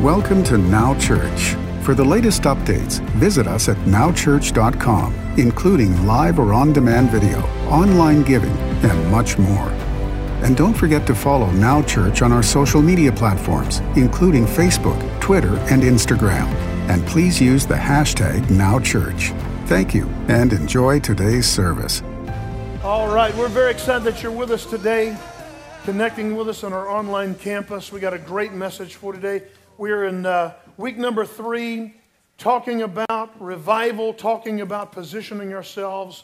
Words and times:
Welcome 0.00 0.42
to 0.44 0.58
Now 0.58 0.98
Church. 0.98 1.54
For 1.84 1.94
the 1.94 2.02
latest 2.02 2.42
updates, 2.42 2.98
visit 3.10 3.46
us 3.46 3.68
at 3.68 3.76
nowchurch.com, 3.78 5.14
including 5.38 6.06
live 6.06 6.40
or 6.40 6.52
on 6.54 6.72
demand 6.72 7.10
video, 7.10 7.38
online 7.68 8.22
giving, 8.22 8.50
and 8.50 9.12
much 9.12 9.38
more. 9.38 9.68
And 10.42 10.56
don't 10.56 10.74
forget 10.74 11.06
to 11.06 11.14
follow 11.14 11.48
Now 11.52 11.82
Church 11.82 12.20
on 12.20 12.32
our 12.32 12.42
social 12.42 12.82
media 12.82 13.12
platforms, 13.12 13.78
including 13.94 14.44
Facebook, 14.44 14.98
Twitter, 15.20 15.56
and 15.70 15.82
Instagram. 15.82 16.46
And 16.88 17.06
please 17.06 17.40
use 17.40 17.64
the 17.64 17.74
hashtag 17.74 18.40
NowChurch. 18.46 19.38
Thank 19.68 19.94
you 19.94 20.06
and 20.26 20.52
enjoy 20.52 20.98
today's 20.98 21.46
service. 21.46 22.02
All 22.82 23.14
right, 23.14 23.32
we're 23.36 23.46
very 23.46 23.70
excited 23.70 24.02
that 24.04 24.20
you're 24.20 24.32
with 24.32 24.50
us 24.50 24.66
today, 24.66 25.16
connecting 25.84 26.34
with 26.34 26.48
us 26.48 26.64
on 26.64 26.72
our 26.72 26.88
online 26.88 27.36
campus. 27.36 27.92
We 27.92 28.00
got 28.00 28.14
a 28.14 28.18
great 28.18 28.52
message 28.52 28.96
for 28.96 29.12
today. 29.12 29.42
We're 29.82 30.04
in 30.04 30.24
uh, 30.26 30.52
week 30.76 30.96
number 30.96 31.26
three, 31.26 31.96
talking 32.38 32.82
about 32.82 33.34
revival, 33.42 34.14
talking 34.14 34.60
about 34.60 34.92
positioning 34.92 35.52
ourselves 35.52 36.22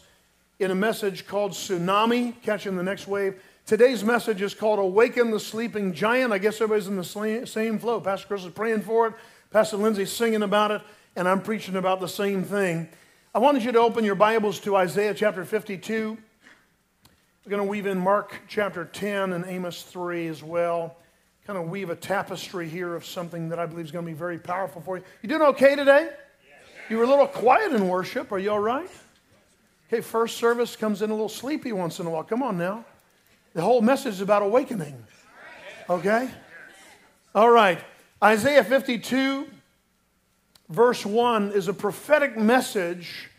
in 0.61 0.71
a 0.71 0.77
message 0.77 1.27
called 1.27 1.51
Tsunami, 1.51 2.41
Catching 2.43 2.77
the 2.77 2.85
Next 2.85 3.09
Wave. 3.09 3.43
Today's 3.67 4.05
message 4.05 4.43
is 4.43 4.55
called 4.55 4.79
Awaken 4.79 5.33
the 5.33 5.41
Sleeping 5.41 5.93
Giant. 5.93 6.33
I 6.33 6.39
guess 6.39 6.61
everybody's 6.61 6.87
in 6.87 6.95
the 6.95 7.47
same 7.47 7.81
flow. 7.81 8.01
Pastor 8.01 8.29
Chris 8.29 8.45
is 8.45 8.53
praying 8.53 8.83
for 8.83 9.09
it, 9.09 9.15
Pastor 9.51 9.77
Lindsay's 9.77 10.13
singing 10.13 10.45
about 10.45 10.71
it, 10.71 10.81
and 11.17 11.27
I'm 11.27 11.43
preaching 11.43 11.75
about 11.75 11.99
the 11.99 12.07
same 12.07 12.45
thing. 12.45 12.89
I 13.35 13.41
wanted 13.41 13.65
you 13.65 13.73
to 13.73 13.81
open 13.81 14.05
your 14.05 14.15
Bibles 14.15 14.61
to 14.61 14.77
Isaiah 14.77 15.15
chapter 15.15 15.45
52. 15.45 16.17
We're 17.45 17.51
going 17.51 17.61
to 17.61 17.69
weave 17.69 17.87
in 17.87 17.99
Mark 17.99 18.37
chapter 18.47 18.85
10 18.85 19.33
and 19.33 19.45
Amos 19.47 19.83
3 19.83 20.29
as 20.29 20.45
well 20.45 20.95
kind 21.49 21.59
of 21.59 21.71
weave 21.71 21.89
a 21.89 21.97
tapestry 21.97 22.69
here 22.69 22.95
of 22.95 23.07
something 23.07 23.49
that 23.49 23.59
I 23.59 23.65
believe 23.65 23.87
is 23.87 23.91
going 23.91 24.05
to 24.05 24.13
be 24.13 24.15
very 24.15 24.39
powerful 24.39 24.83
for 24.83 24.99
you. 24.99 25.05
You 25.23 25.31
doing 25.31 25.41
okay 25.41 25.77
today? 25.77 26.11
You 26.91 26.99
were 26.99 27.05
a 27.05 27.07
little 27.07 27.27
quiet 27.27 27.73
in 27.73 27.89
worship. 27.89 28.31
Are 28.33 28.39
you 28.39 28.51
all 28.51 28.61
right? 28.61 28.91
Okay, 29.89 30.03
first 30.03 30.37
service 30.37 30.77
comes 30.77 31.01
in 31.01 31.09
a 31.09 31.15
little 31.15 31.31
sleepy 31.31 31.73
once 31.73 32.01
in 32.01 32.07
a 32.07 32.11
while. 32.11 32.23
Come 32.23 32.43
on 32.43 32.59
now. 32.59 32.85
The 33.55 33.63
whole 33.63 33.81
message 33.81 34.13
is 34.13 34.21
about 34.21 34.43
awakening. 34.43 35.03
Okay? 35.89 36.29
All 37.35 37.49
right. 37.49 37.81
Isaiah 38.23 38.63
52, 38.63 39.49
verse 40.69 41.07
1, 41.07 41.53
is 41.53 41.67
a 41.67 41.73
prophetic 41.73 42.37
message 42.37 43.31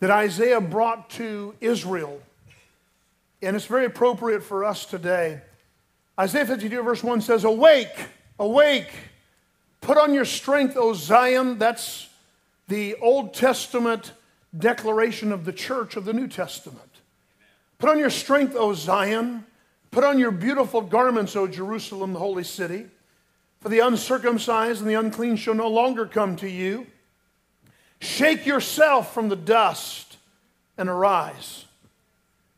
that 0.00 0.10
Isaiah 0.10 0.62
brought 0.62 1.10
to 1.10 1.54
Israel. 1.60 2.18
And 3.42 3.54
it's 3.54 3.66
very 3.66 3.84
appropriate 3.84 4.42
for 4.42 4.64
us 4.64 4.86
today. 4.86 5.42
Isaiah 6.18 6.46
52, 6.46 6.82
verse 6.82 7.04
1 7.04 7.20
says, 7.20 7.44
Awake, 7.44 7.94
awake, 8.38 8.90
put 9.80 9.96
on 9.96 10.12
your 10.12 10.24
strength, 10.24 10.76
O 10.76 10.92
Zion. 10.92 11.58
That's 11.58 12.08
the 12.66 12.96
Old 12.96 13.34
Testament 13.34 14.12
declaration 14.56 15.30
of 15.30 15.44
the 15.44 15.52
church 15.52 15.94
of 15.96 16.04
the 16.04 16.12
New 16.12 16.26
Testament. 16.26 16.90
Put 17.78 17.90
on 17.90 17.98
your 17.98 18.10
strength, 18.10 18.56
O 18.56 18.74
Zion. 18.74 19.46
Put 19.92 20.02
on 20.02 20.18
your 20.18 20.32
beautiful 20.32 20.80
garments, 20.80 21.36
O 21.36 21.46
Jerusalem, 21.46 22.12
the 22.12 22.18
holy 22.18 22.44
city. 22.44 22.86
For 23.60 23.68
the 23.68 23.80
uncircumcised 23.80 24.80
and 24.80 24.90
the 24.90 24.94
unclean 24.94 25.36
shall 25.36 25.54
no 25.54 25.68
longer 25.68 26.06
come 26.06 26.34
to 26.36 26.48
you. 26.48 26.86
Shake 28.00 28.44
yourself 28.44 29.14
from 29.14 29.28
the 29.28 29.36
dust 29.36 30.16
and 30.76 30.88
arise. 30.88 31.64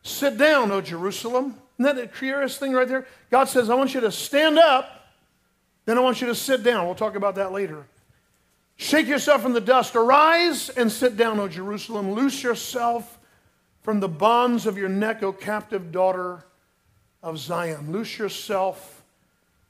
Sit 0.03 0.39
down, 0.39 0.71
O 0.71 0.81
Jerusalem. 0.81 1.57
Isn't 1.81 1.97
that 1.97 2.05
a 2.05 2.09
curious 2.09 2.59
thing 2.59 2.73
right 2.73 2.87
there? 2.87 3.07
God 3.31 3.45
says, 3.45 3.71
I 3.71 3.75
want 3.75 3.95
you 3.95 4.01
to 4.03 4.13
stand 4.13 4.59
up, 4.59 5.09
then 5.87 5.97
I 5.97 6.03
want 6.03 6.21
you 6.21 6.27
to 6.27 6.35
sit 6.35 6.63
down. 6.63 6.85
We'll 6.85 6.95
talk 6.95 7.15
about 7.15 7.37
that 7.37 7.53
later. 7.53 7.87
Shake 8.77 9.07
yourself 9.07 9.41
from 9.41 9.55
the 9.55 9.63
dust. 9.63 9.97
Arise 9.97 10.69
and 10.69 10.93
sit 10.93 11.17
down, 11.17 11.41
O 11.41 11.49
Jerusalem. 11.49 12.13
Loose 12.13 12.43
yourself 12.43 13.19
from 13.81 14.01
the 14.01 14.09
bonds 14.09 14.67
of 14.67 14.77
your 14.77 14.91
neck, 14.91 15.23
O 15.23 15.33
captive 15.33 15.91
daughter 15.91 16.45
of 17.23 17.39
Zion. 17.39 17.91
Loose 17.93 18.19
yourself 18.19 19.03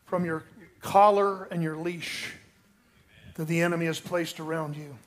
from 0.07 0.25
your 0.25 0.43
collar 0.81 1.45
and 1.45 1.63
your 1.63 1.77
leash 1.77 2.33
that 3.35 3.47
the 3.47 3.61
enemy 3.61 3.87
has 3.87 4.01
placed 4.01 4.41
around 4.41 4.75
you. 4.77 4.99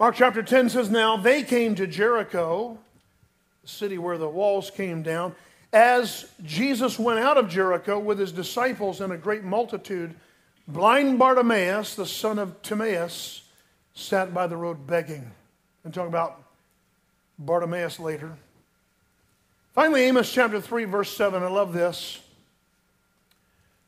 Mark 0.00 0.16
chapter 0.16 0.42
10 0.42 0.70
says, 0.70 0.90
Now 0.90 1.16
they 1.16 1.44
came 1.44 1.76
to 1.76 1.86
Jericho 1.86 2.80
the 3.66 3.72
city 3.72 3.98
where 3.98 4.16
the 4.16 4.28
walls 4.28 4.70
came 4.70 5.02
down. 5.02 5.34
As 5.72 6.30
Jesus 6.44 6.98
went 6.98 7.18
out 7.18 7.36
of 7.36 7.48
Jericho 7.48 7.98
with 7.98 8.18
his 8.18 8.32
disciples 8.32 9.00
and 9.00 9.12
a 9.12 9.16
great 9.16 9.44
multitude, 9.44 10.14
blind 10.68 11.18
Bartimaeus, 11.18 11.94
the 11.94 12.06
son 12.06 12.38
of 12.38 12.62
Timaeus, 12.62 13.42
sat 13.94 14.32
by 14.32 14.46
the 14.46 14.56
road 14.56 14.86
begging. 14.86 15.30
And 15.84 15.92
talk 15.94 16.08
about 16.08 16.42
Bartimaeus 17.38 18.00
later. 18.00 18.32
Finally, 19.74 20.02
Amos 20.02 20.32
chapter 20.32 20.60
3, 20.60 20.84
verse 20.84 21.14
7. 21.16 21.42
I 21.42 21.48
love 21.48 21.72
this. 21.72 22.20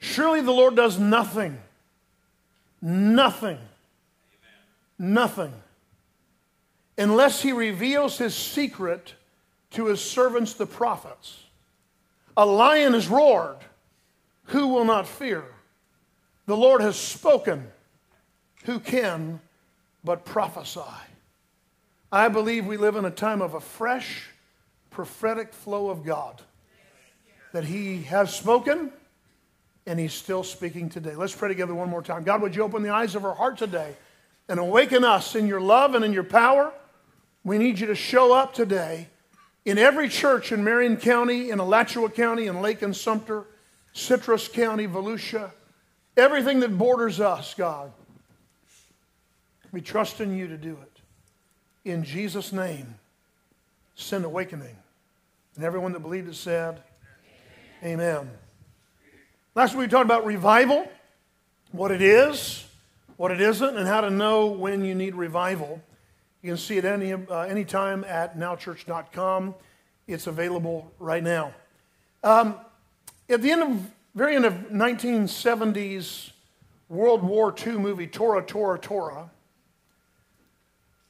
Surely 0.01 0.41
the 0.41 0.53
Lord 0.53 0.77
does 0.77 0.99
nothing, 0.99 1.59
nothing, 2.81 3.57
Amen. 3.57 5.15
nothing, 5.15 5.53
unless 6.97 7.43
he 7.43 7.53
reveals 7.53 8.19
his 8.19 8.35
secret 8.35 9.15
to 9.73 9.87
his 9.87 10.01
servants 10.01 10.55
the 10.55 10.67
prophets. 10.67 11.45
A 12.39 12.47
lion 12.47 12.93
has 12.93 13.09
roared. 13.09 13.57
Who 14.45 14.69
will 14.69 14.85
not 14.85 15.09
fear? 15.09 15.45
The 16.47 16.57
Lord 16.57 16.81
has 16.81 16.95
spoken. 16.95 17.67
Who 18.65 18.79
can 18.79 19.41
but 20.05 20.25
prophesy? 20.25 20.81
I 22.13 22.29
believe 22.29 22.65
we 22.65 22.77
live 22.77 22.95
in 22.95 23.05
a 23.05 23.11
time 23.11 23.43
of 23.43 23.55
a 23.55 23.61
fresh 23.61 24.29
prophetic 24.89 25.53
flow 25.53 25.91
of 25.91 26.05
God. 26.05 26.41
That 27.53 27.65
He 27.65 28.03
has 28.05 28.33
spoken 28.33 28.93
and 29.85 29.99
He's 29.99 30.15
still 30.15 30.45
speaking 30.45 30.89
today. 30.89 31.17
Let's 31.17 31.35
pray 31.35 31.49
together 31.49 31.75
one 31.75 31.91
more 31.91 32.03
time. 32.03 32.23
God, 32.23 32.41
would 32.41 32.55
you 32.55 32.63
open 32.63 32.85
the 32.85 32.91
eyes 32.91 33.17
of 33.17 33.25
our 33.25 33.35
heart 33.35 33.59
today 33.59 33.97
and 34.49 34.61
awaken 34.61 35.03
us 35.03 35.35
in 35.35 35.49
your 35.49 35.61
love 35.61 35.97
and 35.97 36.05
in 36.05 36.13
your 36.13 36.23
power? 36.23 36.73
We 37.43 37.59
need 37.59 37.81
you 37.81 37.89
to 37.89 37.97
show 37.97 38.33
up 38.33 38.55
today 38.55 39.09
in 39.69 39.77
every 39.77 40.09
church 40.09 40.51
in 40.51 40.65
Marion 40.65 40.97
County, 40.97 41.51
in 41.51 41.61
Alachua 41.61 42.09
County, 42.09 42.47
in 42.47 42.63
Lake 42.63 42.81
and 42.81 42.97
Sumter, 42.97 43.45
Citrus 43.93 44.49
County, 44.49 44.87
Volusia, 44.87 45.51
everything 46.17 46.61
that 46.61 46.79
borders 46.79 47.21
us, 47.21 47.53
God, 47.53 47.93
we 49.71 49.83
trust 49.83 50.23
in 50.23 50.35
you 50.35 50.49
to 50.49 50.57
do 50.57 50.71
it. 50.71 51.91
In 51.91 52.03
Jesus' 52.03 52.51
name, 52.51 52.95
send 53.95 54.25
awakening. 54.25 54.75
And 55.55 55.65
everyone 55.67 55.93
that 55.93 56.01
believed 56.01 56.31
it 56.31 56.37
said, 56.37 56.81
Amen. 57.83 58.01
Amen. 58.01 58.31
Last 59.55 59.75
week 59.75 59.81
we 59.81 59.89
talked 59.89 60.07
about 60.07 60.25
revival, 60.25 60.91
what 61.73 61.91
it 61.91 62.01
is, 62.01 62.65
what 63.19 63.33
it 63.33 63.43
isn't, 63.43 63.77
and 63.77 63.87
how 63.87 64.01
to 64.01 64.09
know 64.09 64.47
when 64.47 64.83
you 64.83 64.95
need 64.95 65.15
revival. 65.15 65.83
You 66.49 66.55
can 66.55 66.63
see 66.63 66.79
it 66.79 66.87
any 66.87 67.13
uh, 67.13 67.41
anytime 67.41 68.05
at 68.05 68.39
nowchurch.com. 68.39 69.55
It's 70.07 70.27
available 70.27 70.91
right 70.99 71.23
now. 71.23 71.53
Um, 72.25 72.57
at 73.29 73.43
the 73.43 73.51
end 73.51 73.63
of 73.65 73.91
very 74.15 74.35
end 74.35 74.47
of 74.47 74.55
1970s 74.71 76.31
World 76.89 77.23
War 77.23 77.55
II 77.55 77.73
movie 77.73 78.07
Tora 78.07 78.43
Tora 78.43 78.79
Tora, 78.79 79.29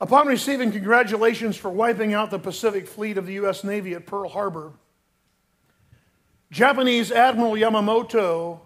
upon 0.01 0.27
receiving 0.27 0.73
congratulations 0.73 1.57
for 1.57 1.71
wiping 1.71 2.15
out 2.15 2.33
the 2.33 2.41
Pacific 2.41 2.89
Fleet 2.89 3.17
of 3.17 3.25
the 3.25 3.35
U.S. 3.35 3.63
Navy 3.63 3.95
at 3.95 4.07
Pearl 4.07 4.31
Harbor, 4.31 4.73
Japanese 6.51 7.13
Admiral 7.13 7.53
Yamamoto 7.53 8.59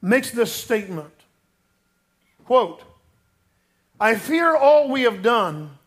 makes 0.00 0.32
this 0.32 0.52
statement 0.52 1.14
quote, 2.44 2.82
I 4.00 4.16
fear 4.16 4.56
all 4.56 4.88
we 4.88 5.02
have 5.02 5.22
done 5.22 5.78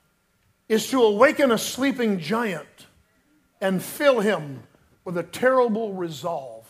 is 0.68 0.90
to 0.90 1.02
awaken 1.02 1.52
a 1.52 1.58
sleeping 1.58 2.20
giant 2.20 2.88
and 3.62 3.82
fill 3.82 4.20
him 4.20 4.64
with 5.04 5.18
a 5.18 5.24
terrible 5.24 5.94
resolve. 5.94 6.66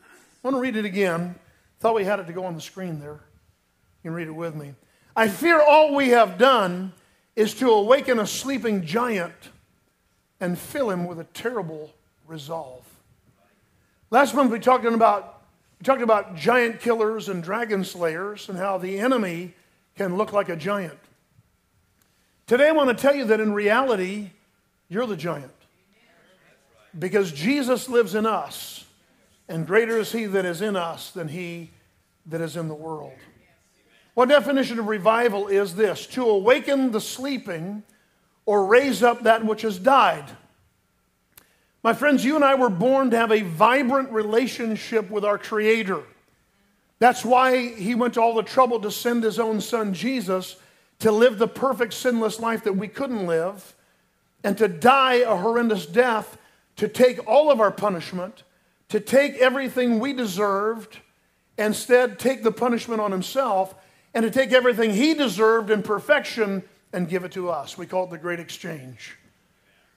I 0.00 0.48
want 0.48 0.56
to 0.56 0.60
read 0.60 0.76
it 0.76 0.84
again. 0.84 1.34
Thought 1.80 1.94
we 1.94 2.04
had 2.04 2.20
it 2.20 2.26
to 2.26 2.32
go 2.32 2.44
on 2.44 2.54
the 2.54 2.60
screen 2.60 3.00
there. 3.00 3.20
You 4.02 4.10
can 4.10 4.14
read 4.14 4.28
it 4.28 4.34
with 4.34 4.54
me. 4.54 4.74
I 5.16 5.28
fear 5.28 5.60
all 5.60 5.94
we 5.94 6.08
have 6.10 6.38
done 6.38 6.92
is 7.36 7.54
to 7.54 7.70
awaken 7.70 8.18
a 8.18 8.26
sleeping 8.26 8.84
giant 8.84 9.32
and 10.40 10.58
fill 10.58 10.90
him 10.90 11.06
with 11.06 11.18
a 11.20 11.24
terrible 11.24 11.92
resolve. 12.26 12.84
Last 14.10 14.34
month 14.34 14.52
we 14.52 14.60
talked 14.60 14.84
about 14.84 15.42
we 15.78 15.84
talked 15.84 16.02
about 16.02 16.36
giant 16.36 16.80
killers 16.80 17.28
and 17.28 17.42
dragon 17.42 17.84
slayers 17.84 18.48
and 18.48 18.56
how 18.56 18.78
the 18.78 18.98
enemy 18.98 19.54
can 19.96 20.16
look 20.16 20.32
like 20.32 20.48
a 20.48 20.56
giant. 20.56 20.98
Today, 22.46 22.68
I 22.68 22.72
want 22.72 22.90
to 22.90 23.00
tell 23.00 23.14
you 23.14 23.24
that 23.26 23.40
in 23.40 23.54
reality, 23.54 24.30
you're 24.90 25.06
the 25.06 25.16
giant. 25.16 25.50
Because 26.98 27.32
Jesus 27.32 27.88
lives 27.88 28.14
in 28.14 28.26
us, 28.26 28.84
and 29.48 29.66
greater 29.66 29.98
is 29.98 30.12
He 30.12 30.26
that 30.26 30.44
is 30.44 30.60
in 30.60 30.76
us 30.76 31.10
than 31.10 31.28
He 31.28 31.70
that 32.26 32.42
is 32.42 32.56
in 32.56 32.68
the 32.68 32.74
world. 32.74 33.14
One 34.12 34.28
definition 34.28 34.78
of 34.78 34.86
revival 34.86 35.48
is 35.48 35.74
this 35.74 36.06
to 36.08 36.28
awaken 36.28 36.92
the 36.92 37.00
sleeping 37.00 37.82
or 38.46 38.66
raise 38.66 39.02
up 39.02 39.22
that 39.22 39.44
which 39.44 39.62
has 39.62 39.78
died. 39.78 40.24
My 41.82 41.94
friends, 41.94 42.24
you 42.24 42.36
and 42.36 42.44
I 42.44 42.54
were 42.54 42.70
born 42.70 43.10
to 43.10 43.16
have 43.16 43.32
a 43.32 43.40
vibrant 43.40 44.10
relationship 44.10 45.10
with 45.10 45.24
our 45.24 45.38
Creator. 45.38 46.02
That's 46.98 47.24
why 47.24 47.74
He 47.74 47.94
went 47.94 48.14
to 48.14 48.20
all 48.20 48.34
the 48.34 48.42
trouble 48.42 48.80
to 48.80 48.90
send 48.90 49.24
His 49.24 49.38
own 49.38 49.62
Son, 49.62 49.94
Jesus, 49.94 50.56
to 51.00 51.10
live 51.10 51.38
the 51.38 51.48
perfect 51.48 51.94
sinless 51.94 52.40
life 52.40 52.64
that 52.64 52.76
we 52.76 52.88
couldn't 52.88 53.26
live, 53.26 53.74
and 54.42 54.56
to 54.58 54.68
die 54.68 55.14
a 55.14 55.36
horrendous 55.36 55.86
death, 55.86 56.38
to 56.76 56.88
take 56.88 57.26
all 57.28 57.50
of 57.50 57.60
our 57.60 57.70
punishment, 57.70 58.42
to 58.88 59.00
take 59.00 59.34
everything 59.36 59.98
we 59.98 60.12
deserved, 60.12 60.98
instead, 61.58 62.18
take 62.18 62.42
the 62.42 62.52
punishment 62.52 63.00
on 63.00 63.12
Himself, 63.12 63.74
and 64.12 64.22
to 64.22 64.30
take 64.30 64.52
everything 64.52 64.92
He 64.92 65.14
deserved 65.14 65.70
in 65.70 65.82
perfection 65.82 66.62
and 66.92 67.08
give 67.08 67.24
it 67.24 67.32
to 67.32 67.50
us. 67.50 67.76
We 67.76 67.86
call 67.86 68.04
it 68.04 68.10
the 68.10 68.18
Great 68.18 68.40
Exchange. 68.40 69.16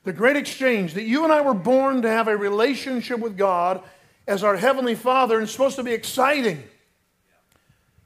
The 0.04 0.14
Great 0.14 0.38
Exchange, 0.38 0.94
that 0.94 1.04
you 1.04 1.24
and 1.24 1.34
I 1.34 1.42
were 1.42 1.54
born 1.54 2.02
to 2.02 2.10
have 2.10 2.28
a 2.28 2.38
relationship 2.38 3.20
with 3.20 3.38
God 3.38 3.84
as 4.28 4.44
our 4.44 4.56
Heavenly 4.56 4.96
Father, 4.96 5.36
and 5.36 5.44
it's 5.44 5.52
supposed 5.52 5.76
to 5.76 5.84
be 5.84 5.94
exciting. 5.94 6.64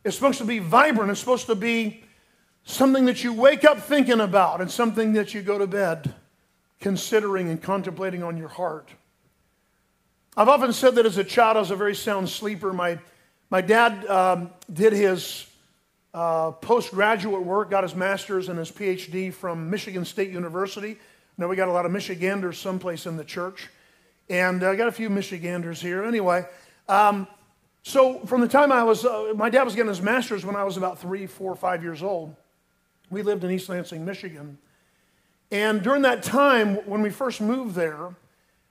It's 0.04 0.16
supposed 0.16 0.40
to 0.40 0.46
be 0.46 0.60
vibrant. 0.60 1.12
It's 1.12 1.20
supposed 1.20 1.46
to 1.46 1.56
be 1.56 2.04
something 2.64 3.06
that 3.06 3.24
you 3.24 3.34
wake 3.34 3.64
up 3.64 3.80
thinking 3.80 4.20
about 4.20 4.62
and 4.62 4.70
something 4.70 5.14
that 5.14 5.34
you 5.34 5.42
go 5.42 5.58
to 5.58 5.68
bed 5.68 6.14
considering 6.80 7.50
and 7.50 7.62
contemplating 7.62 8.24
on 8.24 8.38
your 8.38 8.50
heart. 8.50 8.90
I've 10.36 10.50
often 10.50 10.74
said 10.74 10.96
that 10.96 11.06
as 11.06 11.18
a 11.18 11.24
child, 11.24 11.58
I 11.58 11.60
was 11.60 11.72
a 11.72 11.76
very 11.76 11.96
sound 11.96 12.30
sleeper. 12.30 12.74
My, 12.74 13.00
my 13.50 13.62
dad 13.62 14.06
um, 14.08 14.50
did 14.72 14.94
his 14.94 15.46
uh, 16.14 16.52
postgraduate 16.52 17.44
work, 17.44 17.70
got 17.70 17.84
his 17.84 17.96
master's 17.96 18.50
and 18.50 18.58
his 18.58 18.72
PhD 18.72 19.34
from 19.34 19.70
Michigan 19.70 20.06
State 20.06 20.32
University. 20.32 20.98
Now 21.38 21.48
we 21.48 21.56
got 21.56 21.68
a 21.68 21.72
lot 21.72 21.86
of 21.86 21.92
Michiganders 21.92 22.58
someplace 22.58 23.06
in 23.06 23.18
the 23.18 23.24
church, 23.24 23.70
and 24.30 24.64
I 24.64 24.76
got 24.76 24.88
a 24.88 24.92
few 24.92 25.10
Michiganders 25.10 25.82
here. 25.82 26.04
Anyway, 26.04 26.46
um, 26.88 27.28
so 27.84 28.20
from 28.26 28.42
the 28.42 28.48
time 28.48 28.72
I 28.72 28.84
was, 28.84 29.06
uh, 29.06 29.34
my 29.36 29.50
dad 29.50 29.64
was 29.64 29.76
getting 29.76 29.90
his 29.90 30.02
master's 30.02 30.46
when 30.46 30.56
I 30.56 30.64
was 30.64 30.78
about 30.78 31.00
three, 31.00 31.28
four, 31.28 31.56
five 31.56 31.84
years 31.84 32.04
old. 32.04 32.36
We 33.12 33.22
lived 33.22 33.44
in 33.44 33.52
East 33.52 33.70
Lansing, 33.70 34.04
Michigan, 34.04 34.58
and 35.52 35.84
during 35.84 36.04
that 36.04 36.24
time 36.24 36.76
when 36.88 37.02
we 37.02 37.10
first 37.10 37.42
moved 37.42 37.76
there, 37.76 38.16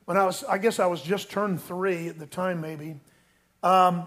when 0.07 0.17
I 0.17 0.25
was, 0.25 0.43
I 0.45 0.57
guess 0.59 0.81
I 0.81 0.87
was 0.87 1.03
just 1.03 1.31
turned 1.31 1.63
three 1.63 2.09
at 2.09 2.19
the 2.19 2.27
time, 2.27 2.61
maybe. 2.61 2.99
Um, 3.63 4.07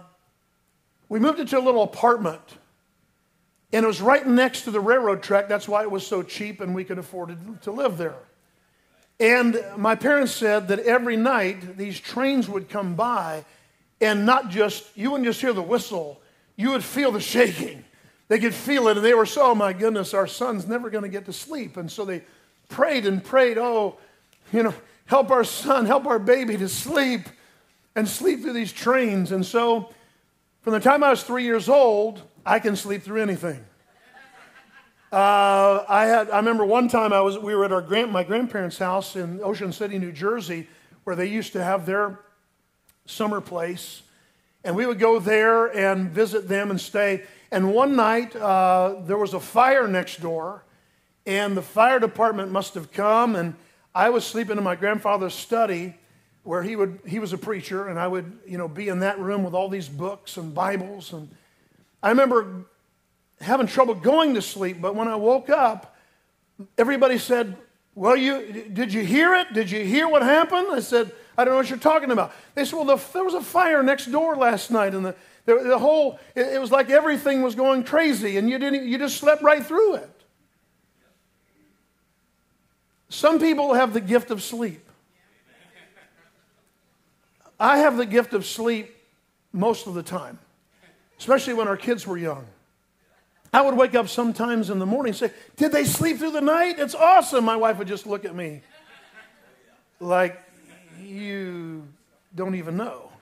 we 1.08 1.20
moved 1.20 1.40
into 1.40 1.58
a 1.58 1.62
little 1.62 1.84
apartment 1.84 2.42
and 3.72 3.84
it 3.84 3.88
was 3.88 4.02
right 4.02 4.26
next 4.26 4.64
to 4.64 4.72
the 4.72 4.80
railroad 4.80 5.22
track. 5.22 5.48
That's 5.48 5.68
why 5.68 5.84
it 5.84 5.92
was 5.92 6.06
so 6.06 6.24
cheap 6.24 6.62
and 6.62 6.74
we 6.74 6.84
could 6.84 6.98
afford 6.98 7.38
to 7.62 7.72
live 7.72 7.98
there. 7.98 8.16
And 9.20 9.64
my 9.78 9.96
parents 9.96 10.32
said 10.32 10.68
that 10.70 10.80
every 10.80 11.16
night 11.16 11.78
these 11.78 12.00
trains 12.00 12.50
would 12.50 12.70
come 12.70 12.96
by 12.96 13.46
and 14.02 14.26
not 14.26 14.50
just, 14.50 14.86
you 14.98 15.12
wouldn't 15.12 15.28
just 15.28 15.40
hear 15.40 15.54
the 15.54 15.62
whistle, 15.62 16.20
you 16.56 16.72
would 16.72 16.84
feel 16.84 17.12
the 17.12 17.22
shaking. 17.22 17.86
They 18.28 18.40
could 18.40 18.54
feel 18.54 18.88
it 18.88 18.98
and 18.98 19.06
they 19.06 19.14
were 19.14 19.26
so, 19.26 19.52
oh 19.52 19.56
my 19.56 19.74
goodness, 19.74 20.14
our 20.14 20.28
son's 20.28 20.68
never 20.68 20.90
going 20.90 21.04
to 21.04 21.10
get 21.10 21.26
to 21.26 21.34
sleep. 21.34 21.78
And 21.78 21.92
so 21.92 22.06
they 22.06 22.24
prayed 22.70 23.06
and 23.06 23.24
prayed, 23.24 23.58
oh, 23.58 23.98
you 24.52 24.64
know, 24.64 24.74
help 25.06 25.30
our 25.30 25.44
son, 25.44 25.86
help 25.86 26.06
our 26.06 26.20
baby 26.20 26.58
to 26.58 26.70
sleep 26.70 27.22
and 27.96 28.08
sleep 28.08 28.42
through 28.42 28.54
these 28.54 28.72
trains. 28.72 29.32
And 29.32 29.46
so 29.46 29.94
from 30.62 30.74
the 30.74 30.80
time 30.80 31.04
I 31.04 31.10
was 31.10 31.24
three 31.24 31.44
years 31.44 31.70
old, 31.70 32.22
I 32.46 32.60
can 32.60 32.76
sleep 32.76 33.04
through 33.04 33.22
anything. 33.22 33.64
Uh, 35.12 35.86
I 35.88 36.06
had. 36.06 36.32
I 36.32 36.38
remember 36.38 36.66
one 36.66 36.88
time 36.88 37.14
I 37.14 37.22
was. 37.22 37.38
We 37.38 37.54
were 37.54 37.66
at 37.66 37.72
our 37.72 37.84
grand, 37.84 38.12
my 38.12 38.24
grandparents' 38.24 38.80
house 38.80 39.16
in 39.16 39.42
Ocean 39.44 39.72
City, 39.72 40.00
New 40.00 40.12
Jersey, 40.12 40.68
where 41.04 41.16
they 41.16 41.28
used 41.28 41.54
to 41.54 41.64
have 41.64 41.86
their 41.86 42.20
summer 43.06 43.40
place, 43.40 44.02
and 44.64 44.76
we 44.76 44.88
would 44.88 44.98
go 44.98 45.20
there 45.20 45.68
and 45.68 46.10
visit 46.10 46.48
them 46.48 46.72
and 46.72 46.82
stay. 46.82 47.26
And 47.54 47.74
one 47.74 47.96
night 47.96 48.36
uh, 48.36 48.96
there 49.06 49.18
was 49.18 49.34
a 49.34 49.40
fire 49.40 49.88
next 49.88 50.22
door, 50.22 50.64
and 51.26 51.56
the 51.56 51.62
fire 51.62 52.00
department 52.00 52.52
must 52.52 52.74
have 52.74 52.92
come, 52.92 53.36
and 53.36 53.56
I 53.96 54.10
was 54.10 54.26
sleeping 54.26 54.58
in 54.58 54.64
my 54.64 54.76
grandfather's 54.76 55.34
study, 55.34 55.96
where 56.44 56.64
he 56.64 56.76
would. 56.76 57.00
He 57.06 57.20
was 57.20 57.32
a 57.32 57.38
preacher, 57.38 57.88
and 57.88 57.98
I 57.98 58.08
would, 58.08 58.40
you 58.46 58.58
know, 58.58 58.68
be 58.68 58.90
in 58.90 59.00
that 59.00 59.20
room 59.20 59.44
with 59.44 59.54
all 59.54 59.70
these 59.70 59.88
books 59.88 60.36
and 60.36 60.54
Bibles 60.54 61.14
and 61.14 61.30
I 62.04 62.10
remember 62.10 62.66
having 63.40 63.66
trouble 63.66 63.96
going 63.96 64.34
to 64.34 64.42
sleep, 64.42 64.82
but 64.82 64.94
when 64.94 65.08
I 65.08 65.16
woke 65.16 65.50
up, 65.50 65.96
everybody 66.78 67.18
said, 67.18 67.56
Well, 67.96 68.18
you, 68.18 68.70
did 68.74 68.94
you 68.94 69.06
hear 69.06 69.34
it? 69.36 69.54
Did 69.54 69.72
you 69.72 69.86
hear 69.86 70.10
what 70.10 70.22
happened? 70.22 70.68
I 70.70 70.82
said, 70.82 71.14
I 71.38 71.46
don't 71.46 71.54
know 71.54 71.60
what 71.60 71.70
you're 71.70 71.80
talking 71.80 72.12
about. 72.12 72.34
They 72.56 72.66
said, 72.66 72.76
Well, 72.76 72.98
the, 72.98 73.04
there 73.14 73.24
was 73.24 73.34
a 73.34 73.42
fire 73.42 73.82
next 73.82 74.08
door 74.08 74.36
last 74.36 74.70
night, 74.70 74.94
and 74.94 75.06
the, 75.06 75.16
the, 75.46 75.56
the 75.56 75.80
whole, 75.80 76.20
it, 76.36 76.54
it 76.54 76.62
was 76.62 76.72
like 76.72 76.90
everything 76.90 77.42
was 77.42 77.56
going 77.56 77.84
crazy, 77.84 78.38
and 78.38 78.50
you, 78.50 78.58
didn't, 78.58 78.88
you 78.88 78.98
just 78.98 79.18
slept 79.18 79.42
right 79.42 79.66
through 79.66 79.96
it. 79.96 80.10
Some 83.10 83.40
people 83.40 83.74
have 83.74 83.94
the 83.94 84.02
gift 84.02 84.32
of 84.32 84.42
sleep. 84.42 84.84
I 87.60 87.78
have 87.78 87.98
the 87.98 88.06
gift 88.06 88.34
of 88.34 88.46
sleep 88.46 88.96
most 89.52 89.88
of 89.88 89.94
the 89.94 90.04
time 90.04 90.40
especially 91.24 91.54
when 91.54 91.70
our 91.70 91.78
kids 91.78 92.06
were 92.06 92.18
young. 92.18 92.46
I 93.54 93.62
would 93.62 93.78
wake 93.78 93.96
up 93.96 94.10
sometimes 94.10 94.70
in 94.70 94.78
the 94.78 94.86
morning 94.86 95.12
and 95.12 95.18
say, 95.18 95.32
Did 95.56 95.72
they 95.72 95.86
sleep 95.86 96.18
through 96.18 96.32
the 96.32 96.42
night? 96.42 96.80
It's 96.80 96.94
awesome. 96.94 97.46
My 97.46 97.56
wife 97.56 97.78
would 97.78 97.88
just 97.88 98.06
look 98.06 98.26
at 98.26 98.36
me 98.36 98.62
like, 100.02 100.38
You 101.02 101.88
don't 102.36 102.56
even 102.56 102.76
know. 102.76 103.13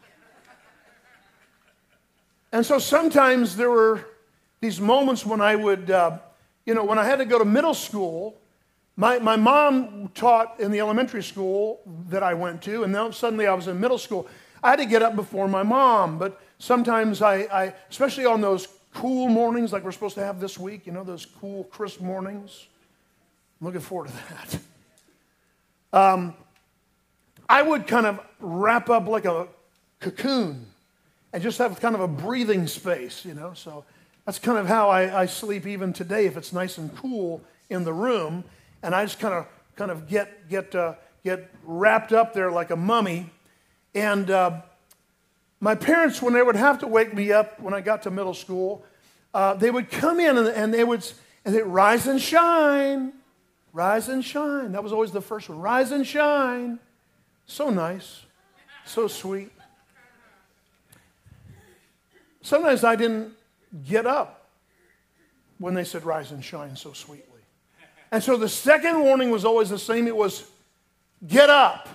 And 2.52 2.66
so 2.66 2.80
sometimes 2.80 3.56
there 3.56 3.70
were 3.70 4.06
these 4.60 4.80
moments 4.80 5.26
when 5.26 5.42
I 5.42 5.56
would, 5.56 5.90
uh, 5.90 6.20
you 6.66 6.74
know, 6.74 6.84
when 6.84 7.00
I 7.00 7.06
had 7.06 7.18
to 7.18 7.26
go 7.26 7.40
to 7.40 7.46
middle 7.46 7.74
school. 7.74 8.38
My, 8.98 9.20
my 9.20 9.38
mom 9.38 10.10
taught 10.14 10.60
in 10.60 10.70
the 10.72 10.80
elementary 10.80 11.24
school 11.24 11.80
that 12.10 12.24
I 12.24 12.34
went 12.34 12.62
to, 12.64 12.84
and 12.84 12.94
then 12.94 13.14
suddenly 13.14 13.48
I 13.48 13.54
was 13.54 13.68
in 13.68 13.80
middle 13.80 13.98
school. 13.98 14.28
I 14.62 14.72
had 14.72 14.80
to 14.80 14.86
get 14.86 15.02
up 15.02 15.16
before 15.16 15.48
my 15.48 15.64
mom, 15.64 16.20
but 16.20 16.40
Sometimes 16.62 17.24
I, 17.24 17.38
I, 17.52 17.74
especially 17.90 18.28
on 18.28 18.40
those 18.40 18.68
cool 18.94 19.30
mornings 19.30 19.74
like 19.74 19.84
we're 19.84 19.92
supposed 19.92 20.14
to 20.14 20.24
have 20.24 20.40
this 20.40 20.60
week, 20.60 20.86
you 20.86 20.92
know, 20.92 21.04
those 21.04 21.26
cool, 21.26 21.64
crisp 21.64 22.02
mornings. 22.02 22.68
I'm 23.60 23.66
looking 23.66 23.82
forward 23.82 24.10
to 24.10 24.14
that. 24.14 24.60
Um, 25.94 26.36
I 27.50 27.62
would 27.62 27.86
kind 27.86 28.06
of 28.06 28.22
wrap 28.40 28.90
up 28.90 29.08
like 29.08 29.26
a 29.26 29.50
cocoon 30.00 30.68
and 31.34 31.42
just 31.42 31.58
have 31.58 31.80
kind 31.80 31.96
of 31.96 32.02
a 32.02 32.08
breathing 32.08 32.68
space, 32.68 33.26
you 33.26 33.34
know. 33.34 33.54
So 33.54 33.86
that's 34.26 34.40
kind 34.40 34.58
of 34.58 34.68
how 34.68 34.90
I, 34.90 35.22
I 35.22 35.26
sleep 35.26 35.66
even 35.66 35.94
today 35.94 36.26
if 36.26 36.38
it's 36.38 36.54
nice 36.54 36.78
and 36.78 36.96
cool 36.96 37.42
in 37.70 37.84
the 37.84 37.94
room. 37.94 38.44
And 38.84 38.94
I 38.94 39.04
just 39.06 39.20
kind 39.20 39.34
of 39.34 39.48
kind 39.76 39.92
of 39.92 40.08
get 40.08 40.50
get 40.50 40.76
uh, 40.76 40.96
get 41.24 41.50
wrapped 41.64 42.12
up 42.14 42.34
there 42.34 42.52
like 42.52 42.72
a 42.72 42.76
mummy. 42.76 43.30
And 43.94 44.30
uh, 44.30 44.62
my 45.60 45.76
parents, 45.76 46.22
when 46.22 46.34
they 46.34 46.42
would 46.42 46.56
have 46.56 46.80
to 46.80 46.88
wake 46.88 47.14
me 47.14 47.32
up 47.32 47.60
when 47.60 47.74
I 47.74 47.82
got 47.82 48.04
to 48.04 48.12
middle 48.12 48.34
school, 48.34 48.84
uh, 49.34 49.54
they 49.54 49.72
would 49.72 49.90
come 49.90 50.20
in 50.20 50.38
and, 50.38 50.48
and 50.48 50.74
they 50.74 50.84
would 50.84 51.06
and 51.46 51.56
they 51.56 51.62
rise 51.62 52.08
and 52.08 52.22
shine, 52.22 53.14
rise 53.74 54.10
and 54.10 54.24
shine. 54.24 54.74
That 54.74 54.84
was 54.84 54.92
always 54.94 55.12
the 55.12 55.22
first 55.22 55.50
one. 55.50 55.60
Rise 55.60 55.92
and 55.92 56.06
shine. 56.06 56.80
So 57.46 57.70
nice, 57.70 58.22
so 58.86 59.08
sweet. 59.08 59.52
Sometimes 62.42 62.84
I 62.84 62.96
didn't 62.96 63.34
get 63.88 64.06
up 64.06 64.50
when 65.60 65.74
they 65.74 65.84
said 65.84 66.04
rise 66.04 66.32
and 66.32 66.44
shine 66.44 66.76
so 66.76 66.94
sweetly. 66.94 67.28
And 68.12 68.22
so 68.22 68.36
the 68.36 68.50
second 68.50 69.00
warning 69.00 69.30
was 69.30 69.46
always 69.46 69.70
the 69.70 69.80
same. 69.80 70.08
It 70.08 70.16
was 70.16 70.50
get 71.26 71.50
up. 71.50 71.88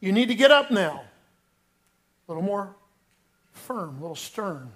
You 0.00 0.12
need 0.12 0.28
to 0.28 0.34
get 0.34 0.50
up 0.50 0.70
now 0.70 1.02
a 2.26 2.32
little 2.32 2.42
more 2.42 2.74
firm, 3.52 3.96
a 3.98 4.00
little 4.00 4.16
stern. 4.16 4.70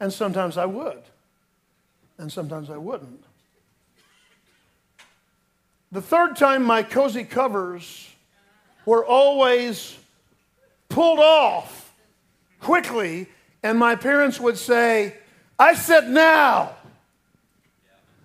And 0.00 0.12
sometimes 0.12 0.56
I 0.56 0.64
would, 0.64 1.02
and 2.18 2.30
sometimes 2.30 2.70
I 2.70 2.76
wouldn't. 2.76 3.24
The 5.90 6.02
third 6.02 6.36
time, 6.36 6.62
my 6.62 6.82
cozy 6.82 7.24
covers 7.24 8.08
were 8.84 9.04
always 9.04 9.96
pulled 10.88 11.18
off 11.18 11.87
quickly, 12.60 13.26
and 13.62 13.78
my 13.78 13.96
parents 13.96 14.38
would 14.40 14.58
say, 14.58 15.14
I 15.58 15.74
said 15.74 16.08
now. 16.08 16.76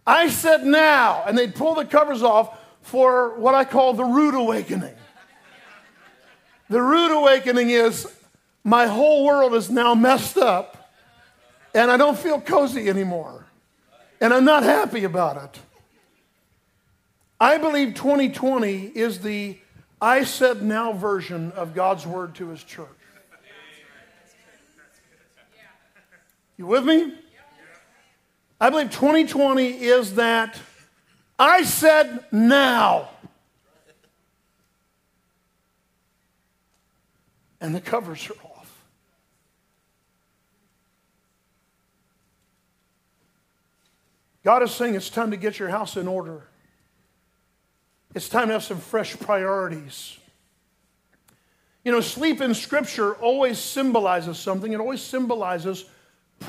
I 0.06 0.30
said 0.30 0.66
now. 0.66 1.24
And 1.26 1.38
they'd 1.38 1.56
pull 1.56 1.76
the 1.76 1.86
covers 1.86 2.22
off 2.22 2.58
for 2.82 3.38
what 3.40 3.56
I 3.56 3.64
call 3.64 3.94
the 3.94 4.04
rude 4.04 4.36
awakening. 4.36 4.94
The 6.70 6.82
rude 6.82 7.12
awakening 7.18 7.70
is 7.70 8.08
my 8.64 8.88
whole 8.88 9.26
world 9.26 9.54
is 9.54 9.70
now 9.70 9.96
messed 9.96 10.38
up 10.38 10.92
and 11.74 11.90
I 11.92 11.98
don't 11.98 12.18
feel 12.18 12.40
cozy 12.40 12.90
anymore. 12.90 13.46
And 14.22 14.34
I'm 14.34 14.46
not 14.46 14.64
happy 14.64 15.04
about 15.04 15.38
it. 15.38 15.60
I 17.40 17.58
believe 17.58 17.96
2020 17.96 18.86
is 18.96 19.20
the 19.20 19.58
I 20.02 20.24
said 20.24 20.62
now 20.62 20.94
version 20.94 21.52
of 21.54 21.74
God's 21.74 22.06
word 22.06 22.36
to 22.36 22.50
his 22.50 22.64
church. 22.64 22.88
You 26.64 26.68
with 26.68 26.86
me? 26.86 27.14
I 28.58 28.70
believe 28.70 28.90
2020 28.90 29.84
is 29.84 30.16
that 30.16 30.58
I 31.38 31.64
said 31.64 32.24
now. 32.32 33.10
And 37.60 37.76
the 37.76 37.82
covers 37.82 38.30
are 38.30 38.48
off. 38.48 38.86
God 44.46 44.64
is 44.64 44.72
saying 44.72 44.96
it's 44.96 45.10
time 45.10 45.32
to 45.32 45.38
get 45.38 45.60
your 45.60 45.68
house 45.68 45.98
in 45.98 46.08
order. 46.08 46.48
It's 48.16 48.30
time 48.30 48.48
to 48.48 48.54
have 48.54 48.64
some 48.64 48.80
fresh 48.80 49.20
priorities. 49.20 50.18
You 51.84 51.92
know, 51.92 52.00
sleep 52.00 52.40
in 52.40 52.54
Scripture 52.54 53.16
always 53.16 53.60
symbolizes 53.60 54.40
something, 54.40 54.72
it 54.72 54.80
always 54.80 55.02
symbolizes 55.02 55.84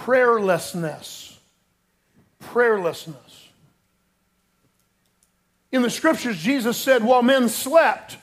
prayerlessness. 0.00 1.36
Prayerlessness. 2.42 3.48
In 5.72 5.82
the 5.82 5.90
Scriptures, 5.90 6.38
Jesus 6.38 6.76
said, 6.76 7.02
while 7.02 7.22
men 7.22 7.48
slept, 7.48 8.16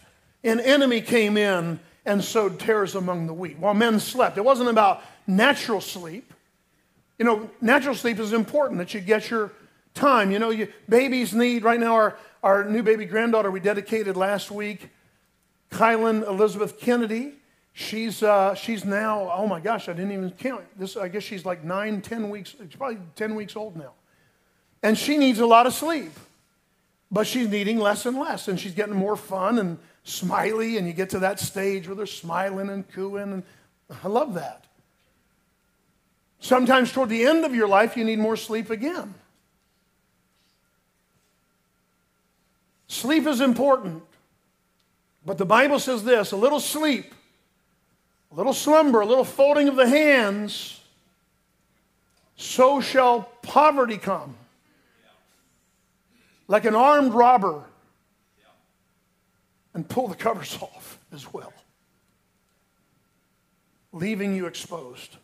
an 0.44 0.60
enemy 0.60 1.01
came 1.01 1.36
in 1.36 1.80
and 2.06 2.24
sowed 2.24 2.60
tares 2.60 2.96
among 2.96 3.28
the 3.28 3.34
wheat. 3.34 3.58
While 3.60 3.74
men 3.74 4.00
slept, 4.00 4.38
it 4.38 4.46
wasn't 4.46 4.70
about 4.70 5.01
natural 5.28 5.82
sleep. 5.82 6.34
You 7.20 7.25
know, 7.25 7.50
natural 7.60 7.94
sleep 7.94 8.20
is 8.20 8.34
important 8.34 8.80
that 8.80 8.94
you 8.94 9.01
get 9.01 9.30
your 9.30 9.51
time. 9.94 10.32
You 10.32 10.40
know, 10.40 10.50
you, 10.50 10.70
babies 10.88 11.34
need, 11.34 11.63
right 11.63 11.80
now, 11.80 11.94
our, 11.94 12.18
our 12.42 12.63
new 12.63 12.84
baby 12.84 13.06
granddaughter 13.06 13.51
we 13.51 13.60
dedicated 13.60 14.16
last 14.16 14.50
week, 14.50 14.90
Kylan 15.72 16.28
Elizabeth 16.28 16.80
Kennedy. 16.80 17.34
She's, 17.74 18.22
uh, 18.22 18.54
she's 18.56 18.84
now, 18.84 19.32
oh 19.34 19.48
my 19.48 19.60
gosh, 19.60 19.88
I 19.88 19.94
didn't 19.94 20.12
even 20.12 20.32
count. 20.32 20.63
This, 20.78 20.98
I 20.98 21.08
guess 21.08 21.24
she's 21.24 21.46
like 21.46 21.63
nine, 21.63 22.01
ten 22.01 22.30
weeks, 22.30 22.56
she's 22.60 22.75
probably 22.75 23.00
10 23.16 23.36
weeks 23.36 23.56
old 23.56 23.78
now. 23.78 23.94
And 24.84 24.98
she 24.98 25.18
needs 25.18 25.40
a 25.40 25.46
lot 25.46 25.68
of 25.68 25.74
sleep, 25.74 26.12
but 27.10 27.28
she's 27.28 27.48
needing 27.48 27.78
less 27.78 28.06
and 28.06 28.18
less. 28.18 28.48
And 28.48 28.60
she's 28.60 28.74
getting 28.74 28.96
more 28.96 29.16
fun 29.16 29.60
and 29.60 29.78
smiley, 30.04 30.78
and 30.78 30.88
you 30.88 30.94
get 30.94 31.12
to 31.12 31.20
that 31.20 31.40
stage 31.40 31.88
where 31.88 31.96
they're 31.96 32.06
smiling 32.06 32.70
and 32.70 32.90
cooing. 32.92 33.32
And 33.32 33.44
I 34.04 34.08
love 34.08 34.34
that. 34.34 34.66
Sometimes 36.40 36.92
toward 36.92 37.10
the 37.10 37.24
end 37.24 37.46
of 37.46 37.54
your 37.54 37.68
life, 37.68 37.96
you 37.96 38.04
need 38.04 38.20
more 38.20 38.36
sleep 38.36 38.70
again. 38.70 39.13
Sleep 42.88 43.28
is 43.28 43.40
important. 43.40 44.04
But 45.25 45.38
the 45.38 45.46
Bible 45.46 45.80
says 45.80 46.04
this 46.04 46.32
a 46.32 46.36
little 46.36 46.60
sleep, 46.60 47.13
a 48.32 48.36
little 48.36 48.54
slumber, 48.54 49.02
a 49.02 49.06
little 49.06 49.26
folding 49.26 49.68
of 49.68 49.76
the 49.76 49.88
hands, 49.88 50.80
so 52.36 52.80
shall 52.82 53.24
poverty 53.42 53.98
come. 53.98 54.36
Like 56.48 56.66
an 56.66 56.76
armed 56.76 57.14
robber, 57.14 57.66
and 59.74 59.88
pull 59.88 60.08
the 60.08 60.16
covers 60.16 60.58
off 60.62 61.00
as 61.14 61.32
well, 61.34 61.54
leaving 63.92 64.36
you 64.36 64.46
exposed. 64.46 65.18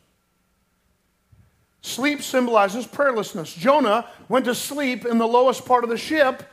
Sleep 1.82 2.22
symbolizes 2.22 2.86
prayerlessness. 2.86 3.58
Jonah 3.58 4.06
went 4.28 4.46
to 4.46 4.56
sleep 4.56 5.06
in 5.06 5.18
the 5.18 5.28
lowest 5.28 5.66
part 5.66 5.84
of 5.86 5.90
the 5.90 5.98
ship 5.98 6.44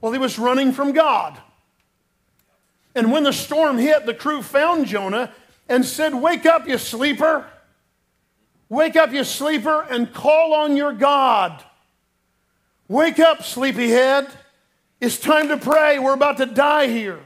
while 0.00 0.12
he 0.12 0.18
was 0.18 0.38
running 0.38 0.72
from 0.72 0.92
God. 0.92 1.38
And 2.94 3.10
when 3.10 3.22
the 3.22 3.32
storm 3.32 3.78
hit, 3.78 4.04
the 4.04 4.12
crew 4.12 4.42
found 4.42 4.86
Jonah 4.86 5.32
and 5.72 5.84
said, 5.84 6.14
Wake 6.14 6.46
up, 6.46 6.68
you 6.68 6.78
sleeper. 6.78 7.46
Wake 8.68 8.96
up, 8.96 9.12
you 9.12 9.24
sleeper, 9.24 9.86
and 9.90 10.12
call 10.12 10.54
on 10.54 10.76
your 10.76 10.92
God. 10.92 11.62
Wake 12.88 13.18
up, 13.18 13.42
sleepyhead. 13.42 14.28
It's 15.00 15.18
time 15.18 15.48
to 15.48 15.56
pray. 15.56 15.98
We're 15.98 16.14
about 16.14 16.36
to 16.38 16.46
die 16.46 16.86
here. 16.86 17.18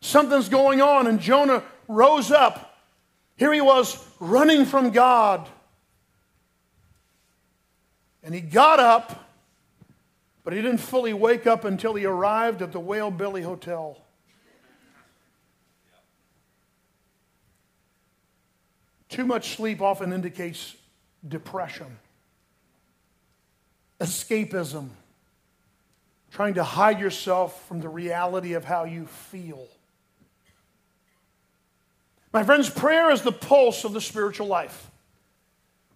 Something's 0.00 0.48
going 0.48 0.80
on. 0.80 1.06
And 1.06 1.20
Jonah 1.20 1.62
rose 1.88 2.30
up. 2.30 2.76
Here 3.36 3.52
he 3.52 3.60
was 3.60 4.04
running 4.20 4.64
from 4.64 4.90
God. 4.90 5.48
And 8.22 8.34
he 8.34 8.40
got 8.40 8.80
up 8.80 9.22
but 10.44 10.52
he 10.52 10.60
didn't 10.60 10.78
fully 10.78 11.12
wake 11.12 11.46
up 11.46 11.64
until 11.64 11.94
he 11.94 12.04
arrived 12.04 12.62
at 12.62 12.72
the 12.72 12.80
Whale 12.80 13.10
Belly 13.10 13.42
Hotel. 13.42 13.96
Too 19.12 19.26
much 19.26 19.56
sleep 19.56 19.82
often 19.82 20.10
indicates 20.10 20.74
depression, 21.28 21.98
escapism, 24.00 24.88
trying 26.30 26.54
to 26.54 26.64
hide 26.64 26.98
yourself 26.98 27.68
from 27.68 27.82
the 27.82 27.90
reality 27.90 28.54
of 28.54 28.64
how 28.64 28.84
you 28.84 29.04
feel. 29.04 29.66
My 32.32 32.42
friends, 32.42 32.70
prayer 32.70 33.10
is 33.10 33.20
the 33.20 33.32
pulse 33.32 33.84
of 33.84 33.92
the 33.92 34.00
spiritual 34.00 34.46
life. 34.46 34.90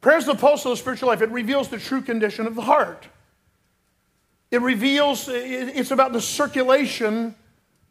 Prayer 0.02 0.18
is 0.18 0.26
the 0.26 0.34
pulse 0.34 0.66
of 0.66 0.72
the 0.72 0.76
spiritual 0.76 1.08
life. 1.08 1.22
It 1.22 1.30
reveals 1.30 1.70
the 1.70 1.78
true 1.78 2.02
condition 2.02 2.46
of 2.46 2.54
the 2.54 2.60
heart. 2.60 3.06
It 4.50 4.60
reveals, 4.60 5.26
it's 5.30 5.90
about 5.90 6.12
the 6.12 6.20
circulation 6.20 7.34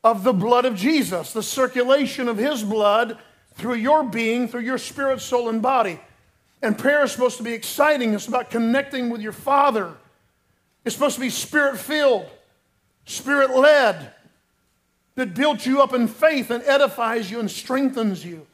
of 0.03 0.23
the 0.23 0.33
blood 0.33 0.65
of 0.65 0.75
Jesus, 0.75 1.33
the 1.33 1.41
circulation 1.41 2.27
of 2.27 2.37
his 2.37 2.63
blood 2.63 3.17
through 3.55 3.75
your 3.75 4.03
being, 4.03 4.47
through 4.47 4.61
your 4.61 4.77
spirit, 4.77 5.21
soul, 5.21 5.49
and 5.49 5.61
body. 5.61 5.99
And 6.61 6.77
prayer 6.77 7.03
is 7.03 7.11
supposed 7.11 7.37
to 7.37 7.43
be 7.43 7.53
exciting. 7.53 8.13
It's 8.13 8.27
about 8.27 8.49
connecting 8.49 9.09
with 9.09 9.21
your 9.21 9.31
Father. 9.31 9.93
It's 10.83 10.95
supposed 10.95 11.15
to 11.15 11.21
be 11.21 11.29
spirit 11.29 11.77
filled, 11.77 12.27
spirit 13.05 13.51
led, 13.51 14.11
that 15.15 15.33
builds 15.33 15.65
you 15.65 15.81
up 15.81 15.93
in 15.93 16.07
faith 16.07 16.51
and 16.51 16.63
edifies 16.63 17.31
you 17.31 17.39
and 17.39 17.49
strengthens 17.49 18.25
you. 18.25 18.45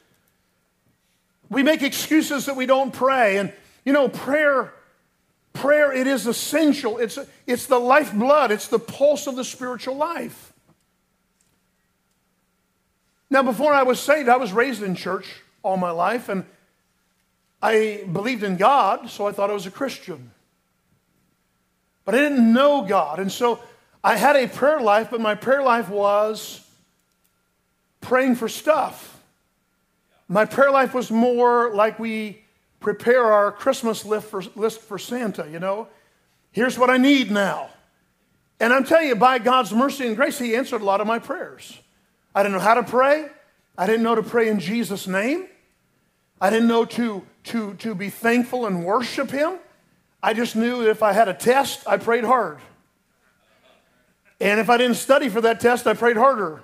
We 1.50 1.62
make 1.62 1.82
excuses 1.82 2.46
that 2.46 2.56
we 2.56 2.66
don't 2.66 2.92
pray. 2.92 3.38
And, 3.38 3.52
you 3.84 3.92
know, 3.92 4.08
prayer 4.08 4.72
Prayer, 5.52 5.92
it 5.92 6.06
is 6.06 6.26
essential. 6.26 6.98
It's, 6.98 7.18
it's 7.46 7.66
the 7.66 7.78
lifeblood, 7.78 8.50
it's 8.50 8.68
the 8.68 8.78
pulse 8.78 9.26
of 9.26 9.36
the 9.36 9.44
spiritual 9.44 9.96
life. 9.96 10.51
Now, 13.32 13.42
before 13.42 13.72
I 13.72 13.82
was 13.82 13.98
saved, 13.98 14.28
I 14.28 14.36
was 14.36 14.52
raised 14.52 14.82
in 14.82 14.94
church 14.94 15.26
all 15.62 15.78
my 15.78 15.90
life, 15.90 16.28
and 16.28 16.44
I 17.62 18.04
believed 18.12 18.42
in 18.42 18.58
God, 18.58 19.08
so 19.08 19.26
I 19.26 19.32
thought 19.32 19.48
I 19.48 19.54
was 19.54 19.64
a 19.64 19.70
Christian. 19.70 20.32
But 22.04 22.14
I 22.14 22.18
didn't 22.18 22.52
know 22.52 22.82
God, 22.82 23.18
and 23.18 23.32
so 23.32 23.58
I 24.04 24.16
had 24.16 24.36
a 24.36 24.48
prayer 24.48 24.82
life, 24.82 25.08
but 25.10 25.18
my 25.22 25.34
prayer 25.34 25.62
life 25.62 25.88
was 25.88 26.60
praying 28.02 28.34
for 28.34 28.50
stuff. 28.50 29.18
My 30.28 30.44
prayer 30.44 30.70
life 30.70 30.92
was 30.92 31.10
more 31.10 31.74
like 31.74 31.98
we 31.98 32.44
prepare 32.80 33.24
our 33.24 33.50
Christmas 33.50 34.04
list 34.04 34.26
for, 34.26 34.42
list 34.56 34.82
for 34.82 34.98
Santa, 34.98 35.48
you 35.50 35.58
know. 35.58 35.88
Here's 36.50 36.78
what 36.78 36.90
I 36.90 36.98
need 36.98 37.30
now. 37.30 37.70
And 38.60 38.74
I'm 38.74 38.84
telling 38.84 39.08
you, 39.08 39.16
by 39.16 39.38
God's 39.38 39.72
mercy 39.72 40.06
and 40.06 40.16
grace, 40.16 40.38
He 40.38 40.54
answered 40.54 40.82
a 40.82 40.84
lot 40.84 41.00
of 41.00 41.06
my 41.06 41.18
prayers. 41.18 41.78
I 42.34 42.42
didn't 42.42 42.54
know 42.54 42.64
how 42.64 42.74
to 42.74 42.82
pray. 42.82 43.28
I 43.76 43.86
didn't 43.86 44.02
know 44.02 44.14
to 44.14 44.22
pray 44.22 44.48
in 44.48 44.60
Jesus' 44.60 45.06
name. 45.06 45.46
I 46.40 46.50
didn't 46.50 46.68
know 46.68 46.84
to, 46.84 47.24
to, 47.44 47.74
to 47.74 47.94
be 47.94 48.10
thankful 48.10 48.66
and 48.66 48.84
worship 48.84 49.30
Him. 49.30 49.58
I 50.22 50.34
just 50.34 50.56
knew 50.56 50.82
that 50.84 50.90
if 50.90 51.02
I 51.02 51.12
had 51.12 51.28
a 51.28 51.34
test, 51.34 51.86
I 51.86 51.96
prayed 51.96 52.24
hard. 52.24 52.58
And 54.40 54.58
if 54.58 54.68
I 54.68 54.76
didn't 54.76 54.96
study 54.96 55.28
for 55.28 55.40
that 55.40 55.60
test, 55.60 55.86
I 55.86 55.94
prayed 55.94 56.16
harder. 56.16 56.62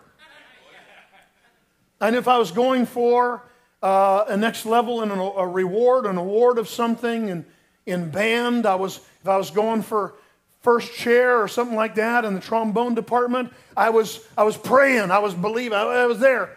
And 2.00 2.16
if 2.16 2.28
I 2.28 2.38
was 2.38 2.50
going 2.50 2.86
for 2.86 3.42
uh, 3.82 4.24
a 4.28 4.36
next 4.36 4.66
level 4.66 5.02
and 5.02 5.12
a 5.12 5.46
reward, 5.46 6.06
an 6.06 6.16
award 6.16 6.58
of 6.58 6.68
something. 6.68 7.30
And 7.30 7.44
in 7.86 8.10
band, 8.10 8.66
I 8.66 8.74
was 8.74 9.00
if 9.20 9.28
I 9.28 9.36
was 9.36 9.50
going 9.50 9.82
for 9.82 10.14
first 10.60 10.92
chair 10.94 11.40
or 11.40 11.48
something 11.48 11.76
like 11.76 11.94
that 11.96 12.24
in 12.24 12.34
the 12.34 12.40
trombone 12.40 12.94
department, 12.94 13.52
I 13.76 13.90
was 13.90 14.20
I 14.36 14.44
was 14.44 14.56
praying, 14.56 15.10
I 15.10 15.18
was 15.18 15.34
believing, 15.34 15.76
I, 15.76 15.82
I 15.82 16.06
was 16.06 16.18
there, 16.18 16.56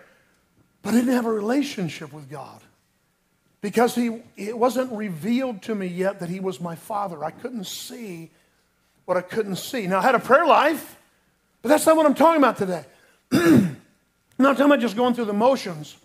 but 0.82 0.94
I 0.94 0.98
didn't 0.98 1.14
have 1.14 1.26
a 1.26 1.32
relationship 1.32 2.12
with 2.12 2.30
God 2.30 2.62
because 3.62 3.96
he 3.96 4.22
it 4.38 4.58
wasn't 4.58 4.92
revealed 4.92 5.62
to 5.64 5.76
me 5.76 5.88
yet 5.88 6.20
that 6.20 6.30
he 6.30 6.40
was 6.40 6.60
my 6.60 6.76
father. 6.76 7.24
I 7.24 7.32
couldn't 7.32 7.66
see 7.66 8.32
what 9.06 9.18
I 9.18 9.22
couldn't 9.22 9.58
see. 9.58 9.88
Now 9.88 10.00
I 10.00 10.04
had 10.04 10.16
a 10.16 10.20
prayer 10.20 10.46
life, 10.46 10.98
but 11.62 11.70
that's 11.70 11.86
not 11.86 11.96
what 11.96 12.06
I'm 12.06 12.16
talking 12.16 12.42
about 12.42 12.58
today. 12.58 12.86
I'm 13.32 13.78
not 14.38 14.58
talking 14.58 14.66
about 14.66 14.80
just 14.80 14.96
going 14.96 15.14
through 15.14 15.26
the 15.26 15.34
motions. 15.34 15.96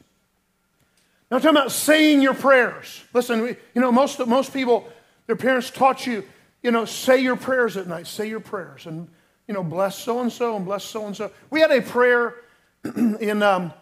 I'm 1.30 1.40
talking 1.40 1.56
about 1.56 1.72
saying 1.72 2.22
your 2.22 2.34
prayers. 2.34 3.02
Listen, 3.12 3.42
we, 3.42 3.56
you 3.74 3.80
know, 3.80 3.90
most, 3.90 4.24
most 4.26 4.52
people, 4.52 4.88
their 5.26 5.36
parents 5.36 5.70
taught 5.70 6.06
you, 6.06 6.24
you 6.66 6.72
know, 6.72 6.84
say 6.84 7.20
your 7.20 7.36
prayers 7.36 7.76
at 7.76 7.86
night, 7.86 8.08
say 8.08 8.28
your 8.28 8.40
prayers, 8.40 8.86
and, 8.86 9.06
you 9.46 9.54
know, 9.54 9.62
bless 9.62 9.96
so 9.96 10.20
and 10.20 10.32
so 10.32 10.56
and 10.56 10.64
bless 10.64 10.82
so 10.82 11.06
and 11.06 11.16
so. 11.16 11.30
We 11.48 11.60
had 11.60 11.70
a 11.70 11.80
prayer 11.80 12.34
in, 12.96 13.40
um, 13.40 13.72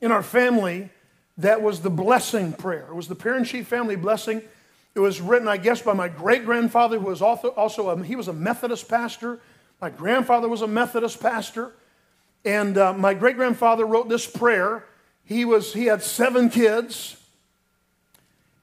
in 0.00 0.12
our 0.12 0.22
family 0.22 0.90
that 1.38 1.60
was 1.60 1.80
the 1.80 1.90
blessing 1.90 2.52
prayer. 2.52 2.86
It 2.88 2.94
was 2.94 3.08
the 3.08 3.16
parent 3.16 3.48
chief 3.48 3.66
family 3.66 3.96
blessing. 3.96 4.42
It 4.94 5.00
was 5.00 5.20
written, 5.20 5.48
I 5.48 5.56
guess, 5.56 5.82
by 5.82 5.92
my 5.92 6.06
great 6.06 6.44
grandfather, 6.44 7.00
who 7.00 7.06
was 7.06 7.20
also, 7.20 7.88
a, 7.88 8.04
he 8.04 8.14
was 8.14 8.28
a 8.28 8.32
Methodist 8.32 8.88
pastor. 8.88 9.40
My 9.80 9.90
grandfather 9.90 10.48
was 10.48 10.62
a 10.62 10.68
Methodist 10.68 11.20
pastor. 11.20 11.72
And 12.44 12.78
uh, 12.78 12.92
my 12.92 13.14
great 13.14 13.34
grandfather 13.34 13.84
wrote 13.84 14.08
this 14.08 14.24
prayer. 14.24 14.84
He, 15.24 15.44
was, 15.44 15.72
he 15.74 15.86
had 15.86 16.00
seven 16.00 16.48
kids. 16.48 17.16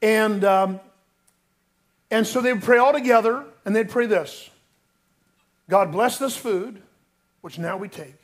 And, 0.02 0.46
um, 0.46 0.80
and 2.12 2.28
so 2.28 2.42
they 2.42 2.52
would 2.54 2.62
pray 2.62 2.78
all 2.78 2.92
together, 2.92 3.46
and 3.66 3.76
they'd 3.76 3.90
pray 3.90 4.06
this 4.06 4.50
God 5.70 5.92
bless 5.92 6.20
this 6.20 6.36
food, 6.36 6.82
which 7.40 7.58
now 7.58 7.78
we 7.78 7.88
take, 7.88 8.18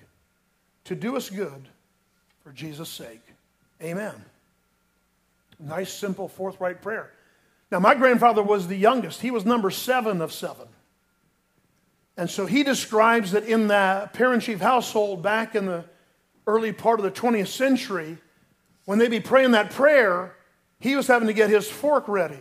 to 0.83 0.95
do 0.95 1.15
us 1.15 1.29
good 1.29 1.69
for 2.43 2.51
Jesus' 2.51 2.89
sake. 2.89 3.21
Amen. 3.81 4.13
Nice, 5.59 5.91
simple, 5.91 6.27
forthright 6.27 6.81
prayer. 6.81 7.11
Now, 7.71 7.79
my 7.79 7.95
grandfather 7.95 8.43
was 8.43 8.67
the 8.67 8.75
youngest. 8.75 9.21
He 9.21 9.31
was 9.31 9.45
number 9.45 9.71
seven 9.71 10.21
of 10.21 10.31
seven. 10.31 10.67
And 12.15 12.29
so 12.29 12.45
he 12.45 12.63
describes 12.63 13.31
that 13.31 13.43
in 13.43 13.67
the 13.67 14.09
parent 14.13 14.43
chief 14.43 14.59
household 14.59 15.21
back 15.21 15.55
in 15.55 15.65
the 15.65 15.85
early 16.45 16.71
part 16.71 16.99
of 16.99 17.03
the 17.03 17.11
20th 17.11 17.47
century, 17.47 18.17
when 18.85 18.99
they'd 18.99 19.11
be 19.11 19.19
praying 19.19 19.51
that 19.51 19.71
prayer, 19.71 20.35
he 20.79 20.95
was 20.95 21.07
having 21.07 21.27
to 21.27 21.33
get 21.33 21.49
his 21.49 21.69
fork 21.69 22.07
ready. 22.07 22.39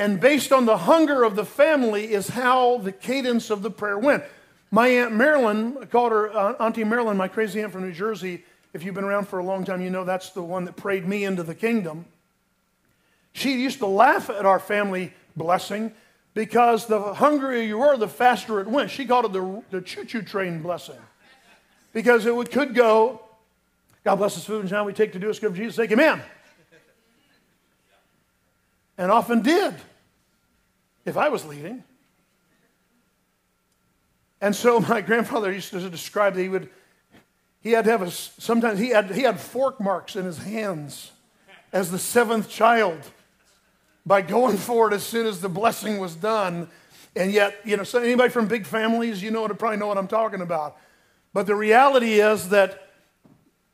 And 0.00 0.18
based 0.18 0.50
on 0.50 0.64
the 0.64 0.78
hunger 0.78 1.24
of 1.24 1.36
the 1.36 1.44
family 1.44 2.14
is 2.14 2.28
how 2.28 2.78
the 2.78 2.90
cadence 2.90 3.50
of 3.50 3.60
the 3.60 3.70
prayer 3.70 3.98
went. 3.98 4.24
My 4.70 4.88
Aunt 4.88 5.12
Marilyn, 5.12 5.76
I 5.78 5.84
called 5.84 6.12
her 6.12 6.34
uh, 6.34 6.54
Auntie 6.54 6.84
Marilyn, 6.84 7.18
my 7.18 7.28
crazy 7.28 7.60
aunt 7.60 7.70
from 7.70 7.82
New 7.82 7.92
Jersey. 7.92 8.42
If 8.72 8.82
you've 8.82 8.94
been 8.94 9.04
around 9.04 9.28
for 9.28 9.40
a 9.40 9.44
long 9.44 9.62
time, 9.66 9.82
you 9.82 9.90
know 9.90 10.04
that's 10.04 10.30
the 10.30 10.42
one 10.42 10.64
that 10.64 10.74
prayed 10.74 11.06
me 11.06 11.24
into 11.24 11.42
the 11.42 11.54
kingdom. 11.54 12.06
She 13.34 13.60
used 13.60 13.80
to 13.80 13.86
laugh 13.86 14.30
at 14.30 14.46
our 14.46 14.58
family 14.58 15.12
blessing 15.36 15.92
because 16.32 16.86
the 16.86 17.12
hungrier 17.12 17.60
you 17.60 17.76
were, 17.76 17.98
the 17.98 18.08
faster 18.08 18.58
it 18.60 18.68
went. 18.68 18.90
She 18.90 19.04
called 19.04 19.26
it 19.26 19.32
the, 19.34 19.62
the 19.68 19.82
choo 19.82 20.06
choo 20.06 20.22
train 20.22 20.62
blessing 20.62 20.96
because 21.92 22.24
it 22.24 22.34
would, 22.34 22.50
could 22.50 22.74
go, 22.74 23.20
God 24.02 24.16
bless 24.16 24.34
this 24.36 24.46
food 24.46 24.62
and 24.62 24.70
now 24.70 24.82
we 24.82 24.94
take 24.94 25.12
to 25.12 25.18
do 25.18 25.28
us 25.28 25.38
good 25.38 25.50
for 25.50 25.58
Jesus' 25.58 25.76
sake, 25.76 25.92
amen. 25.92 26.22
And 28.96 29.10
often 29.10 29.42
did 29.42 29.74
if 31.10 31.16
I 31.16 31.28
was 31.28 31.44
leading. 31.44 31.84
And 34.40 34.56
so 34.56 34.80
my 34.80 35.00
grandfather 35.08 35.52
used 35.52 35.70
to 35.72 35.90
describe 35.90 36.34
that 36.34 36.42
he 36.42 36.48
would, 36.48 36.70
he 37.60 37.72
had 37.72 37.84
to 37.84 37.90
have 37.90 38.02
a, 38.02 38.10
sometimes 38.10 38.78
he 38.78 38.88
had, 38.88 39.10
he 39.10 39.22
had 39.22 39.38
fork 39.38 39.80
marks 39.80 40.16
in 40.16 40.24
his 40.24 40.38
hands 40.38 41.10
as 41.72 41.90
the 41.90 41.98
seventh 41.98 42.48
child 42.48 42.98
by 44.06 44.22
going 44.22 44.56
for 44.68 44.90
it 44.90 44.94
as 44.94 45.04
soon 45.04 45.26
as 45.26 45.40
the 45.40 45.48
blessing 45.48 45.98
was 45.98 46.14
done. 46.14 46.68
And 47.16 47.32
yet, 47.32 47.56
you 47.64 47.76
know, 47.76 47.82
so 47.82 47.98
anybody 47.98 48.30
from 48.30 48.46
big 48.46 48.64
families, 48.64 49.22
you 49.22 49.30
know 49.30 49.46
probably 49.48 49.76
know 49.76 49.88
what 49.88 49.98
I'm 49.98 50.08
talking 50.08 50.40
about. 50.40 50.76
But 51.34 51.46
the 51.46 51.56
reality 51.56 52.20
is 52.20 52.48
that 52.50 52.88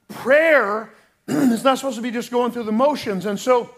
prayer 0.08 0.90
is 1.28 1.62
not 1.62 1.78
supposed 1.78 1.96
to 1.96 2.02
be 2.02 2.10
just 2.10 2.30
going 2.30 2.50
through 2.50 2.64
the 2.64 2.72
motions. 2.72 3.26
And 3.26 3.38
so 3.38 3.70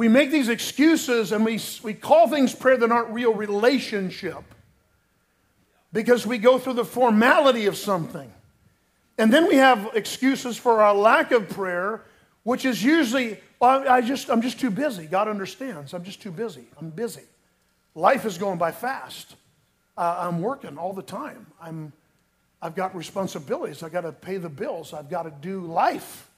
we 0.00 0.08
make 0.08 0.30
these 0.30 0.48
excuses 0.48 1.30
and 1.30 1.44
we, 1.44 1.60
we 1.82 1.92
call 1.92 2.26
things 2.26 2.54
prayer 2.54 2.78
that 2.78 2.90
aren't 2.90 3.10
real 3.10 3.34
relationship 3.34 4.42
because 5.92 6.26
we 6.26 6.38
go 6.38 6.58
through 6.58 6.72
the 6.72 6.86
formality 6.86 7.66
of 7.66 7.76
something. 7.76 8.32
And 9.18 9.30
then 9.30 9.46
we 9.46 9.56
have 9.56 9.90
excuses 9.92 10.56
for 10.56 10.80
our 10.80 10.94
lack 10.94 11.32
of 11.32 11.50
prayer, 11.50 12.02
which 12.44 12.64
is 12.64 12.82
usually 12.82 13.40
well, 13.60 13.86
I 13.86 14.00
just, 14.00 14.30
I'm 14.30 14.40
just 14.40 14.58
too 14.58 14.70
busy. 14.70 15.04
God 15.04 15.28
understands. 15.28 15.92
I'm 15.92 16.02
just 16.02 16.22
too 16.22 16.30
busy. 16.30 16.64
I'm 16.80 16.88
busy. 16.88 17.24
Life 17.94 18.24
is 18.24 18.38
going 18.38 18.56
by 18.56 18.72
fast. 18.72 19.36
Uh, 19.98 20.16
I'm 20.20 20.40
working 20.40 20.78
all 20.78 20.94
the 20.94 21.02
time. 21.02 21.44
I'm, 21.60 21.92
I've 22.62 22.74
got 22.74 22.96
responsibilities. 22.96 23.82
I've 23.82 23.92
got 23.92 24.00
to 24.00 24.12
pay 24.12 24.38
the 24.38 24.48
bills. 24.48 24.94
I've 24.94 25.10
got 25.10 25.24
to 25.24 25.30
do 25.30 25.60
life. 25.60 26.29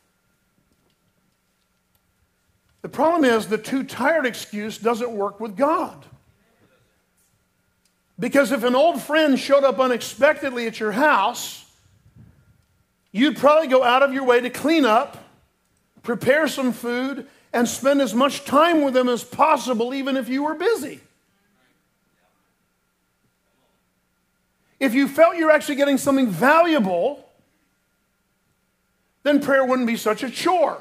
The 2.82 2.88
problem 2.88 3.24
is 3.24 3.46
the 3.46 3.58
too 3.58 3.84
tired 3.84 4.26
excuse 4.26 4.78
doesn't 4.78 5.10
work 5.10 5.40
with 5.40 5.56
God. 5.56 6.04
Because 8.18 8.52
if 8.52 8.62
an 8.64 8.74
old 8.74 9.00
friend 9.00 9.38
showed 9.38 9.64
up 9.64 9.80
unexpectedly 9.80 10.66
at 10.66 10.78
your 10.78 10.92
house, 10.92 11.64
you'd 13.10 13.36
probably 13.36 13.68
go 13.68 13.82
out 13.82 14.02
of 14.02 14.12
your 14.12 14.24
way 14.24 14.40
to 14.40 14.50
clean 14.50 14.84
up 14.84 15.22
prepare 16.02 16.48
some 16.48 16.72
food, 16.72 17.26
and 17.52 17.68
spend 17.68 18.00
as 18.00 18.14
much 18.14 18.44
time 18.44 18.82
with 18.82 18.94
them 18.94 19.08
as 19.08 19.22
possible, 19.22 19.94
even 19.94 20.16
if 20.16 20.28
you 20.28 20.42
were 20.42 20.54
busy. 20.54 21.00
If 24.80 24.94
you 24.94 25.06
felt 25.06 25.36
you're 25.36 25.50
actually 25.50 25.76
getting 25.76 25.98
something 25.98 26.28
valuable, 26.28 27.28
then 29.22 29.40
prayer 29.40 29.64
wouldn't 29.64 29.86
be 29.86 29.96
such 29.96 30.22
a 30.22 30.30
chore. 30.30 30.80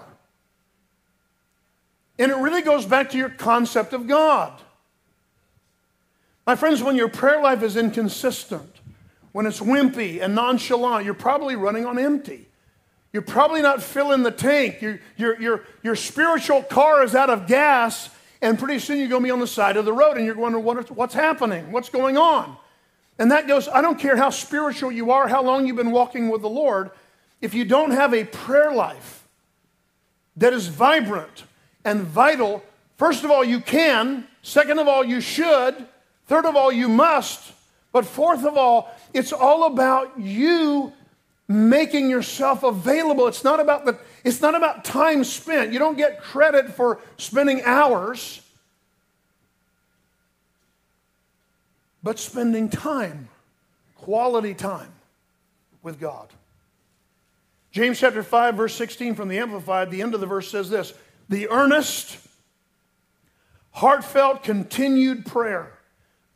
And 2.21 2.31
it 2.31 2.35
really 2.35 2.61
goes 2.61 2.85
back 2.85 3.09
to 3.09 3.17
your 3.17 3.29
concept 3.29 3.93
of 3.93 4.05
God. 4.05 4.53
My 6.45 6.55
friends, 6.55 6.83
when 6.83 6.95
your 6.95 7.09
prayer 7.09 7.41
life 7.41 7.63
is 7.63 7.75
inconsistent, 7.75 8.75
when 9.31 9.47
it's 9.47 9.59
wimpy 9.59 10.21
and 10.21 10.35
nonchalant, 10.35 11.03
you're 11.03 11.15
probably 11.15 11.55
running 11.55 11.83
on 11.83 11.97
empty. 11.97 12.47
You're 13.11 13.23
probably 13.23 13.63
not 13.63 13.81
filling 13.81 14.21
the 14.21 14.29
tank. 14.29 14.83
Your, 14.83 14.99
your, 15.17 15.41
your, 15.41 15.63
your 15.81 15.95
spiritual 15.95 16.61
car 16.61 17.03
is 17.03 17.15
out 17.15 17.31
of 17.31 17.47
gas, 17.47 18.11
and 18.39 18.59
pretty 18.59 18.77
soon 18.77 18.99
you're 18.99 19.07
going 19.07 19.23
to 19.23 19.27
be 19.27 19.31
on 19.31 19.39
the 19.39 19.47
side 19.47 19.75
of 19.75 19.85
the 19.85 19.93
road 19.93 20.15
and 20.15 20.23
you're 20.23 20.37
wondering 20.37 20.63
what, 20.63 20.91
what's 20.91 21.15
happening, 21.15 21.71
what's 21.71 21.89
going 21.89 22.19
on. 22.19 22.55
And 23.17 23.31
that 23.31 23.47
goes, 23.47 23.67
I 23.67 23.81
don't 23.81 23.97
care 23.97 24.15
how 24.15 24.29
spiritual 24.29 24.91
you 24.91 25.09
are, 25.09 25.27
how 25.27 25.41
long 25.41 25.65
you've 25.65 25.75
been 25.75 25.89
walking 25.89 26.29
with 26.29 26.43
the 26.43 26.49
Lord, 26.49 26.91
if 27.41 27.55
you 27.55 27.65
don't 27.65 27.89
have 27.89 28.13
a 28.13 28.25
prayer 28.25 28.71
life 28.71 29.27
that 30.37 30.53
is 30.53 30.67
vibrant 30.67 31.45
and 31.83 32.01
vital, 32.01 32.63
first 32.97 33.23
of 33.23 33.31
all, 33.31 33.43
you 33.43 33.59
can. 33.59 34.27
Second 34.43 34.79
of 34.79 34.87
all, 34.87 35.03
you 35.03 35.21
should. 35.21 35.75
Third 36.27 36.45
of 36.45 36.55
all, 36.55 36.71
you 36.71 36.87
must. 36.87 37.53
But 37.91 38.05
fourth 38.05 38.45
of 38.45 38.57
all, 38.57 38.89
it's 39.13 39.33
all 39.33 39.65
about 39.65 40.19
you 40.19 40.93
making 41.47 42.09
yourself 42.09 42.63
available. 42.63 43.27
It's 43.27 43.43
not 43.43 43.59
about 43.59 43.85
the 43.85 43.99
it's 44.23 44.41
not 44.41 44.55
about 44.55 44.85
time 44.85 45.23
spent. 45.23 45.73
You 45.73 45.79
don't 45.79 45.97
get 45.97 46.21
credit 46.21 46.73
for 46.73 46.99
spending 47.17 47.61
hours, 47.63 48.41
but 52.01 52.19
spending 52.19 52.69
time, 52.69 53.27
quality 53.97 54.53
time 54.53 54.91
with 55.83 55.99
God. 55.99 56.29
James 57.71 57.99
chapter 57.99 58.21
5 58.21 58.55
verse 58.55 58.75
16 58.75 59.15
from 59.15 59.27
the 59.27 59.37
amplified, 59.37 59.91
the 59.91 60.01
end 60.01 60.13
of 60.13 60.21
the 60.21 60.27
verse 60.27 60.49
says 60.49 60.69
this, 60.69 60.93
the 61.31 61.49
earnest 61.49 62.19
heartfelt 63.71 64.43
continued 64.43 65.25
prayer. 65.25 65.71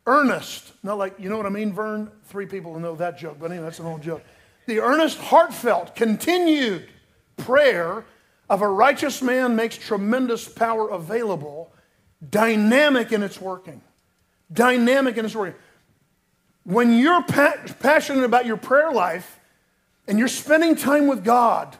Earnest, 0.08 0.72
not 0.82 0.98
like, 0.98 1.14
you 1.18 1.28
know 1.28 1.36
what 1.36 1.46
I 1.46 1.50
mean, 1.50 1.72
Vern? 1.72 2.10
Three 2.24 2.46
people 2.46 2.78
know 2.80 2.96
that 2.96 3.18
joke, 3.18 3.38
but 3.38 3.50
anyway, 3.52 3.64
that's 3.64 3.78
an 3.78 3.86
old 3.86 4.02
joke 4.02 4.24
the 4.66 4.80
earnest, 4.80 5.18
heartfelt, 5.18 5.94
continued 5.94 6.88
prayer 7.36 8.04
of 8.50 8.62
a 8.62 8.68
righteous 8.68 9.22
man 9.22 9.56
makes 9.56 9.76
tremendous 9.76 10.48
power 10.48 10.88
available, 10.90 11.72
dynamic 12.28 13.12
in 13.12 13.22
its 13.22 13.40
working. 13.40 13.80
Dynamic 14.52 15.16
in 15.16 15.24
its 15.24 15.34
working. 15.34 15.58
When 16.64 16.98
you're 16.98 17.22
pa- 17.22 17.56
passionate 17.80 18.24
about 18.24 18.46
your 18.46 18.56
prayer 18.56 18.90
life 18.90 19.38
and 20.08 20.18
you're 20.18 20.28
spending 20.28 20.74
time 20.74 21.06
with 21.06 21.24
God, 21.24 21.76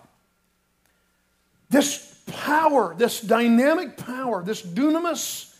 this 1.70 2.15
power, 2.26 2.94
this 2.96 3.20
dynamic 3.20 3.96
power, 3.96 4.42
this 4.42 4.62
dunamis, 4.62 5.54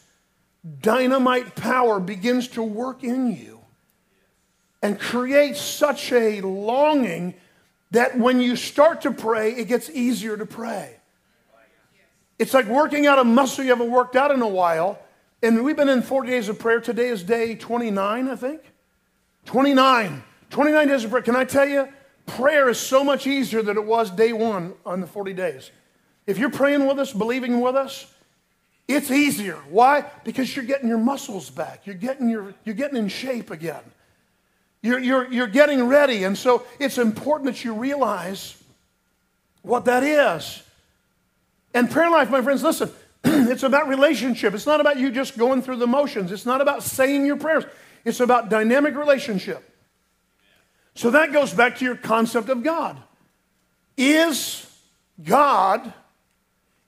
dynamite 0.81 1.55
power 1.55 2.01
begins 2.01 2.49
to 2.49 2.63
work 2.63 3.05
in 3.05 3.33
you 3.33 3.61
and 4.83 4.99
creates 5.01 5.61
such 5.61 6.13
a 6.13 6.41
longing 6.41 7.35
that 7.93 8.19
when 8.19 8.41
you 8.41 8.57
start 8.57 9.03
to 9.03 9.11
pray, 9.11 9.53
it 9.53 9.69
gets 9.69 9.89
easier 9.91 10.37
to 10.37 10.47
pray. 10.47 10.97
It's 12.39 12.53
like 12.53 12.67
working 12.67 13.07
out 13.07 13.19
a 13.19 13.25
muscle 13.25 13.65
you 13.65 13.71
haven't 13.71 13.91
worked 13.91 14.17
out 14.17 14.31
in 14.31 14.43
a 14.43 14.49
while. 14.49 14.99
And 15.43 15.65
we've 15.65 15.77
been 15.77 15.89
in 15.89 16.03
40 16.03 16.29
days 16.29 16.49
of 16.49 16.59
prayer. 16.59 16.81
Today 16.81 17.09
is 17.09 17.23
day 17.23 17.55
29, 17.55 18.29
I 18.29 18.37
think. 18.37 18.61
29. 19.47 20.23
29 20.51 20.89
days 20.89 21.05
of 21.05 21.11
prayer. 21.11 21.23
Can 21.23 21.37
I 21.37 21.45
tell 21.45 21.67
you, 21.67 21.89
prayer 22.27 22.69
is 22.69 22.79
so 22.79 23.03
much 23.03 23.27
easier 23.27 23.63
than 23.63 23.77
it 23.77 23.85
was 23.85 24.11
day 24.11 24.33
one 24.33 24.75
on 24.85 25.01
the 25.01 25.07
40 25.07 25.33
days. 25.33 25.71
If 26.27 26.39
you're 26.39 26.51
praying 26.51 26.87
with 26.87 26.99
us, 26.99 27.13
believing 27.13 27.61
with 27.61 27.77
us, 27.77 28.13
it's 28.89 29.11
easier. 29.11 29.57
Why? 29.69 30.05
Because 30.25 30.55
you're 30.55 30.65
getting 30.65 30.89
your 30.89 30.99
muscles 30.99 31.51
back. 31.51 31.87
You're 31.87 31.97
getting, 31.97 32.29
your, 32.29 32.55
you're 32.65 32.75
getting 32.75 32.97
in 32.97 33.09
shape 33.09 33.51
again. 33.51 33.83
You're, 34.83 35.01
you're, 35.01 35.33
you're 35.33 35.47
getting 35.49 35.85
ready. 35.85 36.25
And 36.25 36.39
so 36.39 36.65
it's 36.79 36.99
important 36.99 37.47
that 37.47 37.65
you 37.65 37.75
realize 37.75 38.63
what 39.63 39.87
that 39.87 40.05
is. 40.05 40.63
And 41.75 41.91
prayer 41.91 42.11
life, 42.11 42.31
my 42.31 42.41
friends, 42.41 42.63
listen, 42.63 42.91
it's 43.25 43.65
about 43.65 43.89
relationship. 43.89 44.55
It's 44.55 44.67
not 44.67 44.81
about 44.81 44.99
you 44.99 45.11
just 45.11 45.37
going 45.37 45.63
through 45.63 45.77
the 45.77 45.87
motions. 45.89 46.31
It's 46.31 46.47
not 46.47 46.61
about 46.61 46.85
saying 46.85 47.27
your 47.27 47.37
prayers. 47.37 47.65
It's 48.05 48.21
about 48.21 48.49
dynamic 48.49 48.95
relationship. 48.95 49.69
So 50.95 51.11
that 51.11 51.33
goes 51.33 51.53
back 51.53 51.79
to 51.79 51.85
your 51.85 51.97
concept 51.97 52.49
of 52.49 52.63
God. 52.63 52.97
Is 53.97 54.65
God 55.23 55.93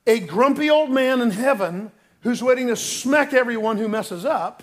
a 0.09 0.19
grumpy 0.21 0.71
old 0.71 0.91
man 0.91 1.21
in 1.21 1.31
heaven 1.31 1.93
who's 2.23 2.43
waiting 2.43 2.67
to 2.69 2.77
smack 2.77 3.35
everyone 3.35 3.77
who 3.77 3.87
messes 3.87 4.25
up? 4.25 4.63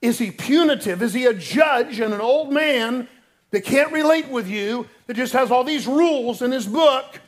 Is 0.00 0.18
he 0.18 0.30
punitive? 0.30 1.02
Is 1.02 1.12
he 1.12 1.26
a 1.26 1.34
judge 1.34 1.98
and 1.98 2.14
an 2.14 2.20
old 2.20 2.52
man 2.52 3.08
that 3.50 3.64
can't 3.64 3.92
relate 3.92 4.28
with 4.28 4.48
you, 4.48 4.86
that 5.06 5.14
just 5.14 5.32
has 5.32 5.50
all 5.50 5.64
these 5.64 5.86
rules 5.86 6.42
in 6.42 6.52
his 6.52 6.66
book? 6.66 7.20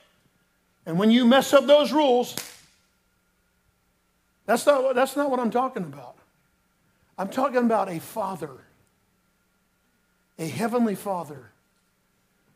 And 0.86 0.98
when 0.98 1.10
you 1.10 1.26
mess 1.26 1.52
up 1.52 1.66
those 1.66 1.92
rules, 1.92 2.36
that's 4.46 4.64
not, 4.64 4.94
that's 4.94 5.16
not 5.16 5.30
what 5.30 5.40
I'm 5.40 5.50
talking 5.50 5.82
about. 5.82 6.16
I'm 7.18 7.28
talking 7.28 7.58
about 7.58 7.88
a 7.88 7.98
father, 7.98 8.50
a 10.38 10.46
heavenly 10.46 10.94
father, 10.94 11.50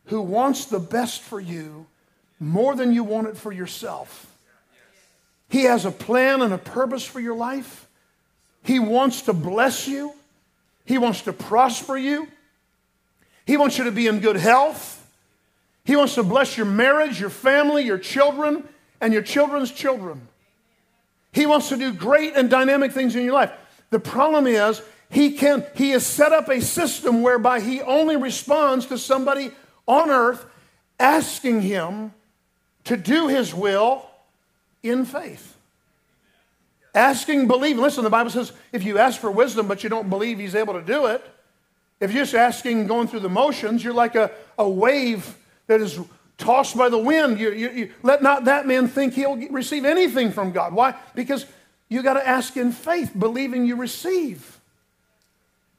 who 0.04 0.20
wants 0.20 0.66
the 0.66 0.78
best 0.78 1.22
for 1.22 1.40
you 1.40 1.86
more 2.40 2.74
than 2.74 2.92
you 2.92 3.04
want 3.04 3.28
it 3.28 3.36
for 3.36 3.52
yourself. 3.52 4.26
He 5.48 5.64
has 5.64 5.84
a 5.84 5.90
plan 5.90 6.42
and 6.42 6.52
a 6.52 6.58
purpose 6.58 7.04
for 7.04 7.20
your 7.20 7.36
life. 7.36 7.86
He 8.64 8.78
wants 8.78 9.22
to 9.22 9.32
bless 9.32 9.86
you. 9.86 10.14
He 10.84 10.98
wants 10.98 11.22
to 11.22 11.32
prosper 11.32 11.96
you. 11.96 12.28
He 13.46 13.56
wants 13.56 13.78
you 13.78 13.84
to 13.84 13.92
be 13.92 14.06
in 14.06 14.20
good 14.20 14.36
health. 14.36 14.96
He 15.84 15.96
wants 15.96 16.14
to 16.14 16.22
bless 16.22 16.56
your 16.56 16.66
marriage, 16.66 17.20
your 17.20 17.30
family, 17.30 17.84
your 17.84 17.98
children, 17.98 18.64
and 19.00 19.12
your 19.12 19.22
children's 19.22 19.72
children. 19.72 20.28
He 21.32 21.46
wants 21.46 21.68
to 21.68 21.76
do 21.76 21.92
great 21.92 22.34
and 22.36 22.48
dynamic 22.48 22.92
things 22.92 23.14
in 23.14 23.24
your 23.24 23.34
life. 23.34 23.52
The 23.90 24.00
problem 24.00 24.46
is, 24.46 24.82
he 25.10 25.32
can 25.32 25.64
he 25.74 25.90
has 25.90 26.06
set 26.06 26.32
up 26.32 26.48
a 26.48 26.60
system 26.60 27.22
whereby 27.22 27.60
he 27.60 27.80
only 27.80 28.16
responds 28.16 28.86
to 28.86 28.98
somebody 28.98 29.50
on 29.86 30.10
earth 30.10 30.46
asking 31.00 31.62
him 31.62 32.12
to 32.84 32.96
do 32.96 33.28
his 33.28 33.54
will 33.54 34.06
in 34.82 35.04
faith. 35.04 35.56
Asking, 36.94 37.46
believing. 37.46 37.82
Listen, 37.82 38.04
the 38.04 38.10
Bible 38.10 38.30
says 38.30 38.52
if 38.72 38.82
you 38.82 38.98
ask 38.98 39.20
for 39.20 39.30
wisdom 39.30 39.68
but 39.68 39.84
you 39.84 39.90
don't 39.90 40.10
believe 40.10 40.38
he's 40.38 40.54
able 40.54 40.74
to 40.74 40.82
do 40.82 41.06
it, 41.06 41.24
if 42.00 42.12
you're 42.12 42.24
just 42.24 42.34
asking, 42.34 42.86
going 42.86 43.08
through 43.08 43.20
the 43.20 43.28
motions, 43.28 43.84
you're 43.84 43.94
like 43.94 44.14
a, 44.14 44.30
a 44.58 44.68
wave 44.68 45.36
that 45.66 45.80
is 45.80 46.00
tossed 46.38 46.76
by 46.76 46.88
the 46.88 46.98
wind. 46.98 47.38
You, 47.38 47.52
you, 47.52 47.70
you, 47.70 47.92
let 48.02 48.22
not 48.22 48.46
that 48.46 48.66
man 48.66 48.88
think 48.88 49.14
he'll 49.14 49.36
receive 49.50 49.84
anything 49.84 50.32
from 50.32 50.50
God. 50.50 50.72
Why? 50.72 50.94
Because 51.14 51.46
you 51.88 52.02
got 52.02 52.14
to 52.14 52.26
ask 52.26 52.56
in 52.56 52.72
faith, 52.72 53.12
believing 53.16 53.66
you 53.66 53.76
receive. 53.76 54.58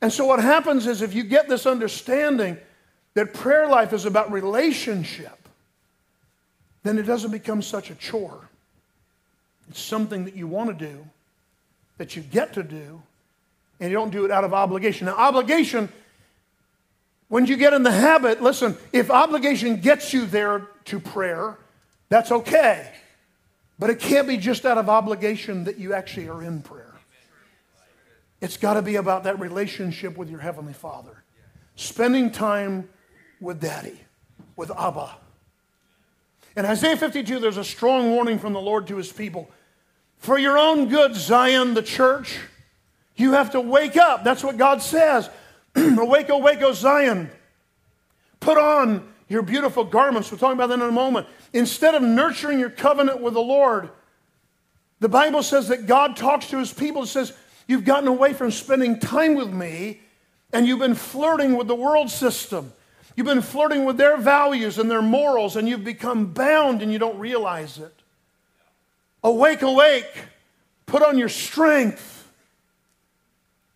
And 0.01 0.13
so, 0.13 0.25
what 0.25 0.39
happens 0.39 0.87
is 0.87 1.01
if 1.01 1.13
you 1.13 1.23
get 1.23 1.49
this 1.49 1.65
understanding 1.65 2.57
that 3.15 3.33
prayer 3.33 3.67
life 3.67 3.91
is 3.91 4.05
about 4.05 4.31
relationship, 4.31 5.40
then 6.83 6.97
it 6.97 7.03
doesn't 7.03 7.31
become 7.31 7.61
such 7.61 7.89
a 7.89 7.95
chore. 7.95 8.49
It's 9.69 9.81
something 9.81 10.25
that 10.25 10.35
you 10.35 10.47
want 10.47 10.77
to 10.77 10.85
do, 10.85 11.05
that 11.97 12.15
you 12.15 12.21
get 12.21 12.53
to 12.53 12.63
do, 12.63 13.01
and 13.79 13.89
you 13.91 13.97
don't 13.97 14.11
do 14.11 14.25
it 14.25 14.31
out 14.31 14.43
of 14.43 14.53
obligation. 14.53 15.07
Now, 15.07 15.15
obligation 15.15 15.89
when 17.31 17.45
you 17.45 17.55
get 17.55 17.71
in 17.71 17.83
the 17.83 17.91
habit, 17.91 18.41
listen, 18.43 18.75
if 18.91 19.09
obligation 19.09 19.79
gets 19.79 20.11
you 20.11 20.25
there 20.25 20.67
to 20.83 20.99
prayer, 20.99 21.57
that's 22.09 22.29
okay. 22.29 22.91
But 23.79 23.89
it 23.89 24.01
can't 24.01 24.27
be 24.27 24.35
just 24.35 24.65
out 24.65 24.77
of 24.77 24.89
obligation 24.89 25.63
that 25.63 25.77
you 25.77 25.93
actually 25.93 26.27
are 26.27 26.43
in 26.43 26.61
prayer. 26.61 26.93
It's 28.41 28.57
got 28.57 28.73
to 28.73 28.81
be 28.81 28.97
about 28.97 29.23
that 29.23 29.39
relationship 29.39 30.17
with 30.17 30.29
your 30.29 30.41
Heavenly 30.41 30.73
Father. 30.73 31.23
Spending 31.77 32.31
time 32.31 32.89
with 33.39 33.61
Daddy, 33.61 34.01
with 34.57 34.69
Abba. 34.77 35.11
In 36.55 36.65
Isaiah 36.65 36.97
52, 36.97 37.39
there's 37.39 37.57
a 37.57 37.63
strong 37.63 38.11
warning 38.11 38.37
from 38.37 38.53
the 38.53 38.61
Lord 38.61 38.87
to 38.87 38.97
his 38.97 39.11
people. 39.11 39.49
For 40.17 40.37
your 40.37 40.57
own 40.57 40.89
good, 40.89 41.15
Zion, 41.15 41.73
the 41.73 41.81
church, 41.81 42.37
you 43.15 43.33
have 43.33 43.51
to 43.51 43.61
wake 43.61 43.97
up. 43.97 44.23
That's 44.23 44.43
what 44.43 44.57
God 44.57 44.81
says. 44.81 45.29
awake, 45.75 46.29
awake, 46.29 46.61
O 46.61 46.73
Zion. 46.73 47.29
Put 48.39 48.57
on 48.57 49.07
your 49.29 49.41
beautiful 49.41 49.83
garments. 49.83 50.29
We'll 50.29 50.39
talk 50.39 50.53
about 50.53 50.67
that 50.67 50.75
in 50.75 50.81
a 50.81 50.91
moment. 50.91 51.27
Instead 51.53 51.95
of 51.95 52.01
nurturing 52.01 52.59
your 52.59 52.69
covenant 52.69 53.21
with 53.21 53.33
the 53.33 53.41
Lord, 53.41 53.89
the 54.99 55.09
Bible 55.09 55.41
says 55.41 55.69
that 55.69 55.87
God 55.87 56.17
talks 56.17 56.47
to 56.49 56.57
his 56.57 56.73
people 56.73 57.01
and 57.01 57.09
says, 57.09 57.33
You've 57.67 57.85
gotten 57.85 58.07
away 58.07 58.33
from 58.33 58.51
spending 58.51 58.99
time 58.99 59.35
with 59.35 59.49
me, 59.49 60.01
and 60.51 60.67
you've 60.67 60.79
been 60.79 60.95
flirting 60.95 61.55
with 61.55 61.67
the 61.67 61.75
world 61.75 62.09
system. 62.09 62.73
You've 63.15 63.27
been 63.27 63.41
flirting 63.41 63.85
with 63.85 63.97
their 63.97 64.17
values 64.17 64.77
and 64.77 64.89
their 64.89 65.01
morals, 65.01 65.55
and 65.55 65.67
you've 65.67 65.83
become 65.83 66.27
bound 66.33 66.81
and 66.81 66.91
you 66.91 66.99
don't 66.99 67.19
realize 67.19 67.77
it. 67.77 67.93
Awake, 69.23 69.61
awake. 69.61 70.11
Put 70.85 71.03
on 71.03 71.17
your 71.17 71.29
strength. 71.29 72.29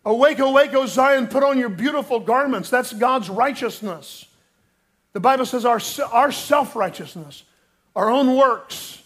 Awake, 0.04 0.38
awake, 0.38 0.72
O 0.74 0.86
Zion, 0.86 1.26
put 1.26 1.42
on 1.42 1.58
your 1.58 1.68
beautiful 1.68 2.20
garments. 2.20 2.70
That's 2.70 2.92
God's 2.92 3.28
righteousness. 3.28 4.24
The 5.12 5.20
Bible 5.20 5.46
says 5.46 5.64
our, 5.64 5.80
our 6.12 6.30
self 6.30 6.76
righteousness, 6.76 7.42
our 7.94 8.10
own 8.10 8.36
works, 8.36 9.02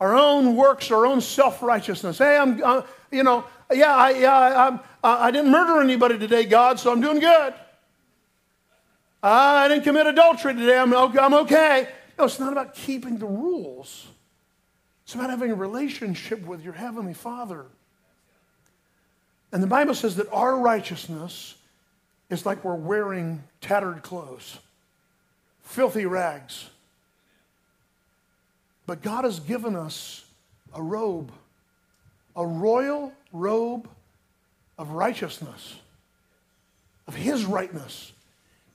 our 0.00 0.16
own 0.16 0.56
works, 0.56 0.90
our 0.90 1.06
own 1.06 1.20
self 1.20 1.62
righteousness. 1.62 2.18
Hey, 2.18 2.36
I'm, 2.36 2.62
uh, 2.62 2.82
you 3.10 3.22
know, 3.22 3.44
yeah, 3.72 3.94
I, 3.94 4.10
yeah, 4.10 4.32
I, 4.34 4.78
I, 5.04 5.26
I 5.26 5.30
didn't 5.30 5.50
murder 5.50 5.80
anybody 5.80 6.18
today, 6.18 6.44
God, 6.44 6.80
so 6.80 6.90
I'm 6.90 7.00
doing 7.00 7.20
good. 7.20 7.54
Ah, 9.22 9.62
I 9.62 9.68
didn't 9.68 9.84
commit 9.84 10.06
adultery 10.06 10.54
today, 10.54 10.78
I'm, 10.78 10.92
I'm 10.94 11.34
okay. 11.34 11.88
No, 12.18 12.24
it's 12.24 12.38
not 12.38 12.52
about 12.52 12.74
keeping 12.74 13.18
the 13.18 13.26
rules, 13.26 14.06
it's 15.04 15.14
about 15.14 15.30
having 15.30 15.50
a 15.50 15.54
relationship 15.54 16.44
with 16.46 16.62
your 16.62 16.74
Heavenly 16.74 17.14
Father. 17.14 17.66
And 19.50 19.62
the 19.62 19.66
Bible 19.66 19.94
says 19.94 20.16
that 20.16 20.30
our 20.30 20.58
righteousness 20.58 21.54
is 22.28 22.44
like 22.44 22.64
we're 22.64 22.74
wearing 22.74 23.42
tattered 23.60 24.02
clothes, 24.02 24.58
filthy 25.62 26.04
rags. 26.04 26.68
But 28.86 29.02
God 29.02 29.24
has 29.24 29.40
given 29.40 29.74
us 29.74 30.24
a 30.74 30.82
robe, 30.82 31.32
a 32.36 32.46
royal 32.46 33.12
robe 33.32 33.88
of 34.78 34.90
righteousness, 34.90 35.76
of 37.06 37.14
His 37.14 37.44
rightness, 37.44 38.12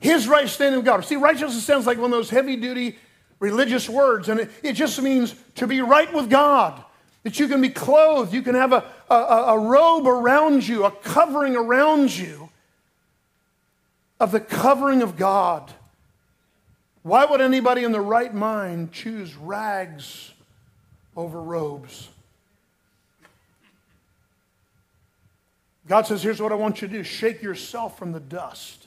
His 0.04 0.28
right 0.28 0.50
standing 0.50 0.80
with 0.80 0.86
God. 0.86 1.06
See, 1.06 1.16
righteousness 1.16 1.64
sounds 1.64 1.88
like 1.88 1.98
one 1.98 2.12
of 2.12 2.18
those 2.18 2.30
heavy 2.30 2.58
duty 2.58 3.00
religious 3.40 3.88
words, 3.88 4.28
and 4.28 4.42
it, 4.42 4.52
it 4.62 4.74
just 4.74 5.02
means 5.02 5.34
to 5.56 5.66
be 5.66 5.80
right 5.80 6.14
with 6.14 6.30
God 6.30 6.84
that 7.24 7.40
you 7.40 7.48
can 7.48 7.62
be 7.62 7.70
clothed, 7.70 8.34
you 8.34 8.42
can 8.42 8.54
have 8.54 8.74
a, 8.74 8.84
a, 9.10 9.16
a, 9.16 9.58
robe 9.58 10.06
around 10.06 10.68
you, 10.68 10.84
a 10.84 10.92
covering 10.92 11.56
around 11.56 12.18
you 12.18 12.50
of 14.20 14.34
the 14.34 14.42
covering 14.42 15.02
of 15.02 15.16
God. 15.16 15.72
Why 17.04 17.24
would 17.24 17.40
anybody 17.40 17.86
in 17.86 17.94
the 17.94 18.02
right 18.02 18.34
mind 18.34 18.92
choose 18.92 19.36
rags 19.36 20.34
over 21.16 21.42
robes? 21.42 22.10
God 25.88 26.08
says, 26.08 26.22
Here's 26.22 26.42
what 26.42 26.52
I 26.52 26.56
want 26.56 26.82
you 26.82 26.90
to 26.90 26.94
do 26.94 27.04
shake 27.04 27.42
yourself 27.42 27.98
from 27.98 28.12
the 28.12 28.20
dust. 28.20 28.83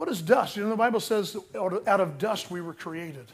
What 0.00 0.08
is 0.08 0.22
dust? 0.22 0.56
You 0.56 0.62
know, 0.62 0.70
the 0.70 0.76
Bible 0.76 0.98
says 0.98 1.36
out 1.54 2.00
of 2.00 2.16
dust 2.16 2.50
we 2.50 2.62
were 2.62 2.72
created. 2.72 3.26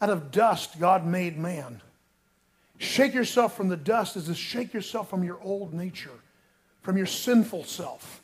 Out 0.00 0.08
of 0.08 0.30
dust, 0.30 0.78
God 0.78 1.04
made 1.04 1.36
man. 1.36 1.80
Shake 2.78 3.12
yourself 3.12 3.56
from 3.56 3.66
the 3.66 3.76
dust 3.76 4.14
is 4.16 4.26
to 4.26 4.36
shake 4.36 4.72
yourself 4.72 5.10
from 5.10 5.24
your 5.24 5.40
old 5.42 5.74
nature, 5.74 6.12
from 6.82 6.96
your 6.96 7.06
sinful 7.06 7.64
self, 7.64 8.22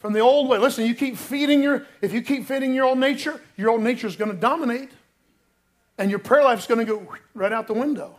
from 0.00 0.12
the 0.12 0.20
old 0.20 0.50
way. 0.50 0.58
Listen, 0.58 0.84
you 0.84 0.94
keep 0.94 1.16
feeding 1.16 1.62
your, 1.62 1.86
if 2.02 2.12
you 2.12 2.20
keep 2.20 2.44
feeding 2.44 2.74
your 2.74 2.84
old 2.84 2.98
nature, 2.98 3.40
your 3.56 3.70
old 3.70 3.80
nature 3.80 4.06
is 4.06 4.14
going 4.14 4.30
to 4.30 4.36
dominate, 4.36 4.90
and 5.96 6.10
your 6.10 6.18
prayer 6.18 6.44
life 6.44 6.58
is 6.58 6.66
going 6.66 6.84
to 6.84 6.84
go 6.84 7.16
right 7.32 7.54
out 7.54 7.68
the 7.68 7.72
window. 7.72 8.14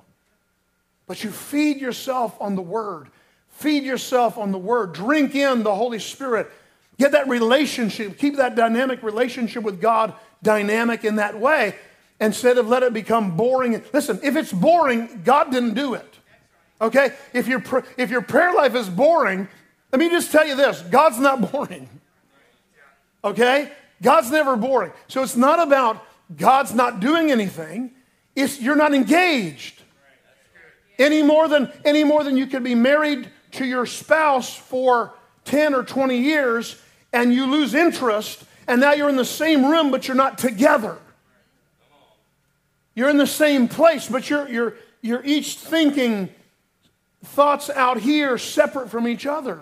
But 1.05 1.23
you 1.23 1.29
feed 1.29 1.79
yourself 1.79 2.35
on 2.41 2.55
the 2.55 2.63
Word. 2.63 3.09
Feed 3.49 3.83
yourself 3.83 4.39
on 4.39 4.51
the 4.51 4.57
Word. 4.57 4.93
Drink 4.93 5.35
in 5.35 5.61
the 5.61 5.75
Holy 5.75 5.99
Spirit. 5.99 6.49
Get 6.99 7.13
that 7.13 7.27
relationship, 7.27 8.17
keep 8.17 8.37
that 8.37 8.55
dynamic 8.55 9.01
relationship 9.03 9.63
with 9.63 9.81
God 9.81 10.13
dynamic 10.41 11.03
in 11.03 11.15
that 11.15 11.39
way 11.39 11.75
instead 12.19 12.57
of 12.57 12.67
let 12.67 12.83
it 12.83 12.93
become 12.93 13.35
boring. 13.35 13.83
Listen, 13.93 14.19
if 14.23 14.35
it's 14.35 14.51
boring, 14.51 15.21
God 15.23 15.51
didn't 15.51 15.73
do 15.73 15.95
it. 15.95 16.19
Okay? 16.79 17.11
If 17.33 17.47
your, 17.47 17.63
if 17.97 18.11
your 18.11 18.21
prayer 18.21 18.53
life 18.53 18.75
is 18.75 18.89
boring, 18.89 19.47
let 19.91 19.99
me 19.99 20.09
just 20.09 20.31
tell 20.31 20.45
you 20.45 20.55
this 20.55 20.81
God's 20.81 21.19
not 21.19 21.51
boring. 21.51 21.89
Okay? 23.23 23.71
God's 24.01 24.29
never 24.31 24.55
boring. 24.55 24.91
So 25.07 25.23
it's 25.23 25.35
not 25.35 25.59
about 25.59 26.03
God's 26.35 26.73
not 26.73 26.99
doing 26.99 27.31
anything, 27.31 27.91
it's 28.35 28.59
you're 28.59 28.75
not 28.75 28.93
engaged. 28.93 29.81
Any 30.99 31.23
more 31.23 31.47
than 31.47 31.71
any 31.83 32.03
more 32.03 32.23
than 32.23 32.37
you 32.37 32.45
could 32.45 32.63
be 32.63 32.75
married 32.75 33.29
to 33.53 33.65
your 33.65 33.85
spouse 33.85 34.55
for 34.55 35.13
10 35.45 35.73
or 35.75 35.83
20 35.83 36.17
years 36.17 36.81
and 37.11 37.33
you 37.33 37.45
lose 37.45 37.73
interest 37.73 38.43
and 38.67 38.81
now 38.81 38.93
you're 38.93 39.09
in 39.09 39.15
the 39.15 39.25
same 39.25 39.65
room 39.65 39.91
but 39.91 40.07
you're 40.07 40.15
not 40.15 40.37
together. 40.37 40.97
You're 42.95 43.09
in 43.09 43.17
the 43.17 43.27
same 43.27 43.67
place 43.67 44.07
but 44.07 44.29
you're 44.29 44.47
you're 44.49 44.75
you're 45.01 45.23
each 45.25 45.57
thinking 45.57 46.29
thoughts 47.23 47.69
out 47.69 47.99
here 47.99 48.37
separate 48.37 48.89
from 48.89 49.07
each 49.07 49.25
other. 49.25 49.61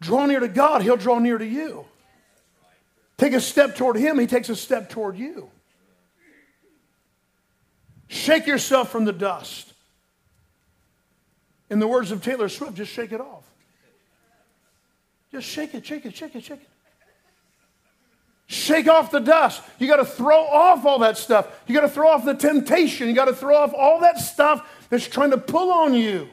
Draw 0.00 0.26
near 0.26 0.40
to 0.40 0.48
God, 0.48 0.82
he'll 0.82 0.96
draw 0.96 1.18
near 1.18 1.38
to 1.38 1.46
you. 1.46 1.86
Take 3.16 3.32
a 3.32 3.40
step 3.40 3.76
toward 3.76 3.96
him, 3.96 4.18
he 4.18 4.26
takes 4.26 4.48
a 4.48 4.56
step 4.56 4.90
toward 4.90 5.16
you. 5.16 5.50
Shake 8.08 8.46
yourself 8.46 8.90
from 8.90 9.04
the 9.04 9.12
dust. 9.12 9.72
In 11.70 11.78
the 11.78 11.86
words 11.86 12.10
of 12.10 12.22
Taylor 12.22 12.48
Swift, 12.48 12.74
just 12.74 12.92
shake 12.92 13.12
it 13.12 13.20
off. 13.20 13.43
Just 15.34 15.48
shake 15.48 15.74
it, 15.74 15.84
shake 15.84 16.06
it, 16.06 16.14
shake 16.14 16.36
it, 16.36 16.44
shake 16.44 16.60
it. 16.60 16.68
Shake 18.46 18.86
off 18.86 19.10
the 19.10 19.18
dust. 19.18 19.64
You 19.80 19.88
got 19.88 19.96
to 19.96 20.04
throw 20.04 20.44
off 20.44 20.86
all 20.86 21.00
that 21.00 21.18
stuff. 21.18 21.48
You 21.66 21.74
got 21.74 21.80
to 21.80 21.88
throw 21.88 22.08
off 22.08 22.24
the 22.24 22.34
temptation. 22.34 23.08
You 23.08 23.14
got 23.14 23.24
to 23.24 23.34
throw 23.34 23.56
off 23.56 23.74
all 23.74 23.98
that 23.98 24.18
stuff 24.18 24.86
that's 24.90 25.08
trying 25.08 25.32
to 25.32 25.38
pull 25.38 25.72
on 25.72 25.92
you 25.92 26.28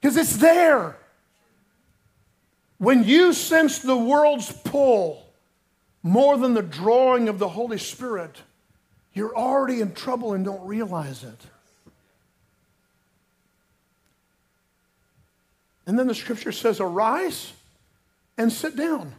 because 0.00 0.16
it's 0.16 0.36
there. 0.36 0.96
When 2.78 3.02
you 3.02 3.32
sense 3.32 3.80
the 3.80 3.96
world's 3.96 4.52
pull 4.52 5.26
more 6.04 6.38
than 6.38 6.54
the 6.54 6.62
drawing 6.62 7.28
of 7.28 7.40
the 7.40 7.48
Holy 7.48 7.78
Spirit, 7.78 8.42
you're 9.12 9.34
already 9.34 9.80
in 9.80 9.92
trouble 9.92 10.34
and 10.34 10.44
don't 10.44 10.64
realize 10.64 11.24
it. 11.24 11.40
And 15.84 15.98
then 15.98 16.06
the 16.06 16.14
scripture 16.14 16.52
says, 16.52 16.78
Arise 16.78 17.54
and 18.38 18.52
sit 18.52 18.76
down. 18.76 19.14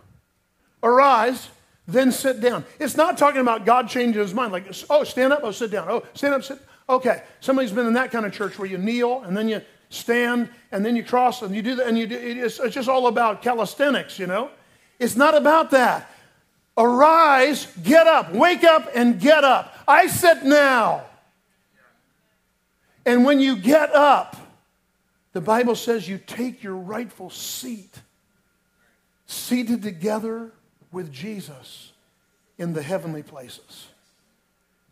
Arise, 0.81 1.49
then 1.87 2.11
sit 2.11 2.41
down. 2.41 2.65
It's 2.79 2.97
not 2.97 3.17
talking 3.17 3.41
about 3.41 3.65
God 3.65 3.87
changing 3.89 4.21
his 4.21 4.33
mind, 4.33 4.51
like, 4.51 4.65
oh, 4.89 5.03
stand 5.03 5.33
up, 5.33 5.41
oh, 5.43 5.51
sit 5.51 5.71
down. 5.71 5.87
Oh, 5.89 6.03
stand 6.13 6.33
up, 6.33 6.43
sit. 6.43 6.59
Okay, 6.89 7.23
somebody's 7.39 7.71
been 7.71 7.87
in 7.87 7.93
that 7.93 8.11
kind 8.11 8.25
of 8.25 8.33
church 8.33 8.59
where 8.59 8.67
you 8.67 8.77
kneel 8.77 9.21
and 9.23 9.35
then 9.35 9.47
you 9.47 9.61
stand 9.89 10.49
and 10.71 10.85
then 10.85 10.95
you 10.95 11.03
cross 11.03 11.41
and 11.41 11.55
you 11.55 11.61
do 11.61 11.75
that, 11.75 11.87
and 11.87 11.97
you 11.97 12.07
do, 12.07 12.17
it's, 12.17 12.59
it's 12.59 12.75
just 12.75 12.89
all 12.89 13.07
about 13.07 13.41
calisthenics, 13.41 14.19
you 14.19 14.27
know? 14.27 14.49
It's 14.99 15.15
not 15.15 15.35
about 15.35 15.71
that. 15.71 16.09
Arise, 16.77 17.67
get 17.83 18.07
up, 18.07 18.33
wake 18.33 18.63
up 18.63 18.89
and 18.95 19.19
get 19.19 19.43
up. 19.43 19.75
I 19.87 20.07
sit 20.07 20.43
now. 20.43 21.03
And 23.05 23.25
when 23.25 23.39
you 23.39 23.57
get 23.57 23.93
up, 23.93 24.37
the 25.33 25.41
Bible 25.41 25.75
says 25.75 26.07
you 26.07 26.17
take 26.17 26.63
your 26.63 26.75
rightful 26.75 27.29
seat, 27.29 27.93
seated 29.33 29.81
together 29.81 30.51
with 30.91 31.11
Jesus 31.11 31.91
in 32.57 32.73
the 32.73 32.81
heavenly 32.81 33.23
places. 33.23 33.87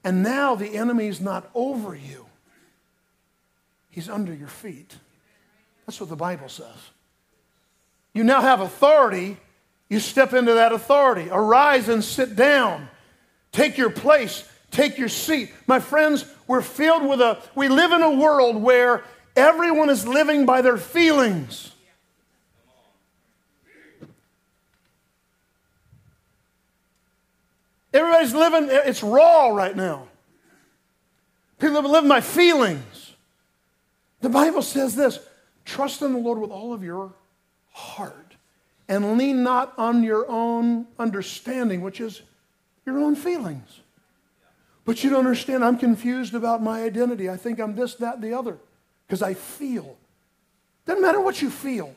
And 0.03 0.23
now 0.23 0.55
the 0.55 0.75
enemy 0.75 1.07
is 1.07 1.21
not 1.21 1.49
over 1.53 1.95
you, 1.95 2.25
he's 3.89 4.09
under 4.09 4.33
your 4.33 4.47
feet. 4.47 4.95
That's 5.85 5.99
what 5.99 6.09
the 6.09 6.15
Bible 6.15 6.47
says. 6.47 6.77
You 8.13 8.23
now 8.23 8.41
have 8.41 8.61
authority 8.61 9.37
you 9.91 9.99
step 9.99 10.33
into 10.33 10.53
that 10.53 10.71
authority. 10.71 11.27
Arise 11.29 11.89
and 11.89 12.01
sit 12.01 12.37
down. 12.37 12.87
Take 13.51 13.77
your 13.77 13.89
place. 13.89 14.49
Take 14.71 14.97
your 14.97 15.09
seat. 15.09 15.51
My 15.67 15.81
friends, 15.81 16.23
we're 16.47 16.61
filled 16.61 17.05
with 17.05 17.19
a, 17.19 17.41
we 17.55 17.67
live 17.67 17.91
in 17.91 18.01
a 18.01 18.11
world 18.11 18.55
where 18.55 19.03
everyone 19.35 19.89
is 19.89 20.07
living 20.07 20.45
by 20.45 20.61
their 20.61 20.77
feelings. 20.77 21.70
Everybody's 27.93 28.33
living, 28.33 28.67
it's 28.69 29.03
raw 29.03 29.49
right 29.49 29.75
now. 29.75 30.07
People 31.59 31.81
live 31.89 32.07
by 32.07 32.21
feelings. 32.21 33.13
The 34.21 34.29
Bible 34.29 34.61
says 34.61 34.95
this 34.95 35.19
trust 35.65 36.01
in 36.01 36.13
the 36.13 36.19
Lord 36.19 36.39
with 36.39 36.51
all 36.51 36.73
of 36.73 36.83
your 36.83 37.13
heart 37.71 38.35
and 38.87 39.17
lean 39.17 39.43
not 39.43 39.73
on 39.77 40.03
your 40.03 40.29
own 40.29 40.87
understanding, 40.99 41.81
which 41.81 42.01
is 42.01 42.21
your 42.85 42.97
own 42.99 43.15
feelings. 43.15 43.79
But 44.83 45.03
you 45.03 45.09
don't 45.09 45.19
understand, 45.19 45.63
I'm 45.63 45.77
confused 45.77 46.33
about 46.33 46.63
my 46.63 46.83
identity. 46.83 47.29
I 47.29 47.37
think 47.37 47.59
I'm 47.59 47.75
this, 47.75 47.95
that, 47.95 48.21
the 48.21 48.33
other, 48.33 48.57
because 49.07 49.21
I 49.21 49.33
feel. 49.33 49.95
Doesn't 50.85 51.01
matter 51.01 51.21
what 51.21 51.41
you 51.41 51.49
feel. 51.49 51.93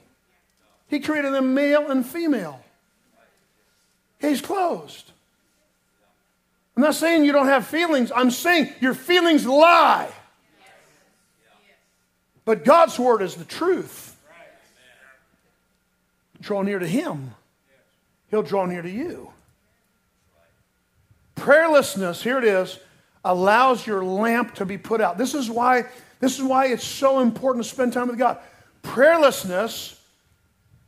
He 0.88 1.00
created 1.00 1.32
them 1.32 1.54
male 1.54 1.90
and 1.90 2.04
female. 2.04 2.60
He's 4.20 4.40
closed. 4.40 5.10
I'm 6.76 6.82
not 6.82 6.94
saying 6.94 7.24
you 7.24 7.32
don't 7.32 7.46
have 7.46 7.66
feelings. 7.66 8.10
I'm 8.14 8.30
saying 8.30 8.72
your 8.80 8.94
feelings 8.94 9.46
lie. 9.46 10.10
But 12.44 12.64
God's 12.64 12.98
word 12.98 13.22
is 13.22 13.36
the 13.36 13.44
truth 13.44 14.14
draw 16.44 16.62
near 16.62 16.78
to 16.78 16.86
Him, 16.86 17.34
He'll 18.30 18.42
draw 18.42 18.66
near 18.66 18.82
to 18.82 18.90
you. 18.90 19.30
Prayerlessness, 21.36 22.22
here 22.22 22.38
it 22.38 22.44
is, 22.44 22.78
allows 23.24 23.86
your 23.86 24.04
lamp 24.04 24.54
to 24.56 24.66
be 24.66 24.78
put 24.78 25.00
out. 25.00 25.18
This 25.18 25.34
is 25.34 25.50
why, 25.50 25.86
this 26.20 26.38
is 26.38 26.44
why 26.44 26.66
it's 26.66 26.84
so 26.84 27.20
important 27.20 27.64
to 27.64 27.70
spend 27.70 27.92
time 27.92 28.08
with 28.08 28.18
God. 28.18 28.38
Prayerlessness 28.82 29.98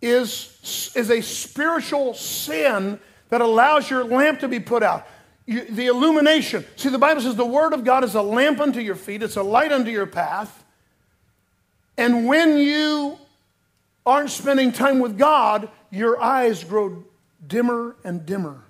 is, 0.02 0.92
is 0.94 1.10
a 1.10 1.20
spiritual 1.20 2.14
sin 2.14 3.00
that 3.30 3.40
allows 3.40 3.90
your 3.90 4.04
lamp 4.04 4.40
to 4.40 4.48
be 4.48 4.60
put 4.60 4.82
out. 4.82 5.06
You, 5.46 5.64
the 5.64 5.86
illumination. 5.86 6.64
See, 6.74 6.88
the 6.88 6.98
Bible 6.98 7.20
says 7.20 7.36
the 7.36 7.46
Word 7.46 7.72
of 7.72 7.84
God 7.84 8.02
is 8.02 8.14
a 8.16 8.22
lamp 8.22 8.60
unto 8.60 8.80
your 8.80 8.96
feet, 8.96 9.22
it's 9.22 9.36
a 9.36 9.42
light 9.42 9.72
unto 9.72 9.90
your 9.90 10.06
path. 10.06 10.64
And 11.96 12.26
when 12.26 12.58
you 12.58 13.18
aren't 14.04 14.30
spending 14.30 14.72
time 14.72 14.98
with 14.98 15.16
God, 15.16 15.70
your 15.90 16.20
eyes 16.20 16.62
grow 16.62 17.04
dimmer 17.46 17.96
and 18.04 18.26
dimmer. 18.26 18.62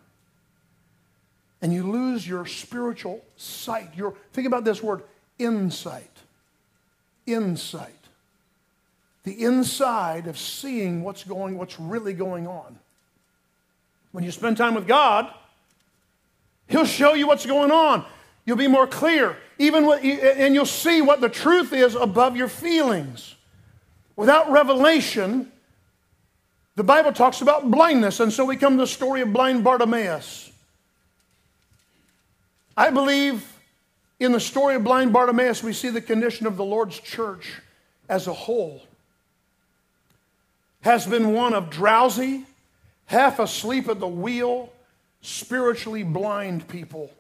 And 1.62 1.72
you 1.72 1.90
lose 1.90 2.26
your 2.28 2.46
spiritual 2.46 3.24
sight. 3.36 3.90
Your, 3.96 4.14
think 4.32 4.46
about 4.46 4.64
this 4.64 4.82
word 4.82 5.02
insight. 5.38 6.10
Insight. 7.26 7.92
The 9.24 9.42
inside 9.42 10.28
of 10.28 10.38
seeing 10.38 11.02
what's 11.02 11.24
going, 11.24 11.58
what's 11.58 11.80
really 11.80 12.12
going 12.12 12.46
on. 12.46 12.78
When 14.12 14.22
you 14.22 14.30
spend 14.30 14.56
time 14.56 14.74
with 14.74 14.86
God, 14.86 15.32
He'll 16.68 16.87
show 16.87 17.14
you 17.14 17.26
what's 17.26 17.46
going 17.46 17.70
on. 17.70 18.05
You'll 18.44 18.57
be 18.57 18.68
more 18.68 18.87
clear, 18.87 19.37
even 19.59 19.87
what, 19.87 20.02
and 20.02 20.55
you'll 20.55 20.66
see 20.66 21.02
what 21.02 21.20
the 21.20 21.29
truth 21.29 21.72
is 21.72 21.94
above 21.94 22.37
your 22.37 22.48
feelings. 22.48 23.35
Without 24.14 24.50
revelation, 24.50 25.50
the 26.74 26.85
Bible 26.85 27.12
talks 27.12 27.40
about 27.40 27.70
blindness, 27.70 28.20
and 28.20 28.33
so 28.33 28.44
we 28.44 28.57
come 28.57 28.76
to 28.76 28.83
the 28.83 28.87
story 28.87 29.20
of 29.20 29.33
blind 29.33 29.64
Bartimaeus. 29.64 30.50
I 32.76 32.90
believe 32.90 33.44
in 34.20 34.33
the 34.33 34.40
story 34.40 34.76
of 34.76 34.85
blind 34.85 35.12
Bartimaeus, 35.12 35.62
we 35.62 35.72
see 35.72 35.88
the 35.88 36.00
condition 36.00 36.46
of 36.46 36.57
the 36.57 36.64
Lord's 36.64 36.98
church 37.00 37.61
as 38.09 38.26
a 38.26 38.33
whole 38.33 38.83
has 40.87 41.05
been 41.05 41.33
one 41.33 41.52
of 41.52 41.68
drowsy, 41.68 42.44
half 43.07 43.40
asleep 43.40 43.88
at 43.88 43.98
the 43.98 44.07
wheel, 44.07 44.72
spiritually 45.26 46.02
blind 46.02 46.68
people. 46.68 47.10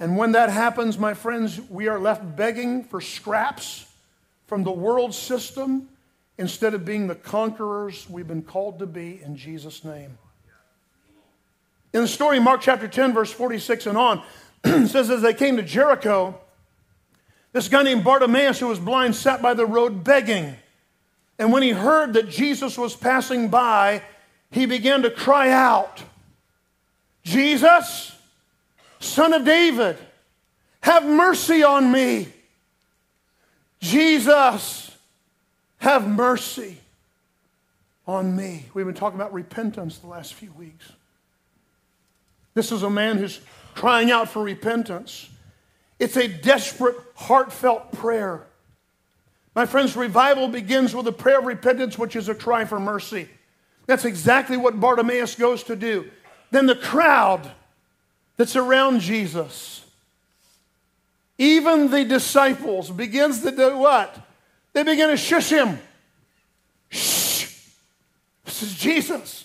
And 0.00 0.16
when 0.16 0.32
that 0.32 0.48
happens, 0.48 0.96
my 0.96 1.14
friends, 1.14 1.60
we 1.68 1.88
are 1.88 1.98
left 1.98 2.36
begging 2.36 2.84
for 2.84 3.00
scraps 3.00 3.92
from 4.46 4.62
the 4.62 4.70
world 4.70 5.14
system 5.14 5.88
instead 6.38 6.74
of 6.74 6.84
being 6.84 7.08
the 7.08 7.16
conquerors 7.16 8.08
we've 8.08 8.28
been 8.28 8.42
called 8.42 8.78
to 8.78 8.86
be 8.86 9.20
in 9.24 9.36
Jesus' 9.36 9.84
name. 9.84 10.16
In 11.92 12.02
the 12.02 12.08
story, 12.08 12.38
Mark 12.38 12.60
chapter 12.60 12.86
10, 12.86 13.12
verse 13.12 13.32
46 13.32 13.86
and 13.86 13.98
on, 13.98 14.22
says, 14.64 15.10
As 15.10 15.22
they 15.22 15.34
came 15.34 15.56
to 15.56 15.62
Jericho, 15.62 16.38
this 17.52 17.68
guy 17.68 17.82
named 17.82 18.04
Bartimaeus, 18.04 18.60
who 18.60 18.68
was 18.68 18.78
blind, 18.78 19.16
sat 19.16 19.42
by 19.42 19.54
the 19.54 19.66
road 19.66 20.04
begging. 20.04 20.54
And 21.38 21.52
when 21.52 21.62
he 21.62 21.70
heard 21.70 22.12
that 22.12 22.28
Jesus 22.28 22.78
was 22.78 22.94
passing 22.94 23.48
by, 23.48 24.02
he 24.50 24.66
began 24.66 25.02
to 25.02 25.10
cry 25.10 25.50
out, 25.50 26.02
Jesus, 27.28 28.16
son 29.00 29.34
of 29.34 29.44
David, 29.44 29.98
have 30.80 31.04
mercy 31.04 31.62
on 31.62 31.92
me. 31.92 32.28
Jesus, 33.80 34.90
have 35.76 36.08
mercy 36.08 36.78
on 38.06 38.34
me. 38.34 38.64
We've 38.72 38.86
been 38.86 38.94
talking 38.94 39.20
about 39.20 39.34
repentance 39.34 39.98
the 39.98 40.06
last 40.06 40.32
few 40.32 40.50
weeks. 40.52 40.90
This 42.54 42.72
is 42.72 42.82
a 42.82 42.88
man 42.88 43.18
who's 43.18 43.40
crying 43.74 44.10
out 44.10 44.30
for 44.30 44.42
repentance. 44.42 45.28
It's 45.98 46.16
a 46.16 46.28
desperate, 46.28 46.96
heartfelt 47.14 47.92
prayer. 47.92 48.46
My 49.54 49.66
friends, 49.66 49.96
revival 49.96 50.48
begins 50.48 50.94
with 50.94 51.06
a 51.06 51.12
prayer 51.12 51.40
of 51.40 51.44
repentance, 51.44 51.98
which 51.98 52.16
is 52.16 52.30
a 52.30 52.34
cry 52.34 52.64
for 52.64 52.80
mercy. 52.80 53.28
That's 53.86 54.06
exactly 54.06 54.56
what 54.56 54.80
Bartimaeus 54.80 55.34
goes 55.34 55.62
to 55.64 55.76
do. 55.76 56.10
Then 56.50 56.66
the 56.66 56.76
crowd 56.76 57.50
that's 58.36 58.56
around 58.56 59.00
Jesus, 59.00 59.84
even 61.36 61.90
the 61.90 62.04
disciples, 62.04 62.90
begins 62.90 63.42
to 63.42 63.50
do 63.50 63.76
what? 63.76 64.18
They 64.72 64.82
begin 64.82 65.08
to 65.08 65.16
shush 65.16 65.50
him. 65.50 65.78
Shh. 66.88 67.52
This 68.44 68.62
is 68.62 68.74
Jesus. 68.74 69.44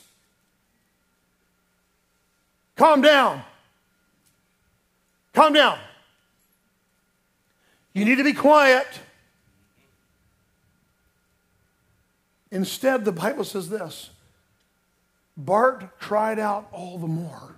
Calm 2.75 3.01
down. 3.01 3.43
Calm 5.33 5.53
down. 5.53 5.77
You 7.93 8.05
need 8.05 8.15
to 8.15 8.23
be 8.23 8.33
quiet. 8.33 8.87
Instead, 12.51 13.03
the 13.05 13.11
Bible 13.11 13.43
says 13.43 13.69
this 13.69 14.11
Bart 15.35 15.99
cried 15.99 16.39
out 16.39 16.67
all 16.71 16.97
the 16.97 17.07
more. 17.07 17.55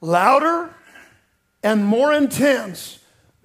Louder 0.00 0.74
and 1.62 1.84
more 1.84 2.12
intense. 2.12 2.98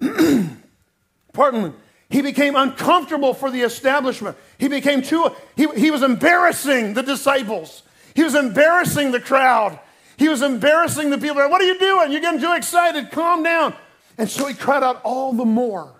Pardon 1.32 1.64
me. 1.64 1.72
He 2.10 2.22
became 2.22 2.54
uncomfortable 2.54 3.34
for 3.34 3.50
the 3.50 3.62
establishment. 3.62 4.36
He 4.58 4.68
became 4.68 5.02
too, 5.02 5.30
he, 5.56 5.66
he 5.74 5.90
was 5.90 6.02
embarrassing 6.02 6.94
the 6.94 7.02
disciples. 7.02 7.82
He 8.14 8.22
was 8.22 8.34
embarrassing 8.34 9.10
the 9.10 9.20
crowd. 9.20 9.80
He 10.16 10.28
was 10.28 10.42
embarrassing 10.42 11.10
the 11.10 11.18
people. 11.18 11.36
What 11.36 11.60
are 11.60 11.64
you 11.64 11.78
doing? 11.78 12.12
You're 12.12 12.20
getting 12.20 12.40
too 12.40 12.54
excited. 12.54 13.10
Calm 13.10 13.42
down. 13.42 13.74
And 14.16 14.30
so 14.30 14.46
he 14.46 14.54
cried 14.54 14.84
out 14.84 15.00
all 15.02 15.32
the 15.32 15.44
more. 15.44 15.92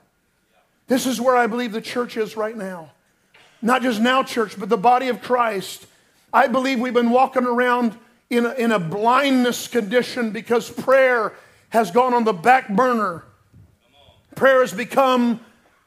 This 0.86 1.06
is 1.06 1.20
where 1.20 1.36
I 1.36 1.46
believe 1.46 1.72
the 1.72 1.80
church 1.80 2.16
is 2.16 2.36
right 2.36 2.56
now. 2.56 2.92
Not 3.60 3.82
just 3.82 4.00
now, 4.00 4.22
church, 4.22 4.58
but 4.58 4.68
the 4.68 4.76
body 4.76 5.08
of 5.08 5.20
Christ. 5.22 5.86
I 6.34 6.48
believe 6.48 6.80
we've 6.80 6.92
been 6.92 7.10
walking 7.10 7.44
around 7.44 7.96
in 8.28 8.44
a, 8.44 8.52
in 8.54 8.72
a 8.72 8.78
blindness 8.80 9.68
condition 9.68 10.32
because 10.32 10.68
prayer 10.68 11.32
has 11.68 11.92
gone 11.92 12.12
on 12.12 12.24
the 12.24 12.32
back 12.32 12.68
burner. 12.68 13.22
Prayer 14.34 14.60
has 14.60 14.72
become 14.72 15.38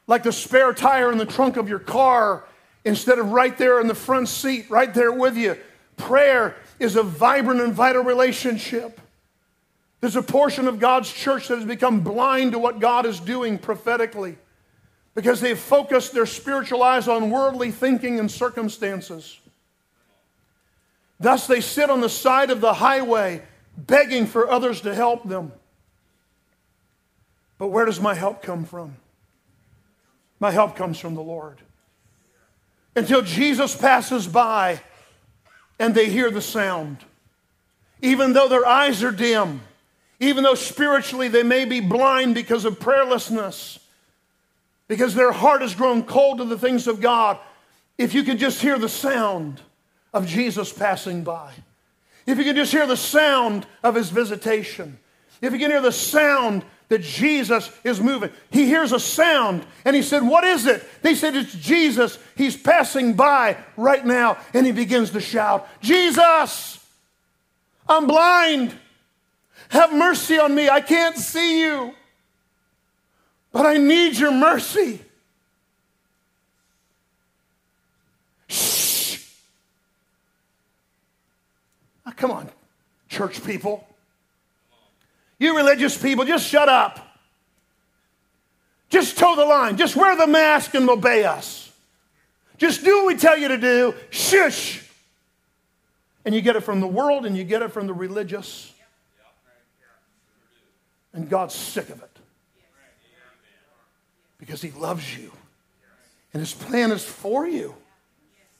like 0.07 0.23
the 0.23 0.31
spare 0.31 0.73
tire 0.73 1.11
in 1.11 1.17
the 1.17 1.25
trunk 1.25 1.57
of 1.57 1.67
your 1.67 1.79
car 1.79 2.45
instead 2.85 3.19
of 3.19 3.33
right 3.33 3.57
there 3.57 3.81
in 3.81 3.87
the 3.87 3.93
front 3.93 4.29
seat, 4.29 4.69
right 4.69 4.93
there 4.93 5.11
with 5.11 5.35
you. 5.35 5.57
Prayer 5.97 6.55
is 6.79 6.95
a 6.95 7.03
vibrant 7.03 7.59
and 7.59 7.73
vital 7.73 8.03
relationship. 8.03 9.01
There's 9.99 10.15
a 10.15 10.21
portion 10.21 10.69
of 10.69 10.79
God's 10.79 11.11
church 11.11 11.49
that 11.49 11.57
has 11.57 11.65
become 11.65 11.99
blind 11.99 12.53
to 12.53 12.59
what 12.59 12.79
God 12.79 13.05
is 13.05 13.19
doing 13.19 13.57
prophetically 13.57 14.37
because 15.13 15.41
they've 15.41 15.59
focused 15.59 16.13
their 16.13 16.25
spiritual 16.25 16.83
eyes 16.83 17.09
on 17.09 17.31
worldly 17.31 17.71
thinking 17.71 18.17
and 18.17 18.31
circumstances. 18.31 19.41
Thus, 21.19 21.47
they 21.47 21.61
sit 21.61 21.89
on 21.89 22.01
the 22.01 22.09
side 22.09 22.51
of 22.51 22.61
the 22.61 22.73
highway 22.73 23.41
begging 23.75 24.27
for 24.27 24.49
others 24.49 24.81
to 24.81 24.93
help 24.93 25.27
them. 25.27 25.51
But 27.57 27.67
where 27.67 27.85
does 27.85 27.99
my 27.99 28.13
help 28.13 28.41
come 28.41 28.65
from? 28.65 28.97
My 30.39 30.51
help 30.51 30.75
comes 30.75 30.99
from 30.99 31.15
the 31.15 31.21
Lord. 31.21 31.59
Until 32.95 33.21
Jesus 33.21 33.75
passes 33.75 34.27
by 34.27 34.81
and 35.79 35.93
they 35.93 36.09
hear 36.09 36.29
the 36.29 36.41
sound. 36.41 36.97
Even 38.01 38.33
though 38.33 38.47
their 38.47 38.65
eyes 38.65 39.03
are 39.03 39.11
dim, 39.11 39.61
even 40.19 40.43
though 40.43 40.55
spiritually 40.55 41.27
they 41.27 41.43
may 41.43 41.65
be 41.65 41.79
blind 41.79 42.35
because 42.35 42.65
of 42.65 42.79
prayerlessness, 42.79 43.79
because 44.87 45.15
their 45.15 45.31
heart 45.31 45.61
has 45.61 45.75
grown 45.75 46.03
cold 46.03 46.37
to 46.39 46.45
the 46.45 46.57
things 46.57 46.87
of 46.87 47.01
God, 47.01 47.39
if 47.97 48.13
you 48.13 48.23
could 48.23 48.37
just 48.37 48.61
hear 48.61 48.77
the 48.77 48.89
sound 48.89 49.61
of 50.17 50.27
Jesus 50.27 50.73
passing 50.73 51.23
by, 51.23 51.51
if 52.25 52.37
you 52.37 52.43
can 52.43 52.55
just 52.55 52.71
hear 52.71 52.87
the 52.87 52.97
sound 52.97 53.65
of 53.83 53.95
his 53.95 54.09
visitation, 54.09 54.99
if 55.41 55.53
you 55.53 55.59
can 55.59 55.71
hear 55.71 55.81
the 55.81 55.91
sound 55.91 56.63
that 56.89 57.01
Jesus 57.01 57.69
is 57.83 57.99
moving. 57.99 58.31
He 58.49 58.65
hears 58.65 58.91
a 58.93 58.99
sound 58.99 59.65
and 59.83 59.95
he 59.95 60.01
said, 60.01 60.23
What 60.23 60.43
is 60.43 60.65
it? 60.65 60.83
They 61.01 61.15
said, 61.15 61.35
It's 61.35 61.53
Jesus. 61.53 62.17
He's 62.35 62.55
passing 62.55 63.13
by 63.13 63.57
right 63.75 64.05
now. 64.05 64.37
And 64.53 64.65
he 64.65 64.71
begins 64.71 65.11
to 65.11 65.19
shout, 65.19 65.67
Jesus, 65.81 66.79
I'm 67.89 68.07
blind. 68.07 68.73
Have 69.69 69.93
mercy 69.93 70.39
on 70.39 70.55
me. 70.55 70.69
I 70.69 70.79
can't 70.79 71.17
see 71.17 71.61
you, 71.61 71.93
but 73.51 73.65
I 73.65 73.75
need 73.75 74.15
your 74.15 74.31
mercy. 74.31 75.01
Shh. 78.47 79.25
Now, 82.07 82.13
come 82.15 82.31
on, 82.31 82.49
church 83.09 83.43
people. 83.43 83.85
You 85.39 85.57
religious 85.57 86.01
people, 86.01 86.23
just 86.23 86.47
shut 86.47 86.69
up. 86.69 87.05
Just 88.89 89.17
toe 89.17 89.35
the 89.35 89.43
line. 89.43 89.75
Just 89.75 89.97
wear 89.97 90.15
the 90.15 90.25
mask 90.25 90.73
and 90.73 90.89
obey 90.89 91.25
us. 91.25 91.69
Just 92.57 92.85
do 92.85 92.99
what 92.99 93.07
we 93.07 93.17
tell 93.17 93.37
you 93.37 93.49
to 93.49 93.57
do. 93.57 93.93
Shush. 94.09 94.81
And 96.23 96.33
you 96.33 96.41
get 96.41 96.55
it 96.55 96.61
from 96.61 96.79
the 96.79 96.87
world 96.87 97.25
and 97.25 97.37
you 97.37 97.43
get 97.43 97.61
it 97.61 97.73
from 97.73 97.87
the 97.87 97.93
religious. 97.93 98.73
And 101.11 101.29
God's 101.29 101.55
sick 101.55 101.89
of 101.89 102.01
it. 102.01 102.19
Because 104.37 104.61
He 104.61 104.71
loves 104.71 105.17
you. 105.17 105.33
And 106.33 106.39
His 106.39 106.53
plan 106.53 106.93
is 106.93 107.03
for 107.03 107.45
you, 107.45 107.75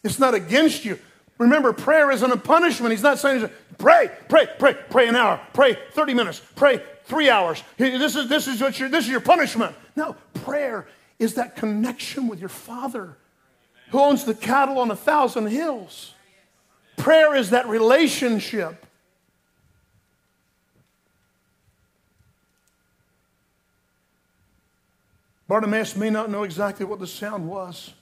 it's 0.03 0.19
not 0.19 0.33
against 0.33 0.83
you. 0.83 0.99
Remember, 1.37 1.71
prayer 1.71 2.11
isn't 2.11 2.31
a 2.31 2.37
punishment. 2.37 2.91
He's 2.91 3.03
not 3.03 3.19
saying, 3.19 3.49
pray, 3.77 4.09
pray, 4.27 4.47
pray, 4.57 4.75
pray 4.89 5.07
an 5.07 5.15
hour, 5.15 5.39
pray 5.53 5.77
30 5.91 6.13
minutes, 6.13 6.41
pray 6.55 6.81
three 7.05 7.29
hours. 7.29 7.63
This 7.77 8.15
is, 8.15 8.27
this 8.27 8.47
is, 8.47 8.61
what 8.61 8.79
your, 8.79 8.89
this 8.89 9.05
is 9.05 9.11
your 9.11 9.21
punishment. 9.21 9.75
No, 9.95 10.15
prayer 10.33 10.87
is 11.19 11.35
that 11.35 11.55
connection 11.55 12.27
with 12.27 12.39
your 12.39 12.49
Father 12.49 13.17
who 13.91 13.99
owns 13.99 14.25
the 14.25 14.33
cattle 14.33 14.79
on 14.79 14.91
a 14.91 14.95
thousand 14.95 15.47
hills. 15.47 16.13
Prayer 16.97 17.35
is 17.35 17.51
that 17.51 17.67
relationship. 17.67 18.85
Bartimaeus 25.47 25.95
may 25.95 26.09
not 26.09 26.29
know 26.29 26.43
exactly 26.43 26.85
what 26.85 26.99
the 26.99 27.07
sound 27.07 27.47
was. 27.47 27.93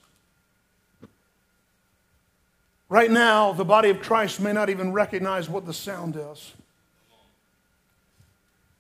Right 2.88 3.10
now, 3.10 3.52
the 3.52 3.66
body 3.66 3.90
of 3.90 4.02
Christ 4.02 4.40
may 4.40 4.54
not 4.54 4.70
even 4.70 4.94
recognize 4.94 5.50
what 5.50 5.66
the 5.66 5.74
sound 5.74 6.16
is. 6.16 6.54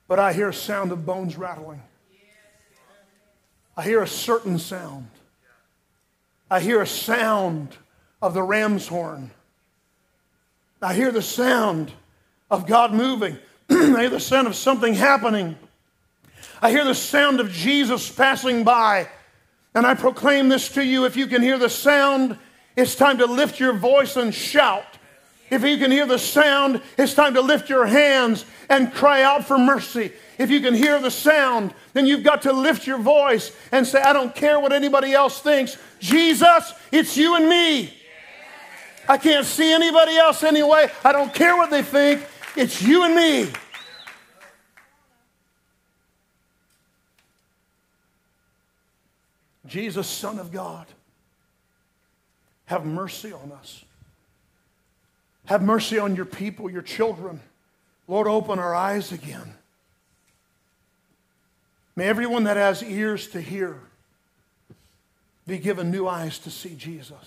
But 0.07 0.19
I 0.19 0.33
hear 0.33 0.49
a 0.49 0.53
sound 0.53 0.91
of 0.91 1.05
bones 1.05 1.37
rattling. 1.37 1.81
I 3.75 3.83
hear 3.83 4.03
a 4.03 4.07
certain 4.07 4.59
sound. 4.59 5.09
I 6.49 6.59
hear 6.59 6.81
a 6.81 6.87
sound 6.87 7.75
of 8.21 8.33
the 8.33 8.43
ram's 8.43 8.87
horn. 8.87 9.31
I 10.81 10.93
hear 10.93 11.11
the 11.11 11.21
sound 11.21 11.91
of 12.51 12.67
God 12.67 12.93
moving. 12.93 13.37
I 13.69 14.01
hear 14.01 14.09
the 14.09 14.19
sound 14.19 14.47
of 14.47 14.55
something 14.55 14.93
happening. 14.93 15.57
I 16.61 16.69
hear 16.69 16.85
the 16.85 16.95
sound 16.95 17.39
of 17.39 17.51
Jesus 17.51 18.09
passing 18.09 18.63
by. 18.63 19.09
And 19.73 19.85
I 19.85 19.95
proclaim 19.95 20.47
this 20.47 20.69
to 20.69 20.85
you 20.85 21.05
if 21.05 21.17
you 21.17 21.25
can 21.25 21.41
hear 21.41 21.57
the 21.57 21.69
sound 21.69 22.37
it's 22.75 22.95
time 22.95 23.19
to 23.19 23.25
lift 23.25 23.59
your 23.59 23.73
voice 23.73 24.15
and 24.15 24.33
shout. 24.33 24.85
If 25.49 25.63
you 25.63 25.77
can 25.77 25.91
hear 25.91 26.05
the 26.05 26.17
sound, 26.17 26.81
it's 26.97 27.13
time 27.13 27.35
to 27.35 27.41
lift 27.41 27.69
your 27.69 27.85
hands 27.85 28.45
and 28.69 28.91
cry 28.93 29.21
out 29.21 29.45
for 29.45 29.57
mercy. 29.57 30.11
If 30.37 30.49
you 30.49 30.59
can 30.59 30.73
hear 30.73 30.99
the 30.99 31.11
sound, 31.11 31.73
then 31.93 32.07
you've 32.07 32.23
got 32.23 32.41
to 32.43 32.51
lift 32.51 32.87
your 32.87 32.97
voice 32.97 33.55
and 33.71 33.85
say, 33.85 34.01
I 34.01 34.11
don't 34.11 34.33
care 34.33 34.59
what 34.59 34.73
anybody 34.73 35.13
else 35.13 35.39
thinks. 35.39 35.77
Jesus, 35.99 36.73
it's 36.91 37.15
you 37.15 37.35
and 37.35 37.47
me. 37.47 37.93
I 39.07 39.17
can't 39.17 39.45
see 39.45 39.71
anybody 39.71 40.17
else 40.17 40.43
anyway. 40.43 40.91
I 41.03 41.11
don't 41.11 41.33
care 41.33 41.55
what 41.55 41.69
they 41.69 41.83
think. 41.83 42.25
It's 42.55 42.81
you 42.81 43.03
and 43.03 43.15
me. 43.15 43.51
Jesus, 49.67 50.07
Son 50.07 50.39
of 50.39 50.51
God. 50.51 50.87
Have 52.65 52.85
mercy 52.85 53.31
on 53.31 53.51
us. 53.51 53.83
Have 55.45 55.61
mercy 55.61 55.99
on 55.99 56.15
your 56.15 56.25
people, 56.25 56.69
your 56.69 56.81
children. 56.81 57.39
Lord, 58.07 58.27
open 58.27 58.59
our 58.59 58.73
eyes 58.73 59.11
again. 59.11 59.53
May 61.95 62.07
everyone 62.07 62.43
that 62.45 62.57
has 62.57 62.83
ears 62.83 63.27
to 63.29 63.41
hear 63.41 63.79
be 65.47 65.57
given 65.59 65.91
new 65.91 66.07
eyes 66.07 66.39
to 66.39 66.51
see 66.51 66.75
Jesus. 66.75 67.17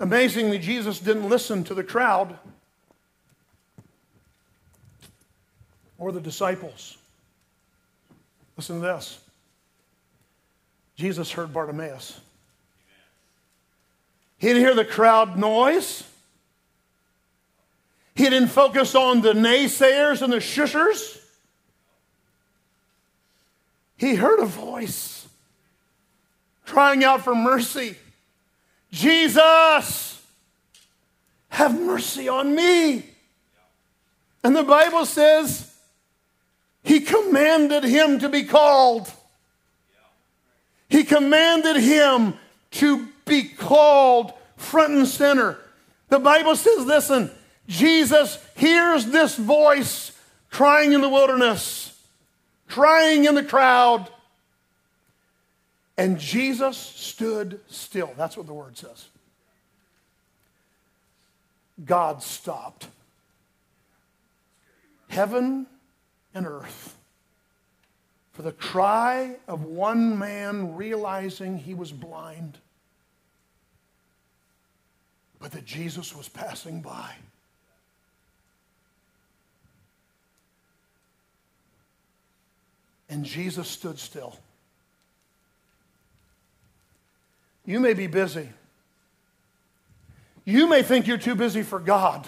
Amazingly, 0.00 0.58
Jesus 0.58 0.98
didn't 0.98 1.28
listen 1.28 1.62
to 1.64 1.74
the 1.74 1.84
crowd 1.84 2.36
or 5.98 6.10
the 6.10 6.20
disciples. 6.20 6.96
Listen 8.56 8.80
to 8.80 8.82
this 8.82 9.23
Jesus 10.96 11.32
heard 11.32 11.52
Bartimaeus. 11.52 12.20
He 14.38 14.48
didn't 14.48 14.62
hear 14.62 14.74
the 14.74 14.84
crowd 14.84 15.36
noise. 15.36 16.04
He 18.14 18.24
didn't 18.24 18.48
focus 18.48 18.94
on 18.94 19.20
the 19.20 19.32
naysayers 19.32 20.22
and 20.22 20.32
the 20.32 20.36
shushers. 20.36 21.20
He 23.96 24.14
heard 24.14 24.40
a 24.40 24.46
voice 24.46 25.26
crying 26.64 27.04
out 27.04 27.22
for 27.22 27.34
mercy 27.34 27.96
Jesus, 28.94 30.22
have 31.48 31.78
mercy 31.80 32.28
on 32.28 32.54
me. 32.54 33.04
And 34.44 34.54
the 34.54 34.62
Bible 34.62 35.04
says 35.04 35.74
he 36.84 37.00
commanded 37.00 37.82
him 37.82 38.20
to 38.20 38.28
be 38.28 38.44
called. 38.44 39.10
He 40.88 41.04
commanded 41.04 41.76
him 41.76 42.34
to 42.72 43.08
be 43.24 43.44
called 43.44 44.32
front 44.56 44.92
and 44.92 45.08
center. 45.08 45.58
The 46.08 46.18
Bible 46.18 46.56
says, 46.56 46.84
listen, 46.84 47.30
Jesus 47.66 48.38
hears 48.56 49.06
this 49.06 49.36
voice 49.36 50.12
crying 50.50 50.92
in 50.92 51.00
the 51.00 51.08
wilderness, 51.08 51.98
crying 52.68 53.24
in 53.24 53.34
the 53.34 53.42
crowd. 53.42 54.08
And 55.96 56.18
Jesus 56.18 56.76
stood 56.76 57.60
still. 57.68 58.12
That's 58.16 58.36
what 58.36 58.46
the 58.46 58.52
word 58.52 58.76
says. 58.76 59.06
God 61.84 62.22
stopped. 62.22 62.88
Heaven 65.08 65.66
and 66.34 66.46
earth. 66.46 66.96
For 68.34 68.42
the 68.42 68.52
cry 68.52 69.36
of 69.46 69.64
one 69.64 70.18
man 70.18 70.74
realizing 70.74 71.56
he 71.56 71.72
was 71.72 71.92
blind, 71.92 72.58
but 75.38 75.52
that 75.52 75.64
Jesus 75.64 76.14
was 76.14 76.28
passing 76.28 76.82
by. 76.82 77.12
And 83.08 83.24
Jesus 83.24 83.68
stood 83.68 84.00
still. 84.00 84.36
You 87.64 87.78
may 87.78 87.94
be 87.94 88.08
busy. 88.08 88.48
You 90.44 90.66
may 90.66 90.82
think 90.82 91.06
you're 91.06 91.18
too 91.18 91.36
busy 91.36 91.62
for 91.62 91.78
God, 91.78 92.26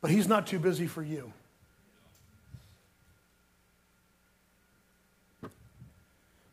but 0.00 0.10
He's 0.10 0.26
not 0.26 0.46
too 0.46 0.58
busy 0.58 0.86
for 0.86 1.02
you. 1.02 1.32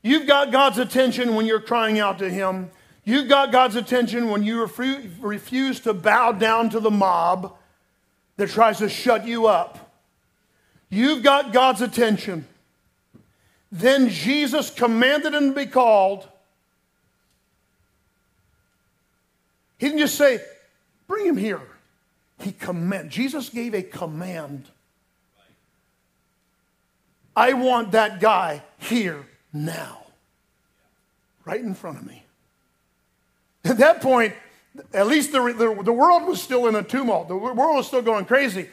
You've 0.04 0.28
got 0.28 0.51
God's 0.51 0.78
attention 0.78 1.34
when 1.34 1.45
you're 1.45 1.62
crying 1.62 1.97
out 1.97 2.20
to 2.20 2.30
Him. 2.30 2.70
You've 3.06 3.30
got 3.30 3.51
God's 3.51 3.78
attention 3.78 4.30
when 4.30 4.43
you 4.43 4.62
refuse 4.62 5.80
to 5.82 5.93
bow 5.93 6.34
down 6.34 6.70
to 6.72 6.80
the 6.80 6.91
mob 6.91 7.56
that 8.38 8.49
tries 8.49 8.78
to 8.80 8.89
shut 8.89 9.26
you 9.26 9.47
up. 9.47 9.91
You've 10.89 11.24
got 11.24 11.51
God's 11.51 11.82
attention. 11.82 12.45
Then 13.72 14.10
Jesus 14.10 14.70
commanded 14.70 15.34
him 15.34 15.49
to 15.49 15.56
be 15.56 15.66
called. 15.66 16.28
He 19.80 19.88
didn't 19.88 19.99
just 19.99 20.16
say, 20.16 20.39
bring 21.08 21.26
him 21.26 21.38
here. 21.38 21.62
He 22.39 22.51
command. 22.51 23.10
Jesus 23.10 23.49
gave 23.49 23.74
a 23.74 23.82
command. 23.82 24.66
I 27.36 27.54
want 27.54 27.91
that 27.91 28.20
guy 28.20 28.62
here 28.78 29.26
now, 29.54 30.01
right 31.45 31.62
in 31.62 31.76
front 31.76 31.99
of 31.99 32.06
me. 32.06 32.26
At 33.64 33.78
that 33.78 34.01
point, 34.01 34.34
at 34.93 35.08
least 35.08 35.32
the, 35.32 35.39
the, 35.54 35.84
the 35.84 35.93
world 35.93 36.28
was 36.28 36.41
still 36.41 36.68
in 36.68 36.76
a 36.76 36.84
tumult. 36.84 37.28
The 37.28 37.38
world 37.38 37.78
was 37.78 37.88
still 37.88 38.01
going 38.01 38.26
crazy. 38.26 38.68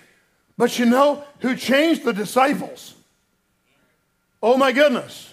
But 0.57 0.79
you 0.79 0.87
know 0.87 1.25
who 1.41 1.55
changed 1.55 2.05
the 2.05 2.13
disciples? 2.13 2.95
Oh 4.43 4.57
my 4.57 4.73
goodness. 4.73 5.33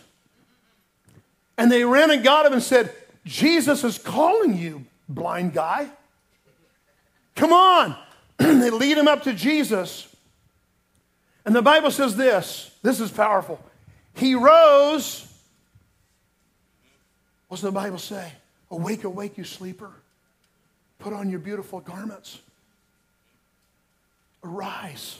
And 1.57 1.71
they 1.71 1.83
ran 1.83 2.11
and 2.11 2.23
got 2.23 2.45
him 2.45 2.53
and 2.53 2.61
said, 2.61 2.93
Jesus 3.25 3.83
is 3.83 3.97
calling 3.97 4.57
you, 4.57 4.85
blind 5.09 5.53
guy. 5.53 5.89
Come 7.35 7.51
on. 7.51 7.95
they 8.37 8.69
lead 8.69 8.97
him 8.97 9.07
up 9.07 9.23
to 9.23 9.33
Jesus. 9.33 10.13
And 11.45 11.55
the 11.55 11.61
Bible 11.61 11.91
says 11.91 12.15
this 12.15 12.71
this 12.83 12.99
is 12.99 13.11
powerful. 13.11 13.59
He 14.15 14.35
rose. 14.35 15.26
What's 17.47 17.63
the 17.63 17.71
Bible 17.71 17.97
say? 17.97 18.31
Awake, 18.71 19.03
awake, 19.03 19.37
you 19.37 19.43
sleeper. 19.43 19.91
Put 20.99 21.13
on 21.13 21.29
your 21.29 21.39
beautiful 21.39 21.79
garments. 21.79 22.39
Arise 24.43 25.19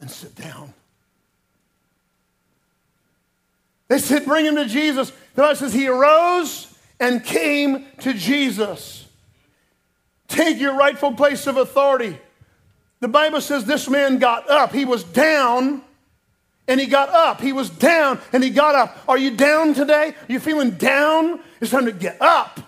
and 0.00 0.10
sit 0.10 0.34
down. 0.34 0.72
They 3.88 3.98
said, 3.98 4.24
Bring 4.24 4.44
him 4.44 4.56
to 4.56 4.66
Jesus. 4.66 5.10
The 5.34 5.42
Bible 5.42 5.56
says 5.56 5.72
he 5.72 5.88
arose 5.88 6.72
and 6.98 7.24
came 7.24 7.86
to 8.00 8.12
Jesus. 8.14 9.06
Take 10.28 10.58
your 10.58 10.74
rightful 10.74 11.12
place 11.12 11.46
of 11.46 11.56
authority. 11.56 12.18
The 13.00 13.08
Bible 13.08 13.40
says 13.40 13.64
this 13.64 13.88
man 13.88 14.18
got 14.18 14.48
up. 14.50 14.72
He 14.72 14.84
was 14.84 15.04
down 15.04 15.82
and 16.68 16.80
he 16.80 16.86
got 16.86 17.08
up. 17.10 17.40
He 17.40 17.52
was 17.52 17.70
down 17.70 18.20
and 18.32 18.42
he 18.42 18.50
got 18.50 18.74
up. 18.74 18.96
Are 19.08 19.18
you 19.18 19.36
down 19.36 19.74
today? 19.74 20.08
Are 20.08 20.32
you 20.32 20.40
feeling 20.40 20.72
down? 20.72 21.40
It's 21.60 21.70
time 21.70 21.86
to 21.86 21.92
get 21.92 22.20
up. 22.20 22.60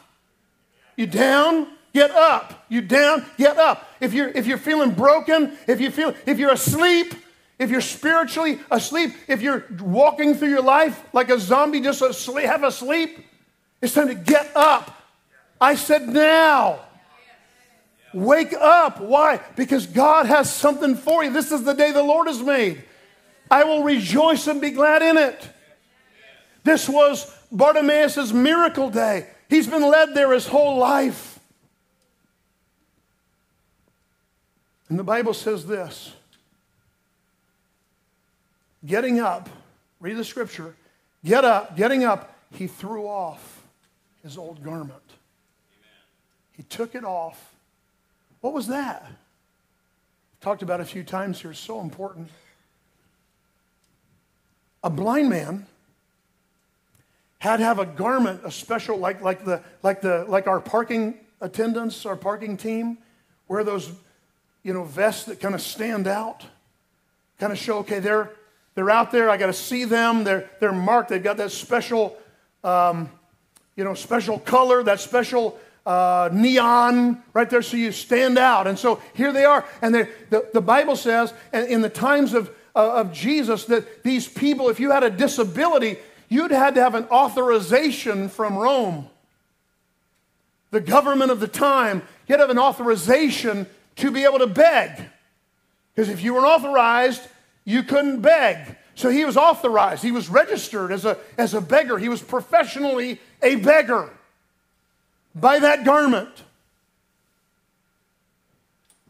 You 0.97 1.07
down? 1.07 1.69
Get 1.93 2.11
up. 2.11 2.65
You 2.69 2.83
down? 2.83 3.25
Get 3.37 3.57
up. 3.57 3.89
If 4.01 4.15
you're 4.15 4.29
if 4.29 4.47
you're 4.47 4.59
feeling 4.59 4.93
broken, 4.93 5.57
if 5.67 5.81
you 5.81 5.91
feel 5.91 6.15
if 6.27 6.39
you're 6.39 6.53
asleep, 6.53 7.15
if 7.59 7.71
you're 7.71 7.81
spiritually 7.81 8.61
asleep, 8.71 9.13
if 9.27 9.43
you're 9.43 9.65
walking 9.81 10.35
through 10.35 10.51
your 10.51 10.63
life 10.63 11.03
like 11.13 11.31
a 11.31 11.39
zombie 11.41 11.81
just 11.81 12.03
asleep, 12.03 12.47
have 12.47 12.63
a 12.63 12.71
sleep, 12.71 13.19
it's 13.83 13.95
time 13.95 14.09
to 14.09 14.15
get 14.15 14.51
up. 14.55 14.95
I 15.61 15.75
said 15.75 16.09
now. 16.09 16.81
Wake 18.15 18.55
up. 18.55 19.01
Why? 19.01 19.41
Because 19.55 19.87
God 19.87 20.27
has 20.27 20.53
something 20.53 20.97
for 20.97 21.25
you. 21.25 21.31
This 21.31 21.53
is 21.53 21.65
the 21.65 21.75
day 21.75 21.93
the 21.93 22.03
Lord 22.03 22.27
has 22.27 22.43
made. 22.43 22.83
I 23.51 23.65
will 23.65 23.83
rejoice 23.83 24.47
and 24.47 24.61
be 24.61 24.71
glad 24.71 25.03
in 25.03 25.17
it. 25.17 25.49
This 26.65 26.89
was 26.89 27.35
Bartimaeus' 27.51 28.33
miracle 28.33 28.91
day. 28.91 29.29
He's 29.49 29.67
been 29.67 29.83
led 29.83 30.15
there 30.15 30.33
his 30.33 30.47
whole 30.47 30.77
life. 30.79 31.39
And 34.89 34.99
the 34.99 35.05
Bible 35.05 35.35
says 35.35 35.67
this 35.67 36.13
getting 38.85 39.21
up, 39.21 39.49
read 40.01 40.17
the 40.17 40.25
scripture, 40.25 40.75
get 41.25 41.45
up, 41.45 41.77
getting 41.77 42.05
up, 42.05 42.35
he 42.53 42.67
threw 42.67 43.07
off 43.07 43.63
his 44.23 44.39
old 44.39 44.63
garment. 44.63 45.03
He 46.53 46.63
took 46.65 46.95
it 46.95 47.05
off. 47.05 47.55
What 48.41 48.53
was 48.53 48.67
that? 48.69 49.07
Talked 50.41 50.63
about 50.63 50.81
a 50.81 50.85
few 50.85 51.03
times 51.03 51.41
here, 51.41 51.53
so 51.53 51.81
important. 51.81 52.29
A 54.83 54.91
blind 54.91 55.29
man 55.29 55.67
had 57.39 57.59
to 57.59 57.65
have 57.65 57.79
a 57.79 57.87
garment, 57.87 58.41
a 58.45 58.51
special, 58.51 58.97
like, 58.97 59.23
like, 59.23 59.45
the, 59.45 59.63
like, 59.83 60.01
the, 60.01 60.25
like 60.29 60.47
our 60.47 60.61
parking 60.61 61.15
attendants, 61.41 62.05
our 62.05 62.17
parking 62.17 62.57
team, 62.57 62.99
wear 63.47 63.65
those 63.65 63.91
you 64.63 64.73
know, 64.75 64.85
vests 64.85 65.25
that 65.25 65.41
kind 65.41 65.55
of 65.55 65.63
stand 65.63 66.07
out, 66.07 66.45
kind 67.39 67.53
of 67.53 67.59
show, 67.59 67.79
okay, 67.79 68.01
they're, 68.01 68.31
they're 68.75 68.91
out 68.91 69.11
there. 69.11 69.31
I 69.31 69.37
got 69.37 69.47
to 69.47 69.53
see 69.53 69.85
them. 69.85 70.25
They're, 70.25 70.51
they're 70.61 70.73
marked. 70.73 71.09
They've 71.09 71.23
got 71.23 71.37
that 71.39 71.53
special, 71.53 72.17
um, 72.63 73.11
you 73.77 73.85
know, 73.85 73.95
special 73.95 74.39
color, 74.39 74.83
that 74.83 75.01
special 75.01 75.59
uh, 75.87 76.29
neon 76.33 77.23
right 77.33 77.49
there 77.49 77.63
so 77.63 77.77
you 77.77 77.93
stand 77.93 78.37
out. 78.37 78.67
And 78.67 78.79
so 78.79 79.01
here 79.15 79.33
they 79.33 79.45
are. 79.45 79.65
And 79.81 79.95
the, 79.95 80.09
the 80.53 80.61
Bible 80.61 80.97
says, 80.97 81.33
and 81.53 81.67
in 81.69 81.81
the 81.81 81.89
times 81.89 82.35
of, 82.35 82.51
of 82.75 83.13
Jesus, 83.13 83.65
that 83.67 84.03
these 84.03 84.29
people, 84.29 84.69
if 84.69 84.81
you 84.81 84.91
had 84.91 85.03
a 85.03 85.11
disability, 85.11 85.97
you'd 86.29 86.51
had 86.51 86.75
to 86.75 86.83
have 86.83 86.95
an 86.95 87.05
authorization 87.05 88.29
from 88.29 88.57
Rome. 88.57 89.09
The 90.71 90.81
government 90.81 91.31
of 91.31 91.41
the 91.41 91.49
time, 91.49 92.03
you 92.27 92.35
had 92.35 92.37
to 92.37 92.43
have 92.43 92.51
an 92.51 92.59
authorization 92.59 93.67
to 93.97 94.11
be 94.11 94.25
able 94.25 94.39
to 94.39 94.47
beg. 94.47 95.03
Because 95.95 96.09
if 96.11 96.23
you 96.23 96.35
weren't 96.35 96.47
authorized, 96.47 97.23
you 97.65 97.83
couldn't 97.83 98.21
beg. 98.21 98.77
So 98.95 99.11
he 99.11 99.25
was 99.25 99.37
authorized. 99.37 100.03
He 100.03 100.13
was 100.13 100.29
registered 100.29 100.93
as 100.93 101.05
a, 101.05 101.17
as 101.37 101.55
a 101.55 101.61
beggar. 101.61 101.99
He 101.99 102.09
was 102.09 102.21
professionally 102.21 103.21
a 103.43 103.57
beggar 103.57 104.11
by 105.35 105.59
that 105.61 105.85
garment. 105.85 106.31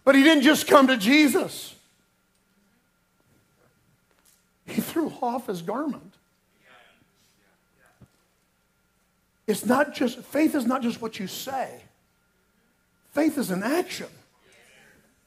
But 0.05 0.15
he 0.15 0.23
didn't 0.23 0.45
just 0.45 0.67
come 0.67 0.87
to 0.87 0.97
Jesus, 0.97 1.75
he 4.69 4.81
threw 4.81 5.13
off 5.23 5.47
his 5.47 5.63
garment. 5.63 6.15
It's 9.47 9.65
not 9.65 9.95
just, 9.95 10.19
faith 10.19 10.55
is 10.55 10.67
not 10.67 10.83
just 10.83 11.01
what 11.01 11.19
you 11.19 11.27
say, 11.27 11.81
faith 13.13 13.39
is 13.39 13.51
an 13.51 13.63
action. 13.63 14.09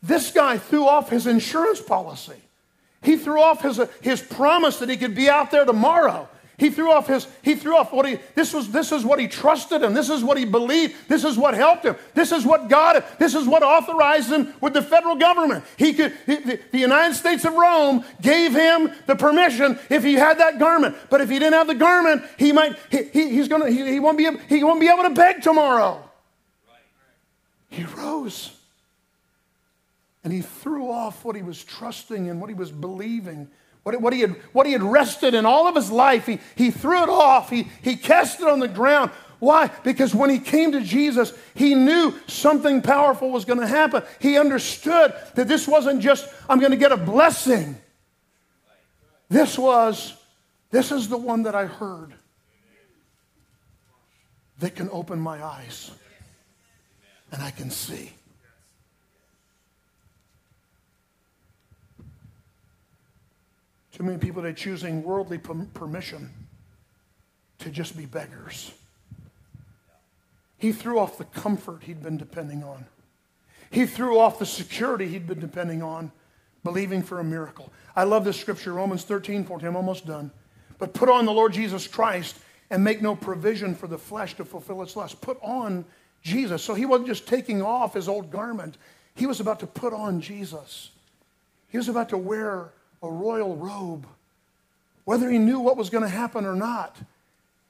This 0.03 0.31
guy 0.31 0.57
threw 0.57 0.87
off 0.87 1.09
his 1.09 1.27
insurance 1.27 1.81
policy. 1.81 2.41
He 3.03 3.17
threw 3.17 3.41
off 3.41 3.61
his, 3.61 3.81
his 4.01 4.21
promise 4.21 4.77
that 4.77 4.89
he 4.89 4.97
could 4.97 5.15
be 5.15 5.29
out 5.29 5.51
there 5.51 5.65
tomorrow. 5.65 6.27
He 6.61 6.69
threw 6.69 6.91
off 6.91 7.07
his, 7.07 7.27
he 7.41 7.55
threw 7.55 7.75
off 7.75 7.91
what 7.91 8.05
he, 8.05 8.19
this 8.35 8.53
was, 8.53 8.69
this 8.69 8.91
is 8.91 9.03
what 9.03 9.19
he 9.19 9.27
trusted 9.27 9.81
and 9.81 9.97
This 9.97 10.11
is 10.11 10.23
what 10.23 10.37
he 10.37 10.45
believed. 10.45 10.93
This 11.07 11.23
is 11.23 11.35
what 11.35 11.55
helped 11.55 11.83
him. 11.83 11.95
This 12.13 12.31
is 12.31 12.45
what 12.45 12.69
got 12.69 13.17
This 13.17 13.33
is 13.33 13.47
what 13.47 13.63
authorized 13.63 14.31
him 14.31 14.53
with 14.61 14.73
the 14.73 14.83
federal 14.83 15.15
government. 15.15 15.65
He 15.75 15.91
could, 15.93 16.13
he, 16.27 16.35
the 16.35 16.77
United 16.77 17.15
States 17.15 17.45
of 17.45 17.55
Rome 17.55 18.05
gave 18.21 18.53
him 18.53 18.91
the 19.07 19.15
permission 19.15 19.79
if 19.89 20.03
he 20.03 20.13
had 20.13 20.37
that 20.37 20.59
garment. 20.59 20.95
But 21.09 21.21
if 21.21 21.31
he 21.31 21.39
didn't 21.39 21.53
have 21.53 21.65
the 21.65 21.73
garment, 21.73 22.21
he 22.37 22.51
might, 22.51 22.77
he, 22.91 23.05
he 23.05 23.29
he's 23.29 23.47
gonna, 23.47 23.67
he, 23.67 23.93
he, 23.93 23.99
won't 23.99 24.19
be, 24.19 24.29
he 24.47 24.63
won't 24.63 24.79
be 24.79 24.87
able 24.87 25.01
to 25.01 25.15
beg 25.15 25.41
tomorrow. 25.41 26.07
He 27.69 27.85
rose. 27.85 28.55
And 30.23 30.31
he 30.31 30.41
threw 30.41 30.91
off 30.91 31.25
what 31.25 31.35
he 31.35 31.41
was 31.41 31.63
trusting 31.63 32.29
and 32.29 32.39
what 32.39 32.51
he 32.51 32.53
was 32.53 32.71
believing, 32.71 33.49
what, 33.83 33.99
what, 33.99 34.13
he, 34.13 34.21
had, 34.21 34.31
what 34.53 34.65
he 34.65 34.73
had 34.73 34.83
rested 34.83 35.33
in 35.33 35.45
all 35.45 35.67
of 35.67 35.75
his 35.75 35.91
life. 35.91 36.25
He, 36.25 36.39
he 36.55 36.71
threw 36.71 37.01
it 37.03 37.09
off, 37.09 37.49
he, 37.49 37.67
he 37.81 37.95
cast 37.95 38.39
it 38.39 38.47
on 38.47 38.59
the 38.59 38.67
ground. 38.67 39.11
Why? 39.39 39.71
Because 39.83 40.13
when 40.13 40.29
he 40.29 40.37
came 40.37 40.73
to 40.73 40.81
Jesus, 40.81 41.33
he 41.55 41.73
knew 41.73 42.13
something 42.27 42.83
powerful 42.83 43.31
was 43.31 43.43
going 43.43 43.59
to 43.59 43.65
happen. 43.65 44.03
He 44.19 44.37
understood 44.37 45.15
that 45.33 45.47
this 45.47 45.67
wasn't 45.67 45.99
just, 45.99 46.31
I'm 46.47 46.59
going 46.59 46.71
to 46.71 46.77
get 46.77 46.91
a 46.91 46.97
blessing. 46.97 47.75
This 49.29 49.57
was, 49.57 50.13
this 50.69 50.91
is 50.91 51.09
the 51.09 51.17
one 51.17 51.43
that 51.43 51.55
I 51.55 51.65
heard 51.65 52.13
that 54.59 54.75
can 54.75 54.89
open 54.91 55.19
my 55.19 55.43
eyes 55.43 55.89
and 57.31 57.41
I 57.41 57.49
can 57.49 57.71
see. 57.71 58.11
Too 64.01 64.07
many 64.07 64.17
people 64.17 64.43
are 64.43 64.51
choosing 64.51 65.03
worldly 65.03 65.37
permission 65.37 66.31
to 67.59 67.69
just 67.69 67.95
be 67.95 68.07
beggars. 68.07 68.73
He 70.57 70.71
threw 70.71 70.97
off 70.97 71.19
the 71.19 71.25
comfort 71.25 71.83
he'd 71.83 72.01
been 72.01 72.17
depending 72.17 72.63
on. 72.63 72.87
He 73.69 73.85
threw 73.85 74.17
off 74.17 74.39
the 74.39 74.45
security 74.47 75.07
he'd 75.07 75.27
been 75.27 75.39
depending 75.39 75.83
on, 75.83 76.11
believing 76.63 77.03
for 77.03 77.19
a 77.19 77.23
miracle. 77.23 77.71
I 77.95 78.05
love 78.05 78.25
this 78.25 78.39
scripture, 78.39 78.73
Romans 78.73 79.03
13, 79.03 79.43
14. 79.43 79.67
I'm 79.67 79.75
almost 79.75 80.07
done. 80.07 80.31
But 80.79 80.95
put 80.95 81.07
on 81.07 81.27
the 81.27 81.31
Lord 81.31 81.53
Jesus 81.53 81.87
Christ 81.87 82.39
and 82.71 82.83
make 82.83 83.03
no 83.03 83.15
provision 83.15 83.75
for 83.75 83.85
the 83.85 83.99
flesh 83.99 84.33
to 84.37 84.45
fulfill 84.45 84.81
its 84.81 84.95
lust. 84.95 85.21
Put 85.21 85.37
on 85.43 85.85
Jesus. 86.23 86.63
So 86.63 86.73
he 86.73 86.87
wasn't 86.87 87.09
just 87.09 87.27
taking 87.27 87.61
off 87.61 87.93
his 87.93 88.07
old 88.07 88.31
garment, 88.31 88.79
he 89.13 89.27
was 89.27 89.39
about 89.39 89.59
to 89.59 89.67
put 89.67 89.93
on 89.93 90.21
Jesus. 90.21 90.89
He 91.67 91.77
was 91.77 91.87
about 91.87 92.09
to 92.09 92.17
wear 92.17 92.71
a 93.01 93.09
royal 93.09 93.55
robe. 93.55 94.05
Whether 95.05 95.29
he 95.29 95.37
knew 95.37 95.59
what 95.59 95.77
was 95.77 95.89
going 95.89 96.03
to 96.03 96.09
happen 96.09 96.45
or 96.45 96.55
not, 96.55 96.95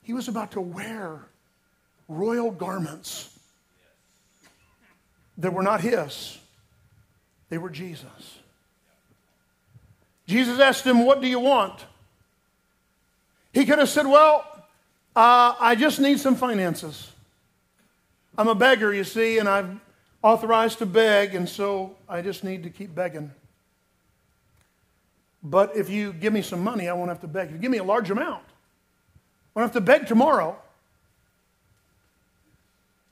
he 0.03 0.13
was 0.13 0.27
about 0.27 0.51
to 0.51 0.61
wear 0.61 1.21
royal 2.07 2.51
garments 2.51 3.39
that 5.37 5.53
were 5.53 5.63
not 5.63 5.81
his, 5.81 6.37
they 7.49 7.57
were 7.57 7.69
Jesus. 7.69 8.39
Jesus 10.27 10.59
asked 10.59 10.85
him, 10.85 11.05
What 11.05 11.21
do 11.21 11.27
you 11.27 11.39
want? 11.39 11.85
He 13.53 13.65
could 13.65 13.79
have 13.79 13.89
said, 13.89 14.05
Well, 14.05 14.45
uh, 15.15 15.55
I 15.59 15.75
just 15.75 15.99
need 15.99 16.19
some 16.19 16.35
finances. 16.35 17.11
I'm 18.37 18.47
a 18.47 18.55
beggar, 18.55 18.93
you 18.93 19.03
see, 19.03 19.39
and 19.39 19.49
I'm 19.49 19.81
authorized 20.23 20.77
to 20.79 20.85
beg, 20.85 21.35
and 21.35 21.49
so 21.49 21.97
I 22.07 22.21
just 22.21 22.43
need 22.43 22.63
to 22.63 22.69
keep 22.69 22.95
begging. 22.95 23.31
But 25.43 25.75
if 25.75 25.89
you 25.89 26.13
give 26.13 26.33
me 26.33 26.41
some 26.41 26.63
money, 26.63 26.87
I 26.87 26.93
won't 26.93 27.09
have 27.09 27.21
to 27.21 27.27
beg. 27.27 27.47
If 27.47 27.53
you 27.53 27.59
give 27.59 27.71
me 27.71 27.79
a 27.79 27.83
large 27.83 28.11
amount, 28.11 28.43
I 29.55 29.59
won't 29.59 29.73
have 29.73 29.73
to 29.73 29.81
beg 29.81 30.07
tomorrow. 30.07 30.57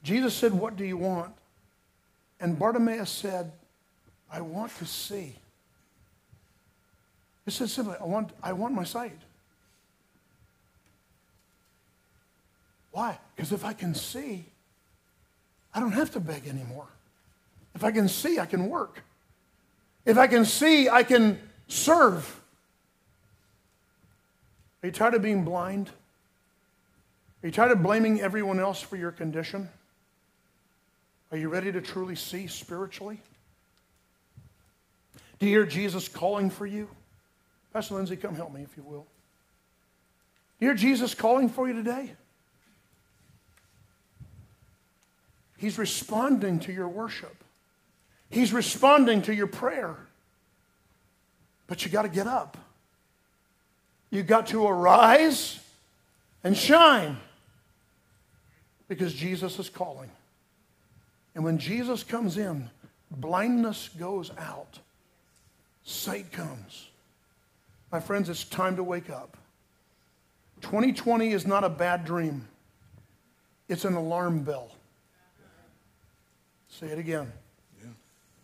Jesus 0.03 0.33
said, 0.33 0.53
What 0.53 0.75
do 0.75 0.85
you 0.85 0.97
want? 0.97 1.33
And 2.39 2.57
Bartimaeus 2.57 3.09
said, 3.09 3.51
I 4.31 4.41
want 4.41 4.75
to 4.77 4.85
see. 4.85 5.35
He 7.45 7.51
said 7.51 7.69
simply, 7.69 7.95
I 7.99 8.05
want, 8.05 8.31
I 8.43 8.53
want 8.53 8.75
my 8.75 8.83
sight. 8.83 9.17
Why? 12.91 13.17
Because 13.35 13.51
if 13.51 13.65
I 13.65 13.73
can 13.73 13.95
see, 13.95 14.45
I 15.73 15.79
don't 15.79 15.91
have 15.91 16.11
to 16.11 16.19
beg 16.19 16.47
anymore. 16.47 16.87
If 17.75 17.83
I 17.83 17.91
can 17.91 18.07
see, 18.07 18.39
I 18.39 18.45
can 18.45 18.69
work. 18.69 19.03
If 20.05 20.17
I 20.17 20.27
can 20.27 20.45
see, 20.45 20.89
I 20.89 21.03
can 21.03 21.39
serve. 21.69 22.41
Are 24.83 24.87
you 24.87 24.91
tired 24.91 25.13
of 25.13 25.21
being 25.21 25.45
blind? 25.45 25.89
Are 27.41 27.47
you 27.47 27.51
tired 27.53 27.71
of 27.71 27.81
blaming 27.81 28.19
everyone 28.19 28.59
else 28.59 28.81
for 28.81 28.97
your 28.97 29.11
condition? 29.11 29.69
Are 31.31 31.37
you 31.37 31.47
ready 31.47 31.71
to 31.71 31.79
truly 31.79 32.15
see 32.15 32.47
spiritually? 32.47 33.19
Do 35.37 35.45
you 35.45 35.51
hear 35.51 35.65
Jesus 35.65 36.09
calling 36.09 36.49
for 36.49 36.65
you? 36.65 36.89
Pastor 37.71 37.95
Lindsay, 37.95 38.17
come 38.17 38.35
help 38.35 38.53
me 38.53 38.61
if 38.61 38.75
you 38.75 38.83
will. 38.83 39.05
Do 40.59 40.65
you 40.65 40.67
hear 40.69 40.75
Jesus 40.75 41.13
calling 41.13 41.47
for 41.47 41.67
you 41.67 41.73
today? 41.73 42.11
He's 45.57 45.77
responding 45.77 46.59
to 46.61 46.73
your 46.73 46.87
worship. 46.87 47.35
He's 48.29 48.53
responding 48.53 49.21
to 49.23 49.33
your 49.33 49.47
prayer. 49.47 49.97
But 51.69 51.85
you 51.85 51.91
got 51.91 52.01
to 52.01 52.09
get 52.09 52.27
up. 52.27 52.57
You 54.09 54.23
got 54.23 54.47
to 54.47 54.65
arise 54.65 55.59
and 56.43 56.57
shine 56.57 57.17
because 58.87 59.13
Jesus 59.13 59.59
is 59.59 59.69
calling. 59.69 60.09
And 61.35 61.43
when 61.43 61.59
Jesus 61.59 62.03
comes 62.03 62.39
in, 62.39 62.71
blindness 63.11 63.89
goes 63.99 64.31
out, 64.39 64.79
sight 65.83 66.31
comes. 66.31 66.89
My 67.91 67.99
friends, 67.99 68.29
it's 68.29 68.43
time 68.43 68.75
to 68.77 68.83
wake 68.83 69.11
up. 69.11 69.37
2020 70.61 71.31
is 71.31 71.45
not 71.45 71.63
a 71.63 71.69
bad 71.69 72.03
dream, 72.03 72.47
it's 73.67 73.85
an 73.85 73.93
alarm 73.93 74.41
bell. 74.41 74.71
Say 76.67 76.87
it 76.87 76.97
again. 76.97 77.31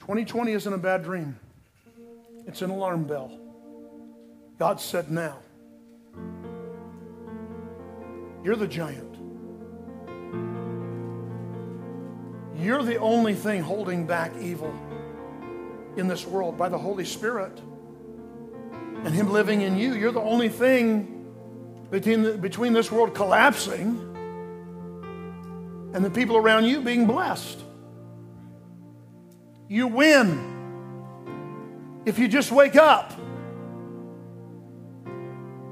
2020 0.01 0.51
isn't 0.51 0.71
a 0.73 0.77
bad 0.77 1.03
dream. 1.03 1.39
It's 2.47 2.61
an 2.61 2.69
alarm 2.69 3.05
bell. 3.05 3.39
God 4.59 4.79
said, 4.79 5.11
Now, 5.11 5.39
you're 8.43 8.55
the 8.55 8.67
giant. 8.67 9.15
You're 12.55 12.83
the 12.83 12.97
only 12.97 13.33
thing 13.33 13.61
holding 13.61 14.05
back 14.05 14.31
evil 14.39 14.73
in 15.97 16.07
this 16.07 16.25
world 16.25 16.57
by 16.57 16.69
the 16.69 16.77
Holy 16.77 17.05
Spirit 17.05 17.59
and 19.03 19.13
Him 19.13 19.31
living 19.31 19.61
in 19.61 19.77
you. 19.77 19.93
You're 19.93 20.11
the 20.11 20.21
only 20.21 20.49
thing 20.49 21.25
between, 21.91 22.23
the, 22.23 22.37
between 22.37 22.73
this 22.73 22.91
world 22.91 23.13
collapsing 23.13 24.11
and 25.93 26.03
the 26.03 26.09
people 26.09 26.37
around 26.37 26.65
you 26.65 26.81
being 26.81 27.05
blessed. 27.05 27.59
You 29.67 29.87
win 29.87 30.54
if 32.05 32.19
you 32.19 32.27
just 32.27 32.51
wake 32.51 32.75
up. 32.75 33.13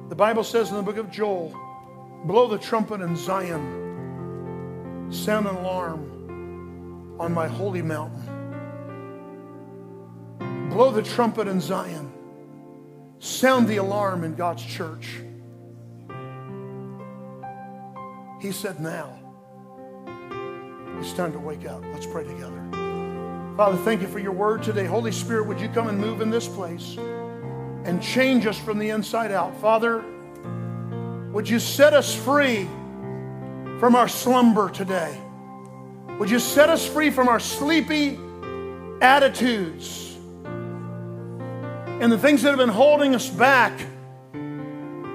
The 0.10 0.16
Bible 0.16 0.44
says 0.44 0.70
in 0.70 0.76
the 0.76 0.84
book 0.84 0.98
of 0.98 1.10
Joel, 1.12 1.56
blow 2.26 2.48
the 2.48 2.58
trumpet 2.58 3.02
in 3.02 3.16
Zion, 3.16 5.10
sound 5.12 5.48
an 5.48 5.56
alarm 5.56 7.16
on 7.20 7.34
my 7.34 7.48
holy 7.48 7.82
mountain. 7.82 8.30
Blow 10.70 10.92
the 10.92 11.04
trumpet 11.04 11.48
in 11.48 11.62
Zion, 11.62 12.12
sound 13.20 13.68
the 13.68 13.78
alarm 13.78 14.24
in 14.24 14.36
God's 14.36 14.66
church. 14.66 15.22
He 18.42 18.52
said, 18.52 18.80
Now. 18.80 19.20
It's 21.00 21.14
time 21.14 21.32
to 21.34 21.40
wake 21.40 21.66
up. 21.66 21.84
Let's 21.94 22.06
pray 22.06 22.24
together. 22.24 22.83
Father, 23.56 23.78
thank 23.78 24.02
you 24.02 24.08
for 24.08 24.18
your 24.18 24.32
word 24.32 24.64
today. 24.64 24.86
Holy 24.86 25.12
Spirit, 25.12 25.46
would 25.46 25.62
you 25.62 25.70
come 25.70 25.88
and 25.88 26.00
move 26.00 26.22
in 26.22 26.32
this 26.32 26.48
place 26.48 26.98
and 26.98 28.02
change 28.02 28.48
us 28.48 28.58
from 28.58 28.80
the 28.80 28.90
inside 28.90 29.32
out? 29.32 29.56
Father, 29.62 30.04
would 31.32 31.48
you 31.48 31.60
set 31.60 31.94
us 31.94 32.16
free 32.16 32.64
from 33.80 33.96
our 33.96 34.08
slumber 34.08 34.72
today? 34.72 35.16
Would 36.18 36.32
you 36.32 36.40
set 36.40 36.70
us 36.70 36.84
free 36.88 37.12
from 37.12 37.28
our 37.28 37.40
sleepy 37.40 38.18
attitudes 39.02 40.16
and 40.46 42.12
the 42.12 42.18
things 42.18 42.42
that 42.42 42.50
have 42.50 42.58
been 42.58 42.70
holding 42.70 43.14
us 43.14 43.30
back? 43.30 43.80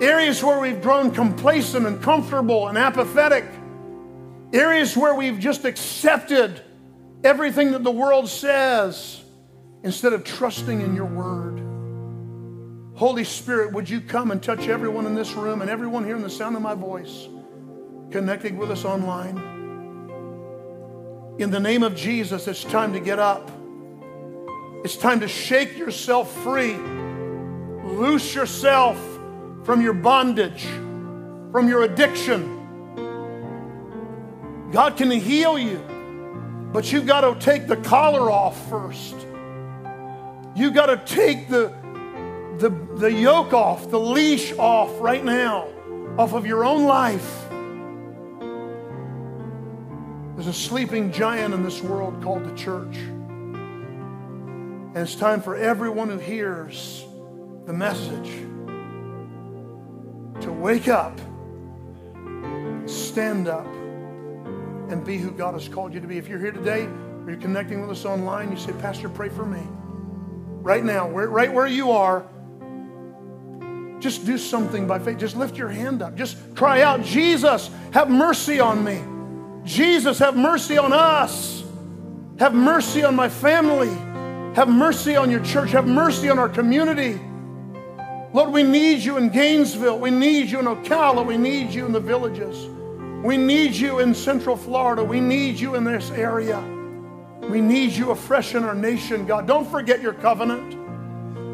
Areas 0.01 0.45
where 0.45 0.61
we've 0.61 0.81
grown 0.81 1.11
complacent 1.11 1.87
and 1.87 2.01
comfortable 2.01 2.69
and 2.69 2.79
apathetic. 2.79 3.47
Areas 4.53 4.97
where 4.97 5.17
we've 5.17 5.41
just 5.41 5.65
accepted 5.65 6.63
everything 7.25 7.73
that 7.73 7.85
the 7.85 7.91
world 7.91 8.29
says 8.29 9.21
instead 9.83 10.13
of 10.13 10.25
trusting 10.25 10.81
in 10.81 10.95
your 10.95 11.07
word. 11.07 11.65
Holy 12.97 13.25
Spirit, 13.25 13.73
would 13.73 13.89
you 13.89 14.01
come 14.01 14.31
and 14.31 14.43
touch 14.43 14.67
everyone 14.69 15.07
in 15.07 15.15
this 15.15 15.35
room 15.35 15.63
and 15.63 15.71
everyone 15.71 16.05
hearing 16.05 16.23
the 16.23 16.31
sound 16.31 16.57
of 16.57 16.63
my 16.63 16.75
voice, 16.75 17.29
connecting 18.11 18.57
with 18.57 18.71
us 18.71 18.85
online? 18.85 19.37
In 21.39 21.51
the 21.53 21.61
name 21.61 21.85
of 21.85 21.95
Jesus, 21.95 22.49
it's 22.49 22.65
time 22.65 22.93
to 22.93 23.01
get 23.01 23.21
up. 23.21 23.53
It's 24.85 24.97
time 24.97 25.21
to 25.21 25.29
shake 25.29 25.79
yourself 25.79 26.33
free. 26.43 26.75
Loose 26.75 28.35
yourself 28.35 28.99
from 29.65 29.81
your 29.81 29.93
bondage, 29.93 30.65
from 31.53 31.69
your 31.69 31.85
addiction. 31.85 32.57
God 34.73 34.97
can 34.97 35.11
heal 35.11 35.59
you, 35.59 35.81
but 36.73 36.93
you've 36.93 37.07
got 37.07 37.23
to 37.23 37.35
take 37.45 37.67
the 37.67 37.77
collar 37.77 38.31
off 38.31 38.69
first. 38.69 39.15
You've 40.55 40.75
got 40.75 40.87
to 40.87 41.15
take 41.15 41.49
the 41.49 41.73
the, 42.59 42.71
the 42.97 43.13
yoke 43.13 43.55
off, 43.55 43.89
the 43.89 44.01
leash 44.01 44.53
off 44.55 45.01
right 45.01 45.25
now, 45.25 45.69
off 46.19 46.33
of 46.33 46.45
your 46.45 46.65
own 46.65 46.85
life. 46.85 47.49
There's 50.35 50.49
a 50.49 50.53
sleeping 50.53 51.13
giant 51.13 51.55
in 51.55 51.63
this 51.63 51.83
world 51.83 52.21
called 52.23 52.45
the 52.45 52.55
church. 52.57 52.97
And 52.97 54.97
it's 54.97 55.15
time 55.15 55.41
for 55.41 55.57
everyone 55.57 56.09
who 56.09 56.19
hears 56.19 57.05
the 57.67 57.73
message 57.73 58.29
to 60.43 60.53
wake 60.53 60.89
up, 60.89 61.21
stand 62.87 63.47
up, 63.47 63.67
and 64.89 65.05
be 65.05 65.19
who 65.19 65.31
God 65.31 65.55
has 65.55 65.69
called 65.69 65.95
you 65.95 66.01
to 66.01 66.07
be. 66.07 66.19
If 66.19 66.29
you're 66.29 66.39
here 66.39 66.53
today 66.53 66.85
or 66.85 67.25
you're 67.29 67.41
connecting 67.41 67.81
with 67.81 67.91
us 67.91 68.05
online, 68.05 68.51
you 68.51 68.57
say, 68.57 68.73
Pastor, 68.75 69.09
pray 69.09 69.29
for 69.29 69.45
me. 69.45 69.63
Right 70.63 70.85
now, 70.85 71.09
right 71.09 71.53
where 71.53 71.67
you 71.67 71.93
are, 71.93 72.27
just 74.01 74.25
do 74.25 74.39
something 74.39 74.87
by 74.87 74.99
faith. 74.99 75.19
Just 75.19 75.37
lift 75.37 75.57
your 75.57 75.69
hand 75.69 76.03
up. 76.03 76.15
Just 76.15 76.37
cry 76.55 76.83
out, 76.83 77.03
Jesus, 77.03 77.71
have 77.93 78.11
mercy 78.11 78.61
on 78.61 78.85
me. 78.85 79.03
Jesus, 79.65 80.19
have 80.19 80.37
mercy 80.37 80.79
on 80.79 80.93
us. 80.93 81.65
Have 82.39 82.55
mercy 82.55 83.03
on 83.03 83.17
my 83.17 83.29
family. 83.29 83.95
Have 84.55 84.69
mercy 84.69 85.17
on 85.17 85.31
your 85.31 85.45
church. 85.45 85.71
Have 85.73 85.87
mercy 85.87 86.31
on 86.31 86.39
our 86.39 86.49
community. 86.49 87.21
Lord, 88.33 88.51
we 88.51 88.63
need 88.63 89.01
you 89.01 89.17
in 89.17 89.31
Gainesville. 89.31 89.99
We 89.99 90.11
need 90.11 90.49
you 90.49 90.61
in 90.61 90.67
Ocala. 90.67 91.27
We 91.27 91.37
need 91.37 91.71
you 91.71 91.87
in 91.87 91.93
the 91.93 92.01
villages. 92.01 92.69
We 93.23 93.37
need 93.37 93.75
you 93.75 93.99
in 93.99 94.15
Central 94.15 94.57
Florida. 94.57 95.03
We 95.03 95.21
need 95.21 95.59
you 95.59 95.75
in 95.75 95.83
this 95.83 96.11
area. 96.13 96.61
We 97.51 97.61
need 97.61 97.93
you 97.93 98.13
afresh 98.13 98.55
in 98.55 98.63
our 98.63 98.75
nation, 98.75 99.27
God. 99.27 99.47
Don't 99.47 99.69
forget 99.69 100.01
your 100.01 100.13
covenant. 100.13 100.77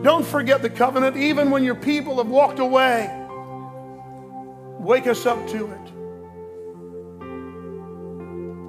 Don't 0.04 0.26
forget 0.26 0.60
the 0.60 0.68
covenant, 0.68 1.16
even 1.16 1.50
when 1.50 1.64
your 1.64 1.74
people 1.74 2.18
have 2.18 2.28
walked 2.28 2.58
away. 2.58 3.08
Wake 4.78 5.06
us 5.06 5.24
up 5.24 5.38
to 5.48 5.70
it. 5.70 5.80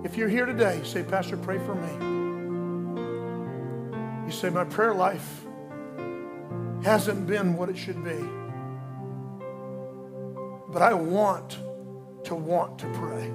If 0.05 0.15
you're 0.15 0.29
here 0.29 0.45
today, 0.45 0.79
say, 0.85 1.03
Pastor, 1.03 1.35
pray 1.35 1.57
for 1.57 1.75
me. 1.75 1.91
You 4.25 4.31
say, 4.31 4.49
My 4.49 4.63
prayer 4.63 4.93
life 4.93 5.45
hasn't 6.83 7.27
been 7.27 7.57
what 7.57 7.67
it 7.67 7.77
should 7.77 8.01
be. 8.05 8.23
But 10.71 10.81
I 10.81 10.93
want 10.93 11.57
to 12.25 12.35
want 12.35 12.77
to 12.79 12.87
pray. 12.93 13.31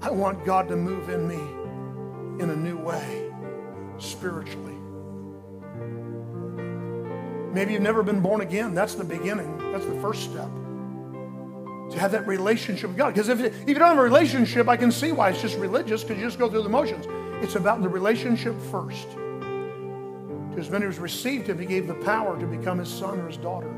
I 0.00 0.10
want 0.10 0.44
God 0.44 0.68
to 0.68 0.76
move 0.76 1.08
in 1.08 1.26
me 1.26 2.42
in 2.42 2.50
a 2.50 2.56
new 2.56 2.76
way, 2.76 3.30
spiritually. 3.98 4.76
Maybe 7.52 7.72
you've 7.72 7.82
never 7.82 8.02
been 8.02 8.20
born 8.20 8.42
again. 8.42 8.74
That's 8.74 8.94
the 8.94 9.04
beginning. 9.04 9.72
That's 9.72 9.86
the 9.86 10.00
first 10.00 10.22
step. 10.24 10.48
To 11.90 11.98
have 11.98 12.12
that 12.12 12.26
relationship 12.26 12.90
with 12.90 12.98
God. 12.98 13.14
Because 13.14 13.28
if, 13.28 13.40
if 13.40 13.68
you 13.68 13.74
don't 13.74 13.88
have 13.88 13.98
a 13.98 14.02
relationship, 14.02 14.68
I 14.68 14.76
can 14.76 14.92
see 14.92 15.10
why 15.12 15.30
it's 15.30 15.40
just 15.40 15.56
religious, 15.56 16.04
because 16.04 16.18
you 16.18 16.26
just 16.26 16.38
go 16.38 16.48
through 16.48 16.62
the 16.62 16.68
motions. 16.68 17.06
It's 17.42 17.56
about 17.56 17.82
the 17.82 17.88
relationship 17.88 18.54
first. 18.70 19.10
To 19.10 20.54
as 20.58 20.70
many 20.70 20.86
as 20.86 20.98
received 20.98 21.48
him, 21.48 21.58
he 21.58 21.66
gave 21.66 21.86
the 21.86 21.94
power 21.94 22.38
to 22.38 22.46
become 22.46 22.78
his 22.78 22.88
son 22.88 23.18
or 23.18 23.26
his 23.28 23.38
daughter. 23.38 23.74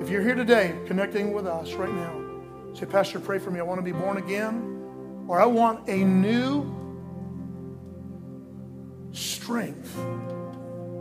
If 0.00 0.08
you're 0.10 0.22
here 0.22 0.36
today 0.36 0.74
connecting 0.86 1.32
with 1.32 1.46
us 1.46 1.72
right 1.74 1.92
now, 1.92 2.24
say, 2.72 2.86
Pastor, 2.86 3.18
pray 3.18 3.38
for 3.38 3.50
me. 3.50 3.58
I 3.58 3.64
want 3.64 3.78
to 3.78 3.82
be 3.82 3.92
born 3.92 4.16
again, 4.16 5.24
or 5.26 5.40
I 5.40 5.46
want 5.46 5.88
a 5.88 5.96
new 5.96 6.74
strength 9.12 9.96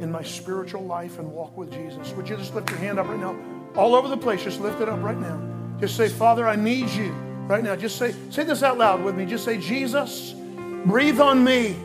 in 0.01 0.11
my 0.11 0.23
spiritual 0.23 0.83
life 0.83 1.19
and 1.19 1.31
walk 1.31 1.55
with 1.55 1.71
Jesus. 1.71 2.11
Would 2.13 2.27
you 2.27 2.37
just 2.37 2.55
lift 2.55 2.69
your 2.71 2.79
hand 2.79 2.97
up 2.97 3.07
right 3.07 3.19
now? 3.19 3.37
All 3.75 3.93
over 3.93 4.07
the 4.07 4.17
place, 4.17 4.43
just 4.43 4.59
lift 4.61 4.81
it 4.81 4.89
up 4.89 5.01
right 5.03 5.17
now. 5.17 5.39
Just 5.79 5.95
say, 5.95 6.09
Father, 6.09 6.47
I 6.47 6.55
need 6.55 6.89
you 6.89 7.11
right 7.47 7.63
now. 7.63 7.75
Just 7.75 7.97
say, 7.97 8.15
say 8.31 8.43
this 8.43 8.63
out 8.63 8.79
loud 8.79 9.03
with 9.03 9.15
me. 9.15 9.25
Just 9.25 9.45
say, 9.45 9.57
Jesus, 9.57 10.33
breathe 10.85 11.19
on 11.19 11.43
me. 11.43 11.75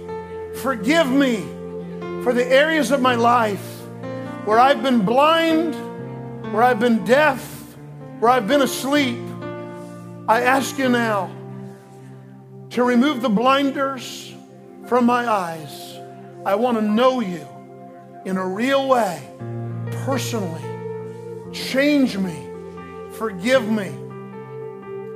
Forgive 0.63 1.09
me 1.09 1.43
for 2.23 2.33
the 2.33 2.47
areas 2.47 2.91
of 2.91 3.03
my 3.03 3.17
life 3.17 3.81
where 4.47 4.59
I've 4.59 4.83
been 4.83 5.05
blind, 5.05 5.75
where 6.53 6.63
I've 6.63 6.79
been 6.79 7.03
deaf, 7.05 7.41
where 8.21 8.31
I've 8.31 8.47
been 8.47 8.61
asleep. 8.61 9.19
I 10.29 10.43
ask 10.43 10.77
you 10.77 10.91
now 10.91 11.31
to 12.71 12.85
remove 12.85 13.23
the 13.23 13.31
blinders 13.31 14.35
from 14.87 15.07
my 15.07 15.27
eyes. 15.27 15.99
I 16.45 16.55
want 16.57 16.77
to 16.77 16.83
know 16.83 17.21
you 17.21 17.47
in 18.27 18.37
a 18.37 18.47
real 18.47 18.87
way, 18.87 19.23
personally. 20.05 20.63
Change 21.53 22.19
me, 22.19 22.49
forgive 23.13 23.71
me 23.71 23.89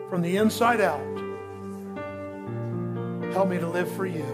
from 0.09 0.23
the 0.23 0.39
inside 0.39 0.81
out. 0.81 1.05
Help 3.33 3.49
me 3.51 3.59
to 3.59 3.69
live 3.69 3.91
for 3.93 4.07
you 4.07 4.25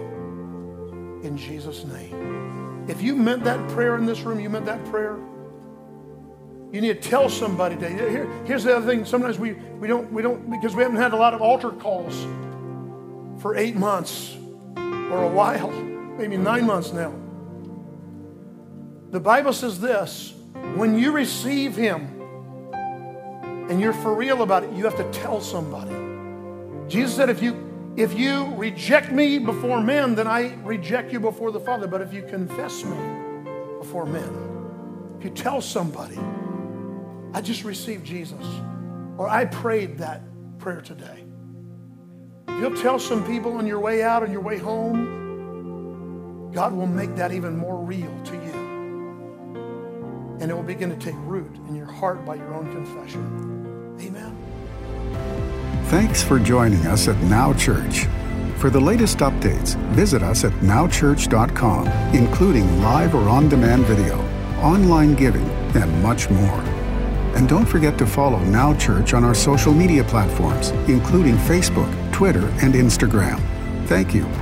in 1.25 1.37
Jesus' 1.37 1.85
name. 1.85 2.87
If 2.89 3.03
you 3.03 3.17
meant 3.17 3.43
that 3.45 3.69
prayer 3.71 3.97
in 3.97 4.07
this 4.07 4.21
room, 4.21 4.39
you 4.39 4.49
meant 4.49 4.67
that 4.67 4.85
prayer. 4.85 5.19
You 6.73 6.81
need 6.81 7.03
to 7.03 7.09
tell 7.09 7.29
somebody 7.29 7.75
today. 7.77 7.91
Here, 7.91 8.27
here's 8.47 8.64
the 8.64 8.75
other 8.75 8.87
thing. 8.87 9.05
Sometimes 9.05 9.39
we, 9.39 9.53
we 9.53 9.87
don't 9.87 10.11
we 10.11 10.23
don't 10.23 10.51
because 10.51 10.75
we 10.75 10.83
haven't 10.83 10.97
had 10.97 11.12
a 11.12 11.16
lot 11.16 11.35
of 11.35 11.43
altar 11.43 11.70
calls 11.70 12.27
for 13.43 13.57
eight 13.57 13.77
months 13.77 14.35
or 14.77 15.23
a 15.23 15.29
while, 15.29 15.70
maybe 16.18 16.39
nine 16.39 16.64
months 16.64 16.93
now. 16.93 17.14
The 19.11 19.20
Bible 19.20 19.53
says 19.53 19.79
this 19.79 20.33
when 20.75 20.99
you 20.99 21.12
receive 21.12 21.77
Him 21.77 22.09
and 23.68 23.79
you're 23.79 23.93
for 23.93 24.14
real 24.14 24.43
about 24.43 24.64
it, 24.64 24.73
you 24.73 24.85
have 24.85 24.97
to 24.97 25.11
tell 25.12 25.43
somebody. 25.43 25.95
Jesus 26.89 27.14
said, 27.14 27.29
if 27.29 27.43
you 27.43 27.68
if 27.97 28.18
you 28.18 28.47
reject 28.55 29.12
me 29.12 29.39
before 29.39 29.83
men, 29.83 30.14
then 30.14 30.27
I 30.27 30.55
reject 30.62 31.12
you 31.12 31.20
before 31.20 31.53
the 31.53 31.61
Father. 31.61 31.87
But 31.87 32.01
if 32.01 32.14
you 32.14 32.23
confess 32.23 32.83
me 32.83 32.97
before 33.79 34.07
men, 34.07 35.16
if 35.18 35.25
you 35.25 35.31
tell 35.31 35.61
somebody, 35.61 36.18
I 37.35 37.41
just 37.41 37.64
received 37.64 38.05
Jesus, 38.05 38.47
or 39.16 39.28
I 39.28 39.45
prayed 39.47 39.99
that 39.99 40.22
prayer 40.59 40.80
today. 40.80 41.24
If 42.49 42.61
you'll 42.61 42.76
tell 42.76 42.99
some 42.99 43.26
people 43.26 43.55
on 43.55 43.66
your 43.66 43.80
way 43.80 44.03
out 44.03 44.22
on 44.22 44.30
your 44.30 44.43
way 44.43 44.59
home, 44.59 46.51
God 46.53 46.72
will 46.72 46.87
make 46.87 47.14
that 47.16 47.33
even 47.33 47.57
more 47.57 47.78
real 47.78 48.12
to 48.24 48.35
you 48.35 48.72
and 50.43 50.51
it 50.51 50.55
will 50.55 50.62
begin 50.64 50.91
to 50.91 50.97
take 50.97 51.14
root 51.18 51.55
in 51.68 51.76
your 51.76 51.87
heart 51.87 52.24
by 52.26 52.35
your 52.35 52.53
own 52.53 52.70
confession. 52.72 53.97
Amen. 54.01 54.37
Thanks 55.87 56.20
for 56.20 56.41
joining 56.41 56.85
us 56.87 57.07
at 57.07 57.16
Now 57.22 57.53
Church. 57.55 58.07
For 58.57 58.68
the 58.68 58.80
latest 58.80 59.18
updates, 59.18 59.76
visit 59.95 60.22
us 60.22 60.45
at 60.45 60.53
nowchurch.com, 60.55 61.87
including 62.12 62.83
live 62.83 63.14
or 63.14 63.28
on 63.28 63.49
demand 63.49 63.85
video, 63.87 64.18
online 64.61 65.14
giving, 65.14 65.49
and 65.76 66.03
much 66.03 66.28
more. 66.28 66.72
And 67.35 67.49
don't 67.49 67.66
forget 67.66 67.97
to 67.99 68.07
follow 68.07 68.39
Now 68.41 68.74
Church 68.74 69.14
on 69.14 69.24
our 69.24 69.35
social 69.35 69.72
media 69.72 70.05
platforms, 70.05 70.70
including 70.89 71.37
Facebook, 71.37 71.91
Twitter, 72.12 72.47
and 72.62 72.74
Instagram. 72.74 73.41
Thank 73.87 74.14
you 74.14 74.41